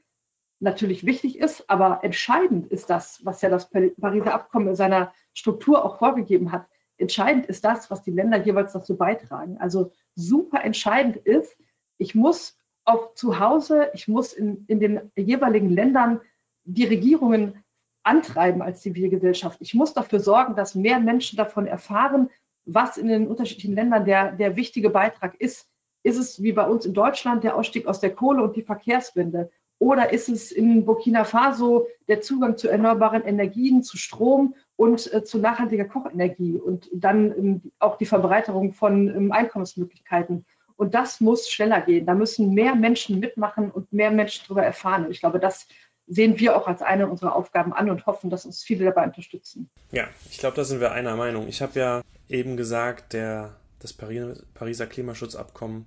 natürlich 0.60 1.06
wichtig 1.06 1.38
ist, 1.38 1.68
aber 1.68 2.00
entscheidend 2.02 2.66
ist 2.66 2.90
das, 2.90 3.24
was 3.24 3.42
ja 3.42 3.48
das 3.48 3.70
Pariser 3.70 4.34
Abkommen 4.34 4.68
in 4.68 4.76
seiner 4.76 5.12
Struktur 5.34 5.84
auch 5.84 5.98
vorgegeben 5.98 6.52
hat. 6.52 6.66
Entscheidend 6.96 7.46
ist 7.46 7.64
das, 7.64 7.90
was 7.90 8.02
die 8.02 8.10
Länder 8.10 8.38
jeweils 8.38 8.72
dazu 8.72 8.96
beitragen. 8.96 9.56
Also 9.58 9.92
super 10.14 10.64
entscheidend 10.64 11.16
ist, 11.16 11.56
ich 11.96 12.14
muss 12.14 12.58
auch 12.84 13.14
zu 13.14 13.38
Hause, 13.38 13.90
ich 13.94 14.08
muss 14.08 14.32
in, 14.32 14.64
in 14.66 14.80
den 14.80 15.12
jeweiligen 15.14 15.70
Ländern 15.70 16.20
die 16.64 16.84
Regierungen 16.84 17.62
antreiben 18.02 18.62
als 18.62 18.80
Zivilgesellschaft. 18.80 19.60
Ich 19.60 19.74
muss 19.74 19.92
dafür 19.92 20.20
sorgen, 20.20 20.56
dass 20.56 20.74
mehr 20.74 20.98
Menschen 20.98 21.36
davon 21.36 21.66
erfahren, 21.66 22.30
was 22.64 22.96
in 22.96 23.08
den 23.08 23.28
unterschiedlichen 23.28 23.74
Ländern 23.74 24.04
der, 24.04 24.32
der 24.32 24.56
wichtige 24.56 24.90
Beitrag 24.90 25.34
ist. 25.40 25.68
Ist 26.02 26.16
es 26.16 26.42
wie 26.42 26.52
bei 26.52 26.66
uns 26.66 26.86
in 26.86 26.94
Deutschland 26.94 27.44
der 27.44 27.56
Ausstieg 27.56 27.86
aus 27.86 28.00
der 28.00 28.14
Kohle 28.14 28.42
und 28.42 28.56
die 28.56 28.62
Verkehrswende? 28.62 29.50
Oder 29.78 30.12
ist 30.12 30.28
es 30.28 30.50
in 30.50 30.84
Burkina 30.84 31.24
Faso 31.24 31.86
der 32.08 32.20
Zugang 32.20 32.56
zu 32.56 32.68
erneuerbaren 32.68 33.22
Energien, 33.22 33.82
zu 33.82 33.96
Strom 33.96 34.54
und 34.76 35.12
äh, 35.12 35.22
zu 35.22 35.38
nachhaltiger 35.38 35.84
Kochenergie 35.84 36.56
und 36.56 36.88
dann 36.92 37.30
ähm, 37.32 37.62
auch 37.78 37.96
die 37.96 38.06
Verbreiterung 38.06 38.72
von 38.72 39.08
ähm, 39.08 39.32
Einkommensmöglichkeiten? 39.32 40.44
Und 40.76 40.94
das 40.94 41.20
muss 41.20 41.48
schneller 41.48 41.80
gehen. 41.80 42.06
Da 42.06 42.14
müssen 42.14 42.54
mehr 42.54 42.74
Menschen 42.74 43.18
mitmachen 43.18 43.70
und 43.70 43.92
mehr 43.92 44.10
Menschen 44.10 44.44
darüber 44.46 44.62
erfahren. 44.62 45.06
Und 45.06 45.10
ich 45.10 45.20
glaube, 45.20 45.40
das 45.40 45.66
sehen 46.06 46.38
wir 46.38 46.56
auch 46.56 46.66
als 46.66 46.82
eine 46.82 47.08
unserer 47.08 47.36
Aufgaben 47.36 47.72
an 47.72 47.90
und 47.90 48.06
hoffen, 48.06 48.30
dass 48.30 48.46
uns 48.46 48.62
viele 48.62 48.84
dabei 48.84 49.04
unterstützen. 49.04 49.68
Ja, 49.92 50.04
ich 50.30 50.38
glaube, 50.38 50.56
da 50.56 50.64
sind 50.64 50.80
wir 50.80 50.92
einer 50.92 51.16
Meinung. 51.16 51.48
Ich 51.48 51.62
habe 51.62 51.78
ja 51.78 52.02
eben 52.28 52.56
gesagt, 52.56 53.12
der, 53.12 53.56
das 53.78 53.92
Pariser 53.92 54.86
Klimaschutzabkommen 54.86 55.86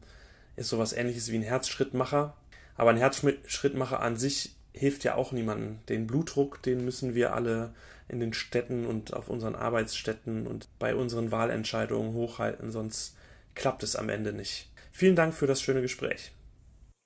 ist 0.56 0.70
sowas 0.70 0.94
ähnliches 0.94 1.32
wie 1.32 1.38
ein 1.38 1.44
Herzschrittmacher. 1.44 2.36
Aber 2.76 2.89
ein 2.92 2.98
Herzschrittmacher 2.98 4.02
an 4.02 4.18
sich 4.18 4.56
hilft 4.74 5.04
ja 5.04 5.16
auch 5.16 5.32
niemandem. 5.32 5.80
Den 5.89 6.08
Blutdruck, 6.08 6.62
den 6.64 6.86
müssen 6.86 7.16
wir 7.16 7.34
alle 7.34 7.74
in 8.08 8.20
den 8.20 8.34
Städten 8.34 8.86
und 8.86 9.14
auf 9.14 9.30
unseren 9.30 9.56
Arbeitsstätten 9.56 10.48
und 10.48 10.68
bei 10.80 10.96
unseren 10.96 11.32
Wahlentscheidungen 11.32 12.14
hochhalten, 12.14 12.72
sonst 12.72 13.16
klappt 13.56 13.84
es 13.84 13.96
am 13.96 14.10
Ende 14.10 14.34
nicht. 14.34 14.70
Vielen 14.92 15.16
Dank 15.16 15.34
für 15.34 15.48
das 15.48 15.62
schöne 15.62 15.82
Gespräch. 15.82 16.32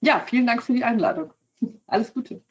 Ja, 0.02 0.24
vielen 0.28 0.48
Dank 0.48 0.64
für 0.64 0.74
die 0.74 0.84
Einladung. 0.84 1.34
Alles 1.88 2.14
Gute. 2.14 2.42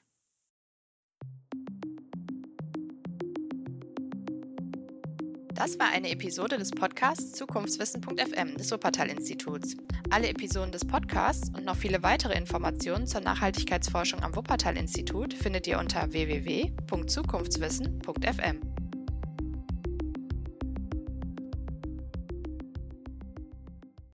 Das 5.65 5.79
war 5.79 5.89
eine 5.89 6.11
Episode 6.11 6.59
des 6.59 6.73
Podcasts 6.73 7.33
Zukunftswissen.fm 7.33 8.59
des 8.59 8.71
Wuppertal-Instituts. 8.71 9.79
Alle 10.11 10.29
Episoden 10.29 10.73
des 10.73 10.85
Podcasts 10.85 11.49
und 11.57 11.65
noch 11.65 11.77
viele 11.77 12.03
weitere 12.03 12.37
Informationen 12.37 13.07
zur 13.07 13.23
Nachhaltigkeitsforschung 13.23 14.23
am 14.23 14.37
Wuppertal-Institut 14.37 15.33
findet 15.33 15.67
ihr 15.67 15.79
unter 15.79 16.13
www.zukunftswissen.fm. 16.13 18.84